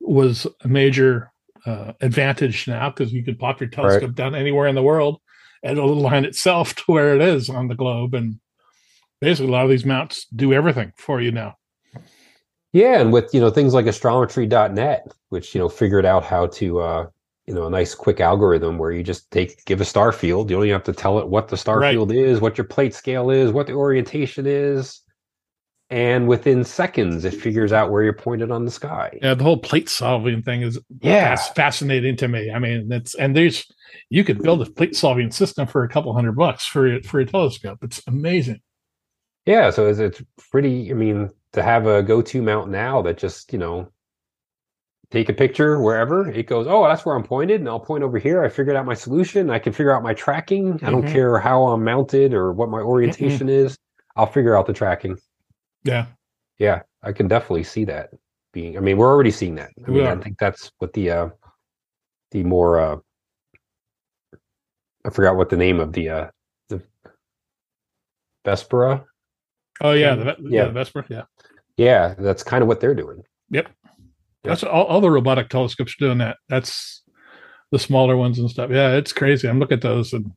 was 0.00 0.46
a 0.62 0.68
major 0.68 1.32
uh, 1.66 1.92
advantage 2.00 2.68
now 2.68 2.90
because 2.90 3.12
you 3.12 3.24
could 3.24 3.38
plop 3.38 3.60
your 3.60 3.70
telescope 3.70 4.02
right. 4.02 4.14
down 4.14 4.34
anywhere 4.34 4.66
in 4.66 4.74
the 4.74 4.82
world 4.82 5.20
and 5.64 5.78
it'll 5.78 5.92
align 5.92 6.24
itself 6.24 6.74
to 6.76 6.84
where 6.86 7.16
it 7.16 7.22
is 7.22 7.48
on 7.48 7.68
the 7.68 7.74
globe. 7.74 8.14
And 8.14 8.38
basically, 9.20 9.48
a 9.48 9.52
lot 9.52 9.64
of 9.64 9.70
these 9.70 9.86
mounts 9.86 10.26
do 10.26 10.52
everything 10.52 10.92
for 10.96 11.20
you 11.20 11.32
now. 11.32 11.56
Yeah, 12.72 13.00
and 13.00 13.12
with 13.12 13.32
you 13.32 13.40
know 13.40 13.50
things 13.50 13.72
like 13.72 13.86
astrometry.net, 13.86 15.12
which 15.30 15.54
you 15.54 15.60
know 15.60 15.68
figured 15.68 16.04
out 16.04 16.24
how 16.24 16.48
to 16.48 16.80
uh, 16.80 17.06
you 17.46 17.54
know 17.54 17.66
a 17.66 17.70
nice 17.70 17.94
quick 17.94 18.20
algorithm 18.20 18.78
where 18.78 18.92
you 18.92 19.02
just 19.02 19.30
take 19.30 19.64
give 19.64 19.80
a 19.80 19.84
star 19.84 20.12
field. 20.12 20.50
You 20.50 20.56
only 20.56 20.70
have 20.70 20.84
to 20.84 20.92
tell 20.92 21.18
it 21.18 21.28
what 21.28 21.48
the 21.48 21.56
star 21.56 21.78
right. 21.78 21.92
field 21.92 22.12
is, 22.12 22.40
what 22.40 22.58
your 22.58 22.66
plate 22.66 22.94
scale 22.94 23.30
is, 23.30 23.52
what 23.52 23.66
the 23.66 23.74
orientation 23.74 24.44
is, 24.46 25.00
and 25.90 26.26
within 26.26 26.64
seconds 26.64 27.24
it 27.24 27.34
figures 27.34 27.72
out 27.72 27.90
where 27.90 28.02
you're 28.02 28.12
pointed 28.12 28.50
on 28.50 28.64
the 28.64 28.70
sky. 28.70 29.18
Yeah, 29.22 29.34
the 29.34 29.44
whole 29.44 29.58
plate 29.58 29.88
solving 29.88 30.42
thing 30.42 30.62
is 30.62 30.78
yeah 31.02 31.36
fascinating 31.36 32.16
to 32.16 32.28
me. 32.28 32.50
I 32.50 32.58
mean, 32.58 32.90
it's 32.90 33.14
and 33.14 33.36
there's 33.36 33.64
you 34.10 34.24
could 34.24 34.42
build 34.42 34.62
a 34.62 34.70
plate 34.70 34.96
solving 34.96 35.30
system 35.30 35.66
for 35.66 35.84
a 35.84 35.88
couple 35.88 36.12
hundred 36.14 36.36
bucks 36.36 36.64
for 36.66 37.00
for 37.02 37.20
a 37.20 37.26
telescope. 37.26 37.78
It's 37.82 38.02
amazing. 38.06 38.60
Yeah, 39.46 39.70
so 39.70 39.86
it's, 39.88 39.98
it's 39.98 40.22
pretty. 40.50 40.90
I 40.90 40.94
mean, 40.94 41.30
to 41.52 41.62
have 41.62 41.86
a 41.86 42.02
go-to 42.02 42.40
mount 42.40 42.70
now 42.70 43.02
that 43.02 43.18
just 43.18 43.52
you 43.52 43.58
know 43.58 43.90
take 45.10 45.28
a 45.28 45.34
picture 45.34 45.80
wherever 45.80 46.28
it 46.30 46.46
goes. 46.46 46.66
Oh, 46.66 46.84
that's 46.88 47.04
where 47.04 47.14
I'm 47.14 47.22
pointed, 47.24 47.60
and 47.60 47.68
I'll 47.68 47.78
point 47.78 48.02
over 48.02 48.18
here. 48.18 48.42
I 48.42 48.48
figured 48.48 48.74
out 48.74 48.86
my 48.86 48.94
solution. 48.94 49.50
I 49.50 49.58
can 49.58 49.72
figure 49.72 49.94
out 49.94 50.02
my 50.02 50.14
tracking. 50.14 50.80
I 50.82 50.90
don't 50.90 51.04
Mhm. 51.04 51.12
care 51.12 51.38
how 51.38 51.64
I'm 51.64 51.84
mounted 51.84 52.32
or 52.32 52.52
what 52.52 52.70
my 52.70 52.80
orientation 52.80 53.48
is. 53.48 53.76
I'll 54.16 54.26
figure 54.26 54.56
out 54.56 54.66
the 54.66 54.72
tracking. 54.72 55.18
Yeah. 55.84 56.06
Yeah, 56.58 56.82
I 57.02 57.12
can 57.12 57.28
definitely 57.28 57.64
see 57.64 57.84
that 57.86 58.10
being. 58.52 58.76
I 58.76 58.80
mean, 58.80 58.96
we're 58.96 59.10
already 59.10 59.30
seeing 59.30 59.56
that. 59.56 59.70
I 59.86 59.90
We 59.90 59.98
mean, 59.98 60.06
I 60.06 60.16
think 60.16 60.38
that's 60.38 60.70
what 60.78 60.92
the 60.92 61.10
uh, 61.10 61.28
the 62.30 62.44
more. 62.44 62.80
Uh, 62.80 62.96
I 65.04 65.10
forgot 65.10 65.36
what 65.36 65.50
the 65.50 65.56
name 65.56 65.80
of 65.80 65.92
the 65.92 66.08
uh, 66.08 66.26
the 66.68 66.82
Vespera. 68.46 69.04
Oh 69.80 69.92
yeah, 69.92 70.14
the, 70.14 70.24
yeah. 70.24 70.34
yeah, 70.48 70.64
the 70.68 70.80
Vespera. 70.80 71.06
Yeah, 71.10 71.22
Yeah, 71.76 72.14
that's 72.18 72.42
kind 72.42 72.62
of 72.62 72.68
what 72.68 72.80
they're 72.80 72.94
doing. 72.94 73.22
Yep. 73.50 73.70
That's 74.44 74.62
all, 74.62 74.84
all 74.84 75.00
the 75.00 75.10
robotic 75.10 75.48
telescopes 75.48 75.94
are 75.94 76.04
doing 76.04 76.18
that. 76.18 76.36
That's 76.48 77.02
the 77.72 77.78
smaller 77.78 78.16
ones 78.16 78.38
and 78.38 78.50
stuff. 78.50 78.70
Yeah, 78.70 78.92
it's 78.92 79.12
crazy. 79.12 79.48
I'm 79.48 79.58
looking 79.58 79.76
at 79.76 79.82
those 79.82 80.12
and 80.12 80.30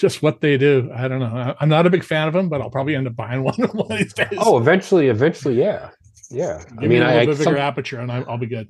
just 0.00 0.22
what 0.22 0.40
they 0.40 0.56
do. 0.56 0.90
I 0.94 1.06
don't 1.08 1.20
know. 1.20 1.54
I'm 1.60 1.68
not 1.68 1.86
a 1.86 1.90
big 1.90 2.02
fan 2.04 2.26
of 2.26 2.34
them, 2.34 2.48
but 2.48 2.60
I'll 2.60 2.70
probably 2.70 2.96
end 2.96 3.06
up 3.06 3.14
buying 3.16 3.42
one 3.50 3.54
one 3.54 3.92
of 3.92 3.98
these 3.98 4.12
days. 4.14 4.28
Oh, 4.38 4.58
eventually, 4.58 5.08
eventually, 5.08 5.58
yeah, 5.58 5.90
yeah. 6.30 6.58
Give 6.68 6.78
I 6.78 6.80
me 6.82 6.88
mean, 6.88 7.02
a 7.02 7.04
I, 7.04 7.08
little 7.08 7.20
I 7.22 7.26
bit 7.26 7.32
bigger 7.38 7.44
some- 7.44 7.56
aperture 7.56 8.00
and 8.00 8.10
I, 8.10 8.22
I'll 8.22 8.38
be 8.38 8.46
good. 8.46 8.68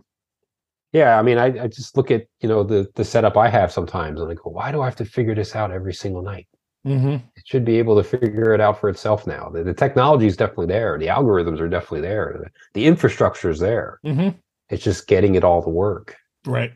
yeah, 0.93 1.19
I 1.19 1.23
mean, 1.23 1.39
I, 1.39 1.65
I 1.65 1.67
just 1.69 1.97
look 1.97 2.11
at 2.11 2.27
you 2.41 2.49
know 2.49 2.63
the 2.65 2.89
the 2.97 3.05
setup 3.05 3.37
I 3.37 3.49
have 3.49 3.73
sometimes, 3.73 4.21
and 4.21 4.31
I 4.31 4.35
go, 4.35 4.51
why 4.51 4.73
do 4.73 4.83
I 4.83 4.87
have 4.87 4.97
to 4.97 5.05
figure 5.05 5.35
this 5.35 5.55
out 5.57 5.71
every 5.71 5.95
single 5.95 6.23
night? 6.23 6.47
Mm-hmm. 6.87 7.17
It 7.37 7.43
should 7.45 7.65
be 7.67 7.79
able 7.79 7.95
to 7.97 8.03
figure 8.03 8.55
it 8.55 8.61
out 8.61 8.81
for 8.81 8.89
itself 8.89 9.27
now. 9.27 9.51
The, 9.51 9.63
the 9.63 9.75
technology 9.75 10.27
is 10.27 10.35
definitely 10.37 10.69
there. 10.69 10.99
The 10.99 11.09
algorithms 11.09 11.61
are 11.61 11.69
definitely 11.69 12.01
there. 12.01 12.41
The, 12.43 12.51
the 12.73 12.87
infrastructure 12.87 13.51
is 13.51 13.59
there. 13.59 14.01
Mm-hmm. 14.05 14.31
It's 14.71 14.83
just 14.83 15.07
getting 15.07 15.35
it 15.35 15.45
all 15.45 15.63
to 15.63 15.69
work. 15.69 16.17
Right. 16.47 16.73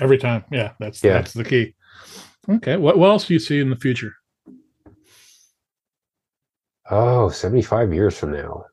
Every 0.00 0.18
time. 0.18 0.44
Yeah, 0.50 0.72
that's 0.80 1.04
Yeah. 1.04 1.12
that's 1.12 1.34
the 1.34 1.44
key. 1.44 1.74
Okay. 2.48 2.76
What 2.76 2.98
what 2.98 3.08
else 3.08 3.26
do 3.26 3.34
you 3.34 3.40
see 3.40 3.60
in 3.60 3.70
the 3.70 3.76
future? 3.76 4.12
Oh, 6.90 7.30
75 7.30 7.94
years 7.94 8.16
from 8.18 8.32
now. 8.32 8.64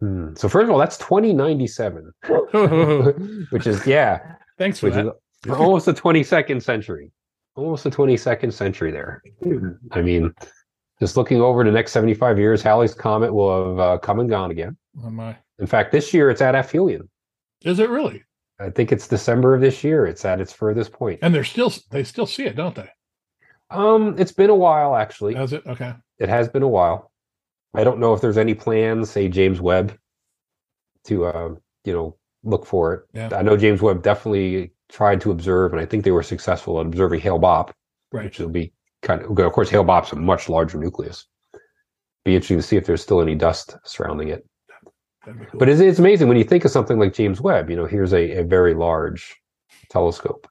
Hmm. 0.00 0.34
So 0.34 0.48
first 0.48 0.64
of 0.64 0.70
all, 0.70 0.78
that's 0.78 0.96
2097, 0.96 2.10
which 3.50 3.66
is 3.66 3.86
yeah, 3.86 4.36
Thanks 4.56 4.78
for 4.78 4.90
that. 4.90 5.14
is 5.46 5.52
almost 5.52 5.86
the 5.86 5.94
22nd 5.94 6.62
century. 6.62 7.10
Almost 7.54 7.84
the 7.84 7.90
22nd 7.90 8.52
century 8.52 8.90
there. 8.90 9.22
I 9.92 10.02
mean, 10.02 10.32
just 11.00 11.16
looking 11.16 11.40
over 11.40 11.64
the 11.64 11.70
next 11.70 11.92
75 11.92 12.38
years, 12.38 12.62
Halley's 12.62 12.94
comet 12.94 13.32
will 13.32 13.70
have 13.70 13.78
uh, 13.78 13.98
come 13.98 14.20
and 14.20 14.28
gone 14.28 14.50
again. 14.50 14.76
Oh 15.02 15.10
my. 15.10 15.36
In 15.58 15.66
fact, 15.66 15.92
this 15.92 16.12
year 16.14 16.30
it's 16.30 16.42
at 16.42 16.54
aphelion. 16.54 17.08
Is 17.62 17.78
it 17.78 17.90
really? 17.90 18.22
I 18.60 18.70
think 18.70 18.92
it's 18.92 19.08
December 19.08 19.54
of 19.54 19.60
this 19.60 19.82
year. 19.82 20.06
It's 20.06 20.24
at 20.24 20.40
its 20.40 20.52
furthest 20.52 20.92
point. 20.92 21.20
And 21.22 21.34
they're 21.34 21.44
still 21.44 21.72
they 21.90 22.04
still 22.04 22.26
see 22.26 22.44
it, 22.44 22.56
don't 22.56 22.74
they? 22.74 22.88
Um, 23.70 24.16
it's 24.18 24.32
been 24.32 24.50
a 24.50 24.54
while 24.54 24.94
actually. 24.96 25.34
Has 25.34 25.52
it? 25.52 25.62
Okay. 25.66 25.94
It 26.18 26.28
has 26.28 26.48
been 26.48 26.62
a 26.62 26.68
while. 26.68 27.10
I 27.74 27.84
don't 27.84 28.00
know 28.00 28.12
if 28.12 28.20
there's 28.20 28.38
any 28.38 28.54
plans, 28.54 29.10
say 29.10 29.28
James 29.28 29.60
Webb, 29.60 29.96
to 31.04 31.24
uh, 31.26 31.54
you 31.84 31.92
know 31.92 32.16
look 32.42 32.66
for 32.66 32.94
it. 32.94 33.02
Yeah. 33.14 33.30
I 33.36 33.42
know 33.42 33.56
James 33.56 33.80
Webb 33.80 34.02
definitely 34.02 34.72
tried 34.88 35.20
to 35.22 35.30
observe, 35.30 35.72
and 35.72 35.80
I 35.80 35.86
think 35.86 36.04
they 36.04 36.10
were 36.10 36.22
successful 36.22 36.80
at 36.80 36.86
observing 36.86 37.20
Hale 37.20 37.38
Bopp, 37.38 37.70
Right. 38.12 38.24
which 38.24 38.38
will 38.40 38.48
be 38.48 38.72
kind 39.02 39.22
of 39.22 39.38
of 39.38 39.52
course 39.52 39.70
Hale 39.70 39.84
Bopp's 39.84 40.12
a 40.12 40.16
much 40.16 40.48
larger 40.48 40.78
nucleus. 40.78 41.26
Be 42.24 42.34
interesting 42.34 42.58
to 42.58 42.62
see 42.62 42.76
if 42.76 42.84
there's 42.84 43.02
still 43.02 43.22
any 43.22 43.34
dust 43.34 43.76
surrounding 43.84 44.28
it. 44.28 44.44
Cool. 45.24 45.34
But 45.54 45.68
it's, 45.68 45.80
it's 45.80 45.98
amazing 45.98 46.28
when 46.28 46.36
you 46.36 46.44
think 46.44 46.64
of 46.64 46.70
something 46.70 46.98
like 46.98 47.12
James 47.14 47.40
Webb. 47.40 47.70
You 47.70 47.76
know, 47.76 47.86
here's 47.86 48.12
a, 48.12 48.38
a 48.38 48.44
very 48.44 48.74
large 48.74 49.36
telescope. 49.90 50.46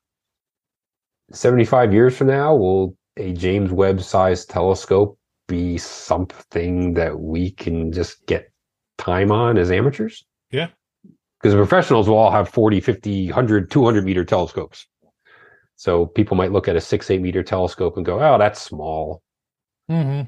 75 1.31 1.93
years 1.93 2.15
from 2.17 2.27
now, 2.27 2.55
will 2.55 2.95
a 3.17 3.33
James 3.33 3.71
Webb 3.71 4.01
sized 4.01 4.49
telescope 4.49 5.17
be 5.47 5.77
something 5.77 6.93
that 6.93 7.19
we 7.19 7.51
can 7.51 7.91
just 7.91 8.25
get 8.25 8.51
time 8.97 9.31
on 9.31 9.57
as 9.57 9.71
amateurs? 9.71 10.25
Yeah. 10.51 10.67
Because 11.39 11.53
the 11.53 11.59
professionals 11.59 12.09
will 12.09 12.17
all 12.17 12.31
have 12.31 12.49
40, 12.49 12.79
50, 12.79 13.27
100, 13.27 13.71
200 13.71 14.05
meter 14.05 14.25
telescopes. 14.25 14.87
So 15.75 16.05
people 16.05 16.35
might 16.35 16.51
look 16.51 16.67
at 16.67 16.75
a 16.75 16.81
six, 16.81 17.09
eight 17.09 17.21
meter 17.21 17.41
telescope 17.41 17.95
and 17.97 18.05
go, 18.05 18.19
oh, 18.19 18.37
that's 18.37 18.61
small. 18.61 19.21
hmm 19.87 20.21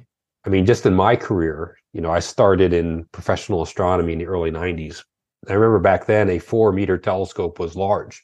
I 0.44 0.50
mean, 0.50 0.66
just 0.66 0.88
in 0.88 0.96
my 0.96 1.16
career, 1.16 1.78
you 1.94 2.02
know, 2.02 2.12
I 2.12 2.20
started 2.20 2.74
in 2.74 3.06
professional 3.12 3.62
astronomy 3.62 4.14
in 4.14 4.20
the 4.20 4.28
early 4.28 4.52
90s. 4.52 5.04
I 5.50 5.54
remember 5.54 5.80
back 5.80 6.06
then 6.06 6.30
a 6.30 6.40
four 6.40 6.72
meter 6.72 6.98
telescope 6.98 7.60
was 7.60 7.76
large. 7.76 8.24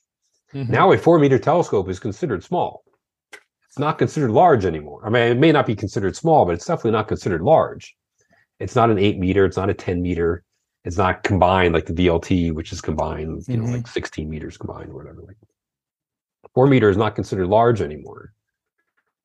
Mm-hmm. 0.53 0.71
Now 0.71 0.91
a 0.91 0.97
four 0.97 1.19
meter 1.19 1.39
telescope 1.39 1.89
is 1.89 1.99
considered 1.99 2.43
small. 2.43 2.83
It's 3.67 3.79
not 3.79 3.97
considered 3.97 4.31
large 4.31 4.65
anymore. 4.65 5.01
I 5.05 5.09
mean, 5.09 5.23
it 5.31 5.37
may 5.37 5.51
not 5.51 5.65
be 5.65 5.75
considered 5.75 6.15
small, 6.15 6.45
but 6.45 6.53
it's 6.53 6.65
definitely 6.65 6.91
not 6.91 7.07
considered 7.07 7.41
large. 7.41 7.95
It's 8.59 8.75
not 8.75 8.89
an 8.89 8.97
eight 8.97 9.19
meter. 9.19 9.45
It's 9.45 9.57
not 9.57 9.69
a 9.69 9.73
10 9.73 10.01
meter. 10.01 10.43
It's 10.85 10.97
not 10.97 11.23
combined 11.23 11.73
like 11.73 11.85
the 11.85 11.93
VLT, 11.93 12.53
which 12.53 12.71
is 12.71 12.81
combined, 12.81 13.43
you 13.47 13.57
know, 13.57 13.65
Mhm. 13.65 13.73
like 13.73 13.87
16 13.87 14.29
meters 14.29 14.57
combined 14.57 14.89
or 14.89 14.95
whatever. 14.95 15.21
Like 15.21 15.37
four 16.53 16.67
meter 16.67 16.89
is 16.89 16.97
not 16.97 17.15
considered 17.15 17.47
large 17.47 17.81
anymore. 17.81 18.33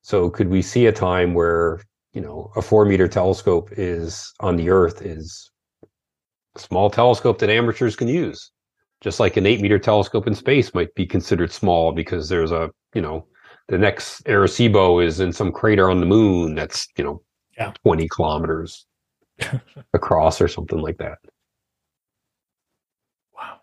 So 0.01 0.29
could 0.29 0.49
we 0.49 0.61
see 0.61 0.87
a 0.87 0.91
time 0.91 1.33
where, 1.33 1.79
you 2.13 2.21
know, 2.21 2.51
a 2.55 2.61
four 2.61 2.85
meter 2.85 3.07
telescope 3.07 3.69
is 3.73 4.33
on 4.39 4.55
the 4.55 4.69
earth 4.69 5.01
is 5.01 5.51
a 6.55 6.59
small 6.59 6.89
telescope 6.89 7.39
that 7.39 7.49
amateurs 7.49 7.95
can 7.95 8.07
use? 8.07 8.51
Just 9.01 9.19
like 9.19 9.35
an 9.35 9.45
eight 9.45 9.59
meter 9.61 9.79
telescope 9.79 10.27
in 10.27 10.35
space 10.35 10.73
might 10.73 10.93
be 10.95 11.05
considered 11.05 11.51
small 11.51 11.91
because 11.91 12.29
there's 12.29 12.51
a, 12.51 12.69
you 12.93 13.01
know, 13.01 13.25
the 13.67 13.77
next 13.77 14.23
Arecibo 14.25 15.03
is 15.03 15.19
in 15.19 15.33
some 15.33 15.51
crater 15.51 15.89
on 15.89 15.99
the 15.99 16.05
moon 16.05 16.55
that's, 16.55 16.87
you 16.97 17.03
know, 17.03 17.21
Yeah. 17.57 17.73
20 17.83 18.07
kilometers 18.09 18.85
across 19.93 20.39
or 20.39 20.47
something 20.47 20.79
like 20.79 20.97
that. 20.97 21.17
Wow. 23.35 23.59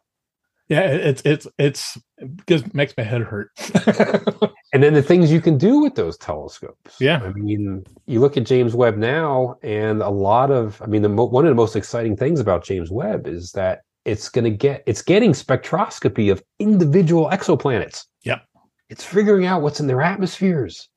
Yeah, 0.68 0.82
it's 0.82 1.22
it's 1.24 1.46
it's 1.58 1.98
it 2.18 2.46
gives 2.46 2.74
makes 2.74 2.94
my 2.96 3.04
head 3.04 3.22
hurt. 3.22 3.50
And 4.72 4.82
then 4.82 4.94
the 4.94 5.02
things 5.02 5.32
you 5.32 5.40
can 5.40 5.58
do 5.58 5.80
with 5.80 5.96
those 5.96 6.16
telescopes. 6.16 7.00
Yeah. 7.00 7.20
I 7.22 7.32
mean, 7.32 7.84
you 8.06 8.20
look 8.20 8.36
at 8.36 8.46
James 8.46 8.74
Webb 8.74 8.96
now, 8.96 9.56
and 9.62 10.00
a 10.00 10.10
lot 10.10 10.52
of, 10.52 10.80
I 10.80 10.86
mean, 10.86 11.02
the 11.02 11.08
mo- 11.08 11.24
one 11.24 11.44
of 11.44 11.50
the 11.50 11.56
most 11.56 11.74
exciting 11.74 12.16
things 12.16 12.38
about 12.38 12.64
James 12.64 12.90
Webb 12.90 13.26
is 13.26 13.50
that 13.52 13.80
it's 14.04 14.28
going 14.28 14.44
to 14.44 14.50
get, 14.50 14.84
it's 14.86 15.02
getting 15.02 15.32
spectroscopy 15.32 16.30
of 16.30 16.42
individual 16.60 17.28
exoplanets. 17.30 18.04
Yep. 18.22 18.42
It's 18.88 19.04
figuring 19.04 19.44
out 19.44 19.62
what's 19.62 19.80
in 19.80 19.88
their 19.88 20.02
atmospheres. 20.02 20.88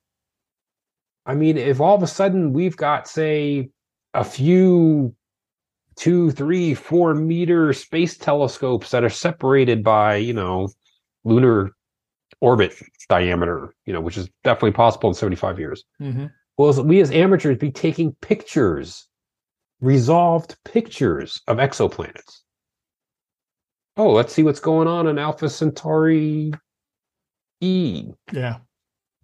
I 1.26 1.34
mean, 1.34 1.58
if 1.58 1.82
all 1.82 1.96
of 1.96 2.04
a 2.04 2.08
sudden 2.08 2.54
we've 2.54 2.78
got, 2.78 3.08
say, 3.08 3.70
a 4.14 4.24
few 4.24 5.16
two, 5.96 6.32
three, 6.32 6.74
four 6.74 7.14
meter 7.14 7.74
space 7.74 8.18
telescopes 8.18 8.92
that 8.92 9.04
are 9.04 9.10
separated 9.10 9.84
by, 9.84 10.16
you 10.16 10.34
know, 10.34 10.70
lunar 11.24 11.72
orbit 12.44 12.76
diameter, 13.08 13.74
you 13.86 13.94
know, 13.94 14.02
which 14.02 14.18
is 14.18 14.30
definitely 14.44 14.74
possible 14.74 15.10
in 15.10 15.16
75 15.16 15.60
years. 15.60 15.84
hmm 16.00 16.26
Will 16.56 16.84
we 16.84 17.02
as 17.02 17.10
amateurs 17.10 17.58
be 17.58 17.72
taking 17.72 18.12
pictures, 18.22 19.08
resolved 19.82 20.56
pictures 20.66 21.42
of 21.48 21.58
exoplanets? 21.58 22.42
Oh, 23.98 24.12
let's 24.12 24.34
see 24.34 24.44
what's 24.44 24.60
going 24.60 24.88
on 24.88 25.08
in 25.08 25.18
Alpha 25.18 25.50
Centauri 25.50 26.54
E. 27.60 28.12
Yeah. 28.32 28.58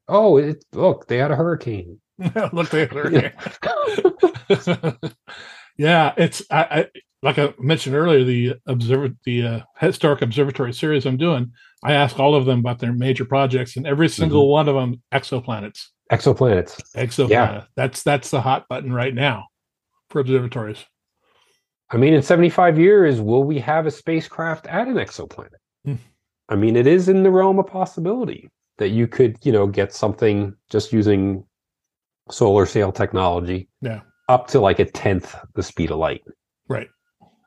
Oh, 0.07 0.38
it, 0.38 0.65
look, 0.74 1.07
they 1.07 1.17
had 1.17 1.30
a 1.30 1.36
hurricane. 1.36 1.99
Look 2.51 2.70
there. 2.72 3.34
yeah, 5.78 6.13
it's 6.17 6.41
I, 6.49 6.63
I 6.63 6.88
like 7.22 7.38
I 7.38 7.53
mentioned 7.59 7.95
earlier 7.95 8.24
the 8.24 8.55
observer 8.67 9.13
the 9.24 9.45
uh, 9.45 9.59
historic 9.80 10.22
observatory 10.22 10.74
series 10.74 11.05
I'm 11.05 11.17
doing. 11.17 11.53
I 11.84 11.94
ask 11.94 12.20
all 12.20 12.36
of 12.36 12.46
them 12.46 12.60
about 12.60 12.80
their 12.80 12.94
major 12.94 13.26
projects, 13.26 13.78
and 13.78 13.88
every 13.88 14.10
single 14.10 14.50
one 14.50 14.68
of 14.68 14.76
them 14.76 15.02
exoplanets. 15.14 15.88
Exoplanets. 16.12 16.82
Exoplanet. 16.96 17.68
That's 17.76 18.04
that's 18.04 18.32
the 18.32 18.42
hot 18.42 18.68
button 18.68 18.92
right 18.92 19.14
now 19.14 19.46
for 20.10 20.20
observatories. 20.20 20.84
I 21.92 21.98
mean, 21.98 22.14
in 22.14 22.22
75 22.22 22.78
years, 22.78 23.20
will 23.22 23.44
we 23.44 23.60
have 23.60 23.88
a 23.88 23.92
spacecraft 23.92 24.68
at 24.68 24.88
an 24.88 24.96
exoplanet? 24.96 25.58
Hmm. 25.86 25.96
I 26.50 26.56
mean, 26.56 26.76
it 26.76 26.86
is 26.88 27.10
in 27.10 27.24
the 27.24 27.32
realm 27.32 27.60
of 27.60 27.68
possibility 27.68 28.50
that 28.78 28.90
you 28.90 29.08
could, 29.08 29.38
you 29.44 29.52
know, 29.52 29.68
get 29.68 29.94
something 29.94 30.54
just 30.70 30.94
using 30.94 31.44
solar 32.30 32.66
sail 32.66 32.92
technology 32.92 33.70
Yeah. 33.82 34.02
up 34.28 34.48
to 34.48 34.60
like 34.60 34.80
a 34.80 34.86
tenth 34.86 35.36
the 35.56 35.64
speed 35.64 35.92
of 35.92 35.98
light. 35.98 36.22
Right. 36.68 36.90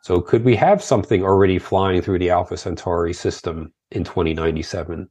So 0.03 0.21
could 0.21 0.45
we 0.45 0.57
have 0.57 0.83
something 0.83 1.23
already 1.23 1.59
flying 1.59 2.03
through 2.03 2.19
the 2.19 2.31
Alpha 2.31 2.57
Centauri 2.57 3.13
system 3.15 3.73
in 3.93 4.03
2097? 4.05 5.09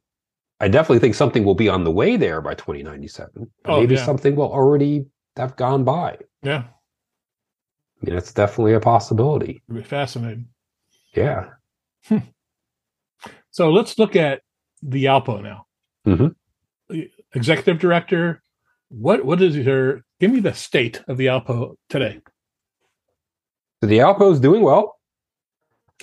I 0.60 0.68
definitely 0.68 1.00
think 1.00 1.16
something 1.16 1.44
will 1.44 1.56
be 1.56 1.70
on 1.70 1.84
the 1.86 1.92
way 1.92 2.18
there 2.18 2.42
by 2.42 2.54
2097. 2.54 3.50
Oh, 3.66 3.80
maybe 3.80 3.96
yeah. 3.96 4.06
something 4.06 4.36
will 4.36 4.52
already 4.52 5.06
have 5.38 5.56
gone 5.56 5.84
by. 5.84 6.18
Yeah, 6.44 6.64
I 6.68 8.06
mean, 8.06 8.16
that's 8.16 8.34
definitely 8.34 8.74
a 8.74 8.80
possibility. 8.80 9.64
it'd 9.70 9.84
be 9.84 9.88
fascinating. 9.88 10.48
Yeah. 11.16 11.50
So 13.52 13.70
let's 13.70 14.00
look 14.00 14.16
at 14.16 14.42
the 14.82 15.06
Alpo 15.06 15.42
now. 15.44 15.66
Mhm. 16.08 16.36
Executive 17.34 17.80
director, 17.80 18.42
what 18.90 19.26
what 19.26 19.42
is 19.42 19.56
your 19.56 20.02
give 20.20 20.32
me 20.32 20.40
the 20.40 20.54
state 20.54 21.02
of 21.08 21.18
the 21.18 21.28
Alpo 21.28 21.76
today? 21.90 22.20
So 23.82 23.88
the 23.88 23.98
Alpo 23.98 24.32
is 24.32 24.40
doing 24.40 24.62
well. 24.62 25.00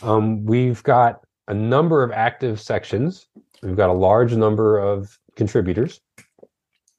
Um, 0.02 0.44
we've 0.44 0.82
got 0.82 1.20
a 1.46 1.54
number 1.54 2.02
of 2.02 2.10
active 2.10 2.60
sections. 2.60 3.28
We've 3.62 3.76
got 3.76 3.88
a 3.88 3.92
large 3.92 4.34
number 4.34 4.78
of 4.78 5.16
contributors. 5.36 6.00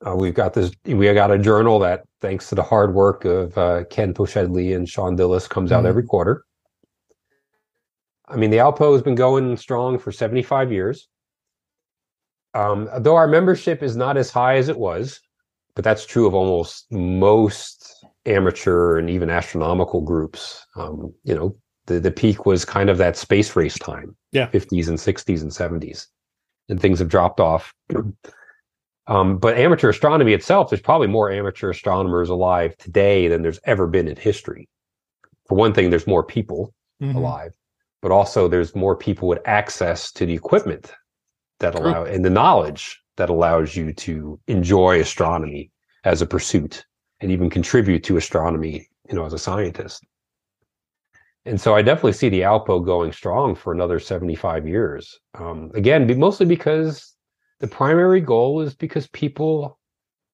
Uh, 0.05 0.15
we've 0.15 0.33
got 0.33 0.53
this. 0.53 0.71
We 0.85 1.13
got 1.13 1.31
a 1.31 1.37
journal 1.37 1.79
that, 1.79 2.05
thanks 2.21 2.47
to 2.49 2.55
the 2.55 2.63
hard 2.63 2.93
work 2.93 3.25
of 3.25 3.57
uh, 3.57 3.83
Ken 3.89 4.13
Poshedly 4.13 4.73
and 4.73 4.87
Sean 4.87 5.17
Dillis, 5.17 5.49
comes 5.49 5.73
out 5.73 5.83
Mhm. 5.83 5.87
every 5.87 6.03
quarter. 6.03 6.45
I 8.29 8.37
mean, 8.37 8.49
the 8.49 8.57
Alpo 8.57 8.93
has 8.93 9.01
been 9.01 9.15
going 9.15 9.57
strong 9.57 9.99
for 9.99 10.13
75 10.13 10.71
years. 10.71 11.09
Um, 12.53 12.89
though 12.99 13.17
our 13.17 13.27
membership 13.27 13.83
is 13.83 13.97
not 13.97 14.15
as 14.15 14.31
high 14.31 14.55
as 14.55 14.69
it 14.69 14.77
was, 14.79 15.19
but 15.75 15.83
that's 15.83 16.05
true 16.05 16.25
of 16.25 16.33
almost 16.33 16.89
most 16.91 17.78
amateur 18.25 18.97
and 18.97 19.09
even 19.09 19.29
astronomical 19.29 20.01
groups. 20.01 20.65
Um, 20.75 21.13
you 21.23 21.33
know, 21.35 21.55
the, 21.85 21.99
the 21.99 22.11
peak 22.11 22.45
was 22.45 22.65
kind 22.65 22.89
of 22.89 22.97
that 22.97 23.17
space 23.17 23.55
race 23.55 23.77
time, 23.79 24.15
Yeah. 24.31 24.47
50s 24.49 24.87
and 24.87 24.97
60s 24.97 25.41
and 25.41 25.51
70s, 25.51 26.07
and 26.69 26.79
things 26.79 26.99
have 26.99 27.09
dropped 27.09 27.39
off. 27.39 27.73
Um, 29.07 29.39
but 29.39 29.57
amateur 29.57 29.89
astronomy 29.89 30.33
itself, 30.33 30.69
there's 30.69 30.83
probably 30.83 31.07
more 31.07 31.31
amateur 31.31 31.71
astronomers 31.71 32.29
alive 32.29 32.77
today 32.77 33.27
than 33.27 33.41
there's 33.41 33.59
ever 33.63 33.87
been 33.87 34.07
in 34.07 34.15
history. 34.15 34.69
For 35.47 35.55
one 35.55 35.73
thing, 35.73 35.89
there's 35.89 36.05
more 36.05 36.23
people 36.23 36.75
Mhm. 37.01 37.15
alive, 37.15 37.51
but 38.03 38.11
also 38.11 38.47
there's 38.47 38.75
more 38.75 38.95
people 38.95 39.27
with 39.27 39.39
access 39.45 40.11
to 40.11 40.27
the 40.27 40.33
equipment 40.35 40.93
that 41.59 41.71
True. 41.75 41.87
allow 41.87 42.03
and 42.03 42.23
the 42.23 42.29
knowledge 42.29 43.01
that 43.17 43.31
allows 43.31 43.75
you 43.75 43.93
to 43.93 44.39
enjoy 44.47 44.99
astronomy 44.99 45.71
as 46.03 46.21
a 46.21 46.27
pursuit 46.27 46.85
and 47.21 47.31
even 47.31 47.49
contribute 47.49 48.03
to 48.05 48.17
astronomy, 48.17 48.87
you 49.09 49.15
know, 49.15 49.25
as 49.25 49.33
a 49.33 49.39
scientist. 49.39 50.05
And 51.45 51.59
so 51.59 51.75
I 51.75 51.81
definitely 51.81 52.13
see 52.13 52.29
the 52.29 52.41
Alpo 52.41 52.83
going 52.83 53.11
strong 53.11 53.55
for 53.55 53.73
another 53.73 53.99
75 53.99 54.67
years. 54.67 55.19
Um, 55.35 55.71
again, 55.73 56.19
mostly 56.19 56.45
because 56.45 57.15
the 57.59 57.67
primary 57.67 58.21
goal 58.21 58.61
is 58.61 58.75
because 58.75 59.07
people 59.07 59.79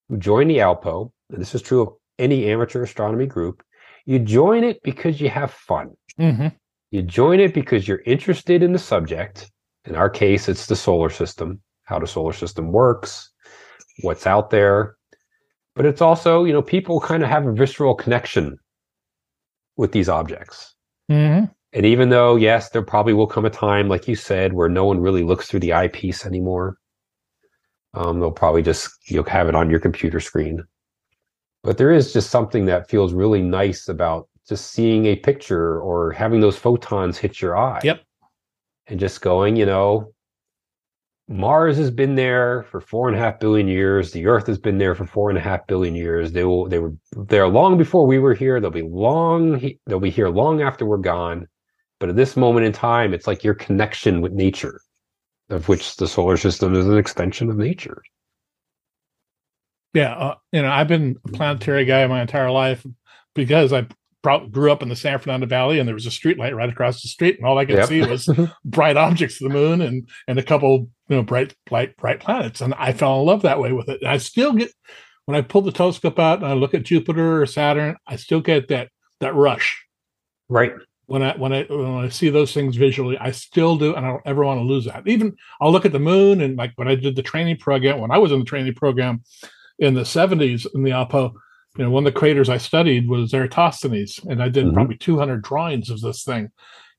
who 0.10 0.18
join 0.18 0.48
the 0.48 0.58
Alpo, 0.58 1.12
and 1.30 1.40
this 1.40 1.56
is 1.56 1.62
true 1.62 1.82
of 1.82 1.90
any 2.20 2.52
amateur 2.52 2.84
astronomy 2.84 3.26
group, 3.28 3.64
you 4.06 4.20
join 4.20 4.64
it 4.64 4.82
because 4.84 5.20
you 5.20 5.30
have 5.30 5.52
fun. 5.52 5.96
Mhm. 6.20 6.54
You 6.92 7.02
join 7.02 7.40
it 7.40 7.54
because 7.54 7.88
you're 7.88 8.04
interested 8.06 8.62
in 8.64 8.72
the 8.72 8.80
subject. 8.80 9.52
In 9.86 9.96
our 9.96 10.10
case, 10.10 10.48
it's 10.48 10.66
the 10.66 10.76
solar 10.76 11.10
system, 11.10 11.62
how 11.84 12.00
the 12.00 12.08
solar 12.08 12.34
system 12.34 12.72
works, 12.72 13.32
what's 14.02 14.28
out 14.28 14.50
there. 14.50 14.98
But 15.76 15.86
it's 15.86 16.02
also, 16.02 16.46
you 16.46 16.54
know, 16.54 16.62
people 16.62 17.00
kind 17.02 17.24
of 17.24 17.30
have 17.30 17.46
a 17.46 17.52
visceral 17.52 17.96
connection 17.96 18.58
with 19.78 19.92
these 19.92 20.08
objects. 20.10 20.74
Mhm. 21.12 21.52
And 21.74 21.86
even 21.86 22.10
though, 22.10 22.38
yes, 22.38 22.70
there 22.70 22.82
probably 22.82 23.14
will 23.14 23.28
come 23.28 23.46
a 23.46 23.50
time, 23.50 23.90
like 23.90 24.08
you 24.08 24.16
said, 24.16 24.54
where 24.54 24.70
no 24.70 24.86
one 24.86 25.02
really 25.02 25.24
looks 25.24 25.48
through 25.48 25.60
the 25.60 25.74
eyepiece 25.74 26.26
anymore. 26.26 26.78
Um, 27.94 28.20
they'll 28.20 28.32
probably 28.32 28.62
just 28.62 28.90
you 29.10 29.18
know 29.18 29.24
have 29.24 29.48
it 29.50 29.56
on 29.56 29.70
your 29.70 29.80
computer 29.80 30.20
screen. 30.20 30.64
But 31.64 31.78
there 31.78 31.92
is 31.92 32.14
just 32.14 32.30
something 32.30 32.66
that 32.66 32.90
feels 32.90 33.14
really 33.14 33.42
nice 33.42 33.90
about 33.90 34.30
just 34.48 34.72
seeing 34.72 35.08
a 35.08 35.16
picture 35.16 35.82
or 35.82 36.12
having 36.12 36.40
those 36.40 36.58
photons 36.58 37.18
hit 37.18 37.42
your 37.42 37.58
eye. 37.58 37.82
Yep. 37.84 38.02
And 38.88 39.00
just 39.00 39.22
going, 39.22 39.56
you 39.56 39.66
know, 39.66 40.14
Mars 41.28 41.78
has 41.78 41.90
been 41.90 42.16
there 42.16 42.64
for 42.64 42.80
four 42.80 43.08
and 43.08 43.18
a 43.18 43.20
half 43.20 43.40
billion 43.40 43.68
years. 43.68 44.12
The 44.12 44.28
Earth 44.28 44.46
has 44.46 44.60
been 44.60 44.78
there 44.78 44.94
for 44.94 45.08
four 45.08 45.30
and 45.30 45.38
a 45.38 45.42
half 45.42 45.66
billion 45.66 45.96
years. 45.96 46.32
They 46.32 46.44
will. 46.44 46.68
They 46.68 46.78
were 46.78 46.94
there 47.14 47.48
long 47.48 47.78
before 47.78 48.06
we 48.06 48.20
were 48.20 48.36
here. 48.36 48.60
They'll 48.60 48.70
be 48.70 48.84
long. 48.84 49.60
They'll 49.88 50.00
be 50.00 50.12
here 50.12 50.30
long 50.30 50.62
after 50.62 50.86
we're 50.86 50.98
gone. 50.98 51.48
But 52.00 52.10
at 52.10 52.16
this 52.16 52.38
moment 52.38 52.68
in 52.68 52.74
time, 52.74 53.14
it's 53.14 53.26
like 53.26 53.44
your 53.44 53.56
connection 53.56 54.22
with 54.22 54.34
nature, 54.34 54.82
of 55.50 55.68
which 55.68 55.96
the 55.96 56.08
solar 56.08 56.38
system 56.38 56.76
is 56.76 56.86
an 56.86 56.98
extension 56.98 57.50
of 57.50 57.58
nature. 57.58 58.04
Yeah, 59.94 60.14
uh, 60.14 60.36
you 60.52 60.62
know, 60.62 60.70
I've 60.70 60.90
been 60.90 61.18
a 61.26 61.32
planetary 61.32 61.86
guy 61.86 62.06
my 62.06 62.22
entire 62.22 62.52
life 62.52 62.86
because 63.34 63.74
I 63.74 63.88
grew 64.52 64.72
up 64.72 64.82
in 64.84 64.90
the 64.90 64.96
San 64.96 65.20
Fernando 65.20 65.46
Valley, 65.48 65.80
and 65.80 65.88
there 65.88 65.96
was 65.96 66.06
a 66.06 66.12
street 66.12 66.38
light 66.38 66.56
right 66.56 66.70
across 66.70 67.02
the 67.02 67.08
street, 67.08 67.38
and 67.38 67.46
all 67.48 67.58
I 67.58 67.66
could 67.66 67.78
Yep. 67.78 67.88
see 67.90 68.02
was 68.04 68.30
bright 68.66 68.98
objects, 68.98 69.40
the 69.40 69.50
moon, 69.50 69.82
and 69.82 70.08
and 70.28 70.40
a 70.40 70.44
couple, 70.44 70.90
you 71.10 71.16
know, 71.16 71.24
bright, 71.24 71.54
bright, 71.66 71.96
bright 71.98 72.20
planets, 72.20 72.62
and 72.62 72.74
I 72.78 72.94
fell 72.94 73.20
in 73.22 73.26
love 73.26 73.42
that 73.44 73.60
way 73.60 73.72
with 73.72 73.90
it. 73.90 74.02
And 74.02 74.10
I 74.10 74.18
still 74.18 74.54
get 74.54 74.72
when 75.26 75.36
I 75.36 75.42
pull 75.42 75.62
the 75.62 75.72
telescope 75.72 76.20
out 76.20 76.40
and 76.40 76.48
I 76.48 76.54
look 76.54 76.74
at 76.74 76.84
Jupiter 76.84 77.42
or 77.42 77.46
Saturn, 77.46 77.96
I 78.08 78.16
still 78.16 78.42
get 78.42 78.68
that 78.70 78.90
that 79.22 79.34
rush 79.36 79.84
Right. 80.50 80.74
when 81.08 81.22
I 81.24 81.36
when 81.38 81.54
I 81.54 81.64
when 81.70 82.06
I 82.06 82.10
see 82.10 82.30
those 82.30 82.54
things 82.54 82.76
visually, 82.76 83.18
I 83.18 83.32
still 83.32 83.78
do, 83.78 83.96
and 83.96 84.06
I 84.06 84.10
don't 84.10 84.22
ever 84.26 84.44
want 84.44 84.60
to 84.60 84.64
lose 84.66 84.86
that. 84.86 85.08
Even 85.08 85.36
I'll 85.62 85.72
look 85.72 85.86
at 85.86 85.92
the 85.92 86.00
moon, 86.00 86.42
and 86.42 86.58
like 86.58 86.74
when 86.76 86.88
I 86.88 86.96
did 86.96 87.16
the 87.16 87.22
training 87.24 87.58
program, 87.58 88.00
when 88.00 88.12
I 88.12 88.18
was 88.18 88.32
in 88.32 88.40
the 88.40 88.46
training 88.46 88.74
program 88.76 89.24
in 89.80 89.94
the 89.94 90.02
'70s 90.02 90.66
in 90.74 90.84
the 90.84 90.92
Alpo, 90.92 91.34
you 91.78 91.84
know, 91.84 91.92
one 91.92 92.06
of 92.06 92.14
the 92.14 92.20
craters 92.20 92.50
I 92.50 92.58
studied 92.58 93.08
was 93.10 93.34
Eratosthenes, 93.34 94.20
and 94.30 94.42
I 94.42 94.50
did 94.50 94.66
Mhm. 94.66 94.74
probably 94.74 94.98
200 94.98 95.42
drawings 95.42 95.90
of 95.90 96.02
this 96.02 96.24
thing. 96.24 96.50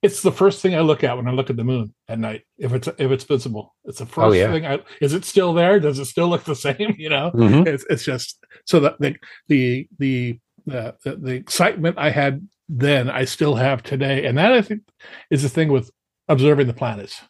It's 0.03 0.23
the 0.23 0.31
first 0.33 0.61
thing 0.61 0.75
I 0.75 0.81
look 0.81 1.03
at 1.03 1.17
when 1.17 1.27
I 1.27 1.33
look 1.33 1.49
at 1.51 1.57
the 1.57 1.65
moon 1.65 1.95
at 2.09 2.19
night. 2.19 2.43
If 2.59 2.73
it's 2.75 2.87
if 2.87 3.11
it's 3.11 3.25
visible, 3.25 3.75
it's 3.85 3.99
the 3.99 4.07
first 4.07 4.27
Oh, 4.27 4.33
yeah. 4.33 4.53
thing. 4.53 4.67
I 4.67 4.81
is 5.01 5.15
it 5.15 5.25
still 5.25 5.55
there? 5.55 5.81
Does 5.81 5.99
it 5.99 6.05
still 6.05 6.29
look 6.29 6.45
the 6.45 6.55
same? 6.69 6.95
You 6.99 7.09
know, 7.09 7.31
Mhm. 7.35 7.67
it's 7.67 7.85
it's 7.89 8.05
just 8.05 8.45
so 8.67 8.81
that 8.81 9.01
the 9.01 9.17
the 9.49 9.89
the 9.99 10.39
the, 10.67 10.95
the, 11.05 11.17
the 11.17 11.33
excitement 11.33 11.97
I 11.99 12.11
had 12.11 12.47
then 12.69 13.09
I 13.09 13.25
still 13.25 13.55
have 13.55 13.83
today, 13.85 14.27
and 14.27 14.37
that 14.39 14.53
I 14.53 14.61
think 14.61 14.83
is 15.31 15.43
the 15.43 15.49
thing 15.49 15.69
with 15.73 15.91
observing 16.29 16.67
the 16.67 16.75
planets, 16.75 17.23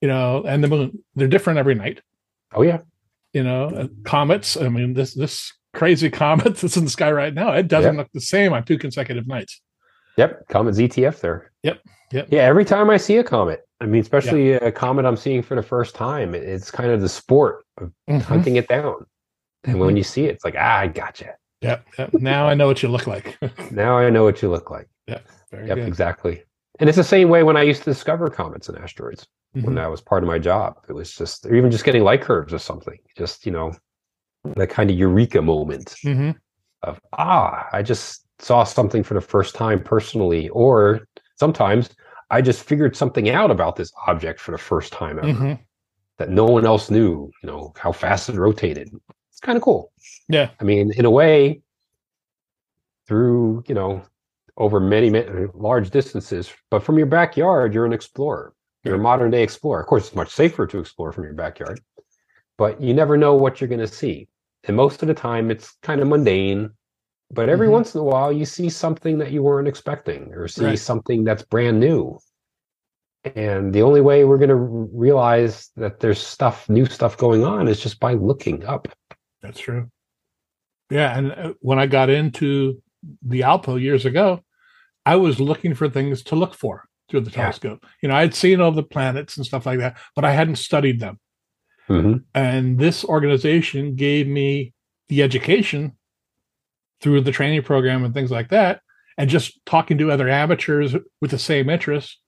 you 0.00 0.06
know, 0.08 0.44
and 0.46 0.62
the 0.62 0.68
moon. 0.68 1.02
They're 1.16 1.26
different 1.28 1.58
every 1.58 1.74
night, 1.74 2.00
Oh 2.54 2.62
yeah. 2.62 2.78
you 3.32 3.42
know. 3.42 3.64
uh, 3.66 3.88
comets. 4.04 4.56
I 4.56 4.68
mean, 4.68 4.94
this 4.94 5.12
this 5.14 5.52
crazy 5.72 6.10
comet 6.10 6.56
that's 6.56 6.76
in 6.76 6.84
the 6.84 6.90
sky 6.90 7.10
right 7.12 7.34
now, 7.34 7.52
it 7.52 7.68
doesn't 7.68 7.94
Yep. 7.94 7.98
look 8.04 8.12
the 8.12 8.20
same 8.20 8.52
on 8.52 8.64
two 8.64 8.78
consecutive 8.78 9.26
nights. 9.26 9.60
Yep. 10.16 10.48
Comet 10.48 10.74
ZTF 10.74 11.20
there. 11.20 11.52
Yep, 11.62 11.80
yep. 12.12 12.28
Yeah. 12.30 12.42
Every 12.42 12.64
time 12.64 12.90
I 12.90 12.96
see 12.96 13.16
a 13.18 13.24
comet, 13.24 13.62
I 13.80 13.86
mean, 13.86 14.00
especially 14.02 14.52
a 14.52 14.72
comet 14.72 15.06
I'm 15.06 15.16
seeing 15.16 15.42
for 15.42 15.54
the 15.54 15.62
first 15.62 15.94
time, 15.94 16.34
it's 16.34 16.70
kind 16.70 16.90
of 16.90 17.00
the 17.00 17.08
sport 17.08 17.64
of 17.78 17.92
Mhm. 18.08 18.20
hunting 18.22 18.56
it 18.56 18.68
down. 18.68 19.06
And 19.64 19.78
when 19.78 19.96
you 19.96 20.02
see 20.02 20.24
it, 20.26 20.30
it's 20.34 20.44
like, 20.44 20.56
ah, 20.58 20.78
I 20.78 20.86
gotcha. 20.88 21.34
Yep, 21.62 21.86
yep. 21.98 22.14
Now 22.14 22.48
I 22.48 22.54
know 22.54 22.66
what 22.66 22.82
you 22.82 22.88
look 22.88 23.06
like. 23.06 23.38
Now 23.70 23.96
I 23.98 24.10
know 24.10 24.24
what 24.24 24.42
you 24.42 24.50
look 24.50 24.70
like. 24.70 24.88
Very 25.50 25.66
Yep, 25.68 25.76
good. 25.78 25.88
exactly. 25.88 26.42
And 26.78 26.88
it's 26.88 26.96
the 26.96 27.04
same 27.04 27.28
way 27.28 27.42
when 27.42 27.56
I 27.56 27.62
used 27.62 27.82
to 27.84 27.90
discover 27.90 28.28
comets 28.30 28.68
and 28.68 28.78
asteroids. 28.78 29.26
when 29.52 29.64
Mhm. 29.64 29.74
that 29.74 29.90
was 29.90 30.00
part 30.00 30.22
of 30.22 30.28
my 30.28 30.38
job. 30.38 30.76
It 30.88 30.92
was 30.92 31.12
just, 31.12 31.44
or 31.44 31.54
even 31.56 31.72
just 31.72 31.84
getting 31.84 32.04
light 32.04 32.20
curves 32.22 32.54
or 32.54 32.58
something. 32.60 32.96
Just, 33.18 33.44
you 33.44 33.50
know, 33.50 33.72
that 34.56 34.70
kind 34.70 34.90
of 34.90 34.96
eureka 34.96 35.42
moment 35.42 35.94
Mhm. 36.04 36.34
of, 36.82 37.00
ah, 37.12 37.68
I 37.72 37.82
just 37.82 38.26
saw 38.38 38.64
something 38.64 39.02
for 39.02 39.14
the 39.14 39.20
first 39.20 39.54
time 39.54 39.82
personally. 39.82 40.48
Or 40.50 41.06
sometimes 41.36 41.90
I 42.30 42.40
just 42.40 42.62
figured 42.62 42.96
something 42.96 43.28
out 43.28 43.50
about 43.50 43.76
this 43.76 43.92
object 44.06 44.40
for 44.40 44.52
the 44.52 44.58
first 44.58 44.92
time 44.92 45.18
ever 45.18 45.28
Mhm. 45.28 45.58
that 46.18 46.30
no 46.30 46.46
one 46.46 46.64
else 46.64 46.90
knew, 46.90 47.30
you 47.42 47.46
know, 47.46 47.72
how 47.76 47.92
fast 47.92 48.28
it 48.28 48.36
rotated. 48.36 48.90
It's 49.30 49.40
kind 49.40 49.56
of 49.56 49.62
cool. 49.62 49.92
Yeah. 50.28 50.50
I 50.58 50.64
mean, 50.64 50.92
in 50.92 51.04
a 51.04 51.10
way, 51.10 51.62
through, 53.06 53.64
you 53.66 53.74
know, 53.74 54.02
over 54.56 54.78
many, 54.78 55.10
many 55.10 55.46
large 55.54 55.90
distances, 55.90 56.52
but 56.70 56.82
from 56.82 56.96
your 56.96 57.06
backyard, 57.06 57.74
you're 57.74 57.86
an 57.86 57.92
explorer. 57.92 58.52
You're 58.84 58.94
a 58.94 58.98
modern 58.98 59.30
day 59.30 59.42
explorer. 59.42 59.80
Of 59.80 59.86
course, 59.88 60.06
it's 60.06 60.16
much 60.16 60.30
safer 60.30 60.66
to 60.66 60.78
explore 60.78 61.12
from 61.12 61.24
your 61.24 61.34
backyard, 61.34 61.80
but 62.56 62.80
you 62.80 62.94
never 62.94 63.16
know 63.16 63.34
what 63.34 63.60
you're 63.60 63.68
going 63.68 63.80
to 63.80 63.86
see. 63.86 64.28
And 64.64 64.76
most 64.76 65.02
of 65.02 65.08
the 65.08 65.14
time, 65.14 65.50
it's 65.50 65.76
kind 65.82 66.00
of 66.00 66.08
mundane. 66.08 66.70
But 67.32 67.48
every 67.48 67.68
Mhm. 67.68 67.72
once 67.72 67.94
in 67.94 68.00
a 68.00 68.04
while, 68.04 68.32
you 68.32 68.44
see 68.44 68.68
something 68.68 69.18
that 69.18 69.30
you 69.30 69.42
weren't 69.42 69.68
expecting 69.68 70.32
or 70.34 70.48
see 70.48 70.64
Right. 70.64 70.78
something 70.78 71.24
that's 71.24 71.44
brand 71.44 71.78
new. 71.80 72.18
And 73.36 73.72
the 73.72 73.82
only 73.82 74.00
way 74.00 74.24
we're 74.24 74.38
going 74.38 74.48
to 74.48 74.56
realize 74.56 75.70
that 75.76 76.00
there's 76.00 76.20
stuff, 76.20 76.68
new 76.68 76.86
stuff 76.86 77.16
going 77.16 77.44
on 77.44 77.68
is 77.68 77.80
just 77.80 78.00
by 78.00 78.14
looking 78.14 78.64
up. 78.64 78.88
That's 79.42 79.60
true. 79.60 79.90
Yeah, 80.90 81.16
and 81.16 81.32
uh, 81.32 81.52
when 81.60 81.78
I 81.78 81.86
got 81.86 82.10
into 82.10 82.82
the 83.22 83.42
Alpo 83.42 83.80
years 83.80 84.04
ago, 84.06 84.42
I 85.06 85.16
was 85.16 85.38
looking 85.40 85.74
for 85.74 85.88
things 85.88 86.22
to 86.24 86.34
look 86.36 86.54
for 86.54 86.84
through 87.08 87.20
the 87.20 87.30
Yeah. 87.30 87.42
telescope. 87.42 87.86
You 88.02 88.08
know, 88.08 88.16
I'd 88.16 88.34
seen 88.34 88.60
all 88.60 88.72
the 88.72 88.82
planets 88.82 89.36
and 89.36 89.46
stuff 89.46 89.66
like 89.66 89.78
that, 89.78 89.98
but 90.16 90.24
I 90.24 90.32
hadn't 90.32 90.56
studied 90.56 90.98
them. 90.98 91.18
Hmm 91.90 92.16
And 92.34 92.78
this 92.78 93.04
organization 93.04 93.96
gave 93.96 94.28
me 94.28 94.72
the 95.08 95.22
education 95.22 95.96
through 97.00 97.22
the 97.22 97.32
training 97.32 97.62
program 97.62 98.04
and 98.04 98.14
things 98.14 98.30
like 98.30 98.50
that, 98.50 98.80
and 99.18 99.28
just 99.28 99.58
talking 99.66 99.98
to 99.98 100.10
other 100.12 100.28
amateurs 100.28 100.94
with 101.20 101.30
the 101.30 101.38
same 101.38 101.68
interest. 101.68 102.18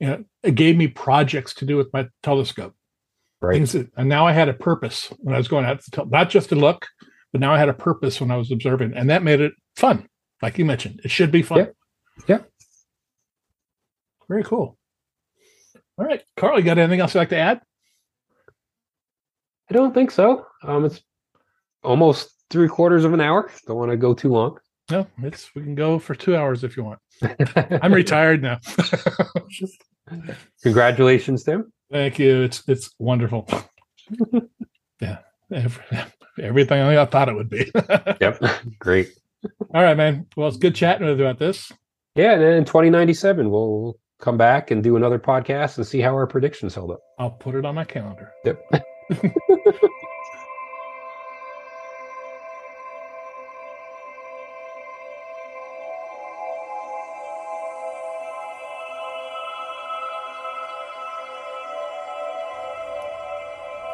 you 0.00 0.06
know, 0.06 0.24
it 0.42 0.54
gave 0.54 0.76
me 0.76 0.86
projects 0.88 1.52
to 1.54 1.66
do 1.66 1.76
with 1.76 1.92
my 1.92 2.08
telescope. 2.22 2.74
Right. 3.40 3.54
Things 3.54 3.72
that, 3.72 3.90
and 3.96 4.08
now 4.08 4.26
I 4.26 4.32
had 4.32 4.48
a 4.48 4.54
purpose 4.54 5.12
when 5.18 5.34
I 5.34 5.38
was 5.38 5.48
going 5.48 5.64
out 5.64 5.82
to 5.82 5.90
tell, 5.90 6.06
not 6.06 6.30
just 6.30 6.48
to 6.48 6.54
look, 6.56 6.86
but 7.32 7.40
now 7.40 7.52
I 7.52 7.58
had 7.58 7.68
a 7.68 7.74
purpose 7.74 8.20
when 8.20 8.30
I 8.30 8.36
was 8.36 8.50
observing, 8.50 8.94
and 8.94 9.10
that 9.10 9.22
made 9.22 9.40
it 9.40 9.52
fun. 9.76 10.08
Like 10.40 10.58
you 10.58 10.64
mentioned, 10.64 11.00
it 11.04 11.10
should 11.10 11.30
be 11.30 11.42
fun. 11.42 11.58
Yeah. 11.58 11.66
Yeah. 12.26 12.38
Very 14.28 14.44
cool. 14.44 14.78
All 15.98 16.06
right, 16.06 16.22
Carl, 16.36 16.58
you 16.58 16.64
got 16.64 16.78
anything 16.78 17.00
else 17.00 17.14
you'd 17.14 17.20
like 17.20 17.28
to 17.30 17.36
add? 17.36 17.60
I 19.70 19.74
don't 19.74 19.92
think 19.92 20.10
so. 20.10 20.46
Um, 20.62 20.84
it's 20.84 21.02
almost 21.82 22.30
three 22.50 22.68
quarters 22.68 23.04
of 23.04 23.12
an 23.12 23.20
hour. 23.20 23.50
Don't 23.66 23.76
want 23.76 23.90
to 23.90 23.96
go 23.96 24.14
too 24.14 24.30
long. 24.30 24.58
No, 24.90 25.06
it's 25.22 25.54
we 25.54 25.62
can 25.62 25.74
go 25.74 25.98
for 25.98 26.14
two 26.14 26.34
hours 26.34 26.64
if 26.64 26.76
you 26.76 26.84
want. 26.84 26.98
I'm 27.82 27.92
retired 27.92 28.42
now. 28.42 28.58
Congratulations, 30.62 31.44
Tim. 31.44 31.70
Thank 31.90 32.18
you. 32.18 32.42
It's 32.42 32.62
it's 32.66 32.90
wonderful. 32.98 33.46
yeah, 35.00 35.18
every, 35.52 35.84
everything 36.40 36.80
I 36.80 37.04
thought 37.04 37.28
it 37.28 37.34
would 37.34 37.50
be. 37.50 37.70
Yep. 38.20 38.42
Great. 38.78 39.10
All 39.74 39.82
right, 39.82 39.96
man. 39.96 40.26
Well, 40.36 40.48
it's 40.48 40.56
good 40.56 40.74
chatting 40.74 41.06
with 41.06 41.18
you 41.18 41.26
about 41.26 41.38
this. 41.38 41.70
Yeah, 42.14 42.32
and 42.32 42.42
then 42.42 42.54
in 42.54 42.64
2097, 42.64 43.48
we'll 43.50 43.98
come 44.18 44.36
back 44.36 44.70
and 44.70 44.82
do 44.82 44.96
another 44.96 45.18
podcast 45.18 45.76
and 45.76 45.86
see 45.86 46.00
how 46.00 46.14
our 46.14 46.26
predictions 46.26 46.74
held 46.74 46.90
up. 46.90 47.00
I'll 47.18 47.30
put 47.30 47.54
it 47.54 47.64
on 47.64 47.74
my 47.74 47.84
calendar. 47.84 48.32
Yep. 48.44 48.64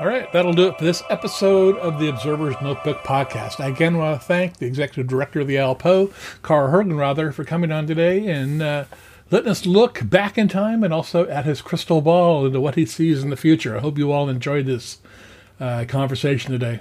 All 0.00 0.08
right, 0.08 0.30
that'll 0.32 0.52
do 0.52 0.66
it 0.66 0.76
for 0.76 0.84
this 0.84 1.04
episode 1.08 1.76
of 1.78 2.00
the 2.00 2.08
Observer's 2.08 2.56
Notebook 2.60 2.98
podcast. 3.04 3.60
I 3.60 3.68
again 3.68 3.96
want 3.96 4.20
to 4.20 4.26
thank 4.26 4.56
the 4.56 4.66
executive 4.66 5.06
director 5.06 5.40
of 5.40 5.46
the 5.46 5.54
Alpo, 5.54 6.12
Carl 6.42 6.72
Hergenrother, 6.72 7.32
for 7.32 7.44
coming 7.44 7.70
on 7.70 7.86
today 7.86 8.26
and 8.26 8.60
uh, 8.60 8.84
letting 9.34 9.50
us 9.50 9.66
look 9.66 10.08
back 10.08 10.38
in 10.38 10.46
time 10.46 10.84
and 10.84 10.94
also 10.94 11.26
at 11.26 11.44
his 11.44 11.60
crystal 11.60 12.00
ball 12.00 12.46
into 12.46 12.60
what 12.60 12.76
he 12.76 12.86
sees 12.86 13.24
in 13.24 13.30
the 13.30 13.36
future. 13.36 13.76
I 13.76 13.80
hope 13.80 13.98
you 13.98 14.12
all 14.12 14.28
enjoyed 14.28 14.66
this 14.66 14.98
uh, 15.58 15.84
conversation 15.88 16.52
today. 16.52 16.78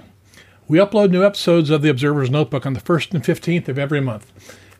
We 0.68 0.78
upload 0.78 1.10
new 1.10 1.24
episodes 1.24 1.68
of 1.68 1.82
the 1.82 1.90
Observer's 1.90 2.30
Notebook 2.30 2.64
on 2.64 2.74
the 2.74 2.80
1st 2.80 3.14
and 3.14 3.24
15th 3.24 3.66
of 3.66 3.76
every 3.76 4.00
month. 4.00 4.32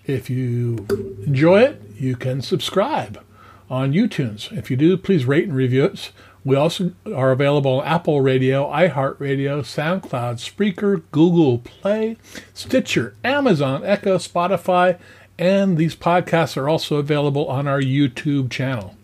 If 0.06 0.30
you 0.30 0.86
enjoy 1.26 1.62
it, 1.62 1.82
you 1.96 2.14
can 2.14 2.42
subscribe 2.42 3.20
on 3.68 3.92
iTunes. 3.92 4.56
If 4.56 4.70
you 4.70 4.76
do, 4.76 4.96
please 4.96 5.24
rate 5.24 5.48
and 5.48 5.56
review 5.56 5.86
it. 5.86 6.12
We 6.44 6.54
also 6.54 6.92
are 7.12 7.32
available 7.32 7.80
on 7.80 7.86
Apple 7.86 8.20
Radio, 8.20 8.70
iHeartRadio, 8.70 9.62
SoundCloud, 9.62 10.36
Spreaker, 10.38 11.02
Google 11.10 11.58
Play, 11.58 12.18
Stitcher, 12.52 13.16
Amazon, 13.24 13.84
Echo, 13.84 14.18
Spotify, 14.18 14.98
and 15.38 15.76
these 15.76 15.96
podcasts 15.96 16.56
are 16.56 16.68
also 16.68 16.96
available 16.96 17.46
on 17.48 17.66
our 17.66 17.80
YouTube 17.80 18.50
channel. 18.50 18.96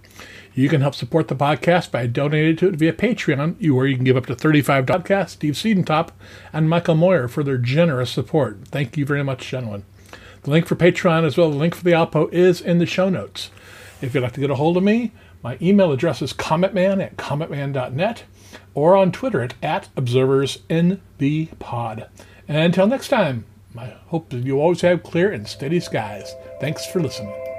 You 0.54 0.68
can 0.68 0.80
help 0.80 0.94
support 0.94 1.28
the 1.28 1.36
podcast 1.36 1.90
by 1.90 2.06
donating 2.06 2.56
to 2.56 2.68
it 2.68 2.76
via 2.76 2.92
Patreon, 2.92 3.72
where 3.72 3.86
you 3.86 3.94
can 3.94 4.04
give 4.04 4.16
up 4.16 4.26
to 4.26 4.34
35 4.34 4.84
podcasts, 4.84 5.30
Steve 5.30 5.54
Siedentop 5.54 6.10
and 6.52 6.68
Michael 6.68 6.96
Moyer 6.96 7.28
for 7.28 7.44
their 7.44 7.56
generous 7.56 8.10
support. 8.10 8.58
Thank 8.66 8.96
you 8.96 9.06
very 9.06 9.22
much, 9.22 9.48
gentlemen. 9.48 9.84
The 10.42 10.50
link 10.50 10.66
for 10.66 10.74
Patreon 10.74 11.24
as 11.24 11.36
well 11.36 11.48
as 11.48 11.54
the 11.54 11.60
link 11.60 11.74
for 11.74 11.84
the 11.84 11.92
Alpo 11.92 12.32
is 12.32 12.60
in 12.60 12.78
the 12.78 12.86
show 12.86 13.08
notes. 13.08 13.50
If 14.02 14.14
you'd 14.14 14.22
like 14.22 14.32
to 14.32 14.40
get 14.40 14.50
a 14.50 14.56
hold 14.56 14.76
of 14.76 14.82
me, 14.82 15.12
my 15.42 15.56
email 15.62 15.92
address 15.92 16.20
is 16.20 16.32
cometman 16.32 17.02
at 17.02 17.16
cometman.net 17.16 18.24
or 18.74 18.96
on 18.96 19.12
Twitter 19.12 19.42
at, 19.42 19.54
at 19.62 19.88
observersnbpod. 19.94 22.08
And 22.48 22.56
until 22.56 22.86
next 22.86 23.08
time, 23.08 23.44
I 23.78 23.94
hope 24.06 24.30
that 24.30 24.44
you 24.44 24.60
always 24.60 24.80
have 24.80 25.02
clear 25.02 25.32
and 25.32 25.46
steady 25.46 25.80
skies. 25.80 26.34
Thanks 26.60 26.86
for 26.86 27.00
listening. 27.00 27.49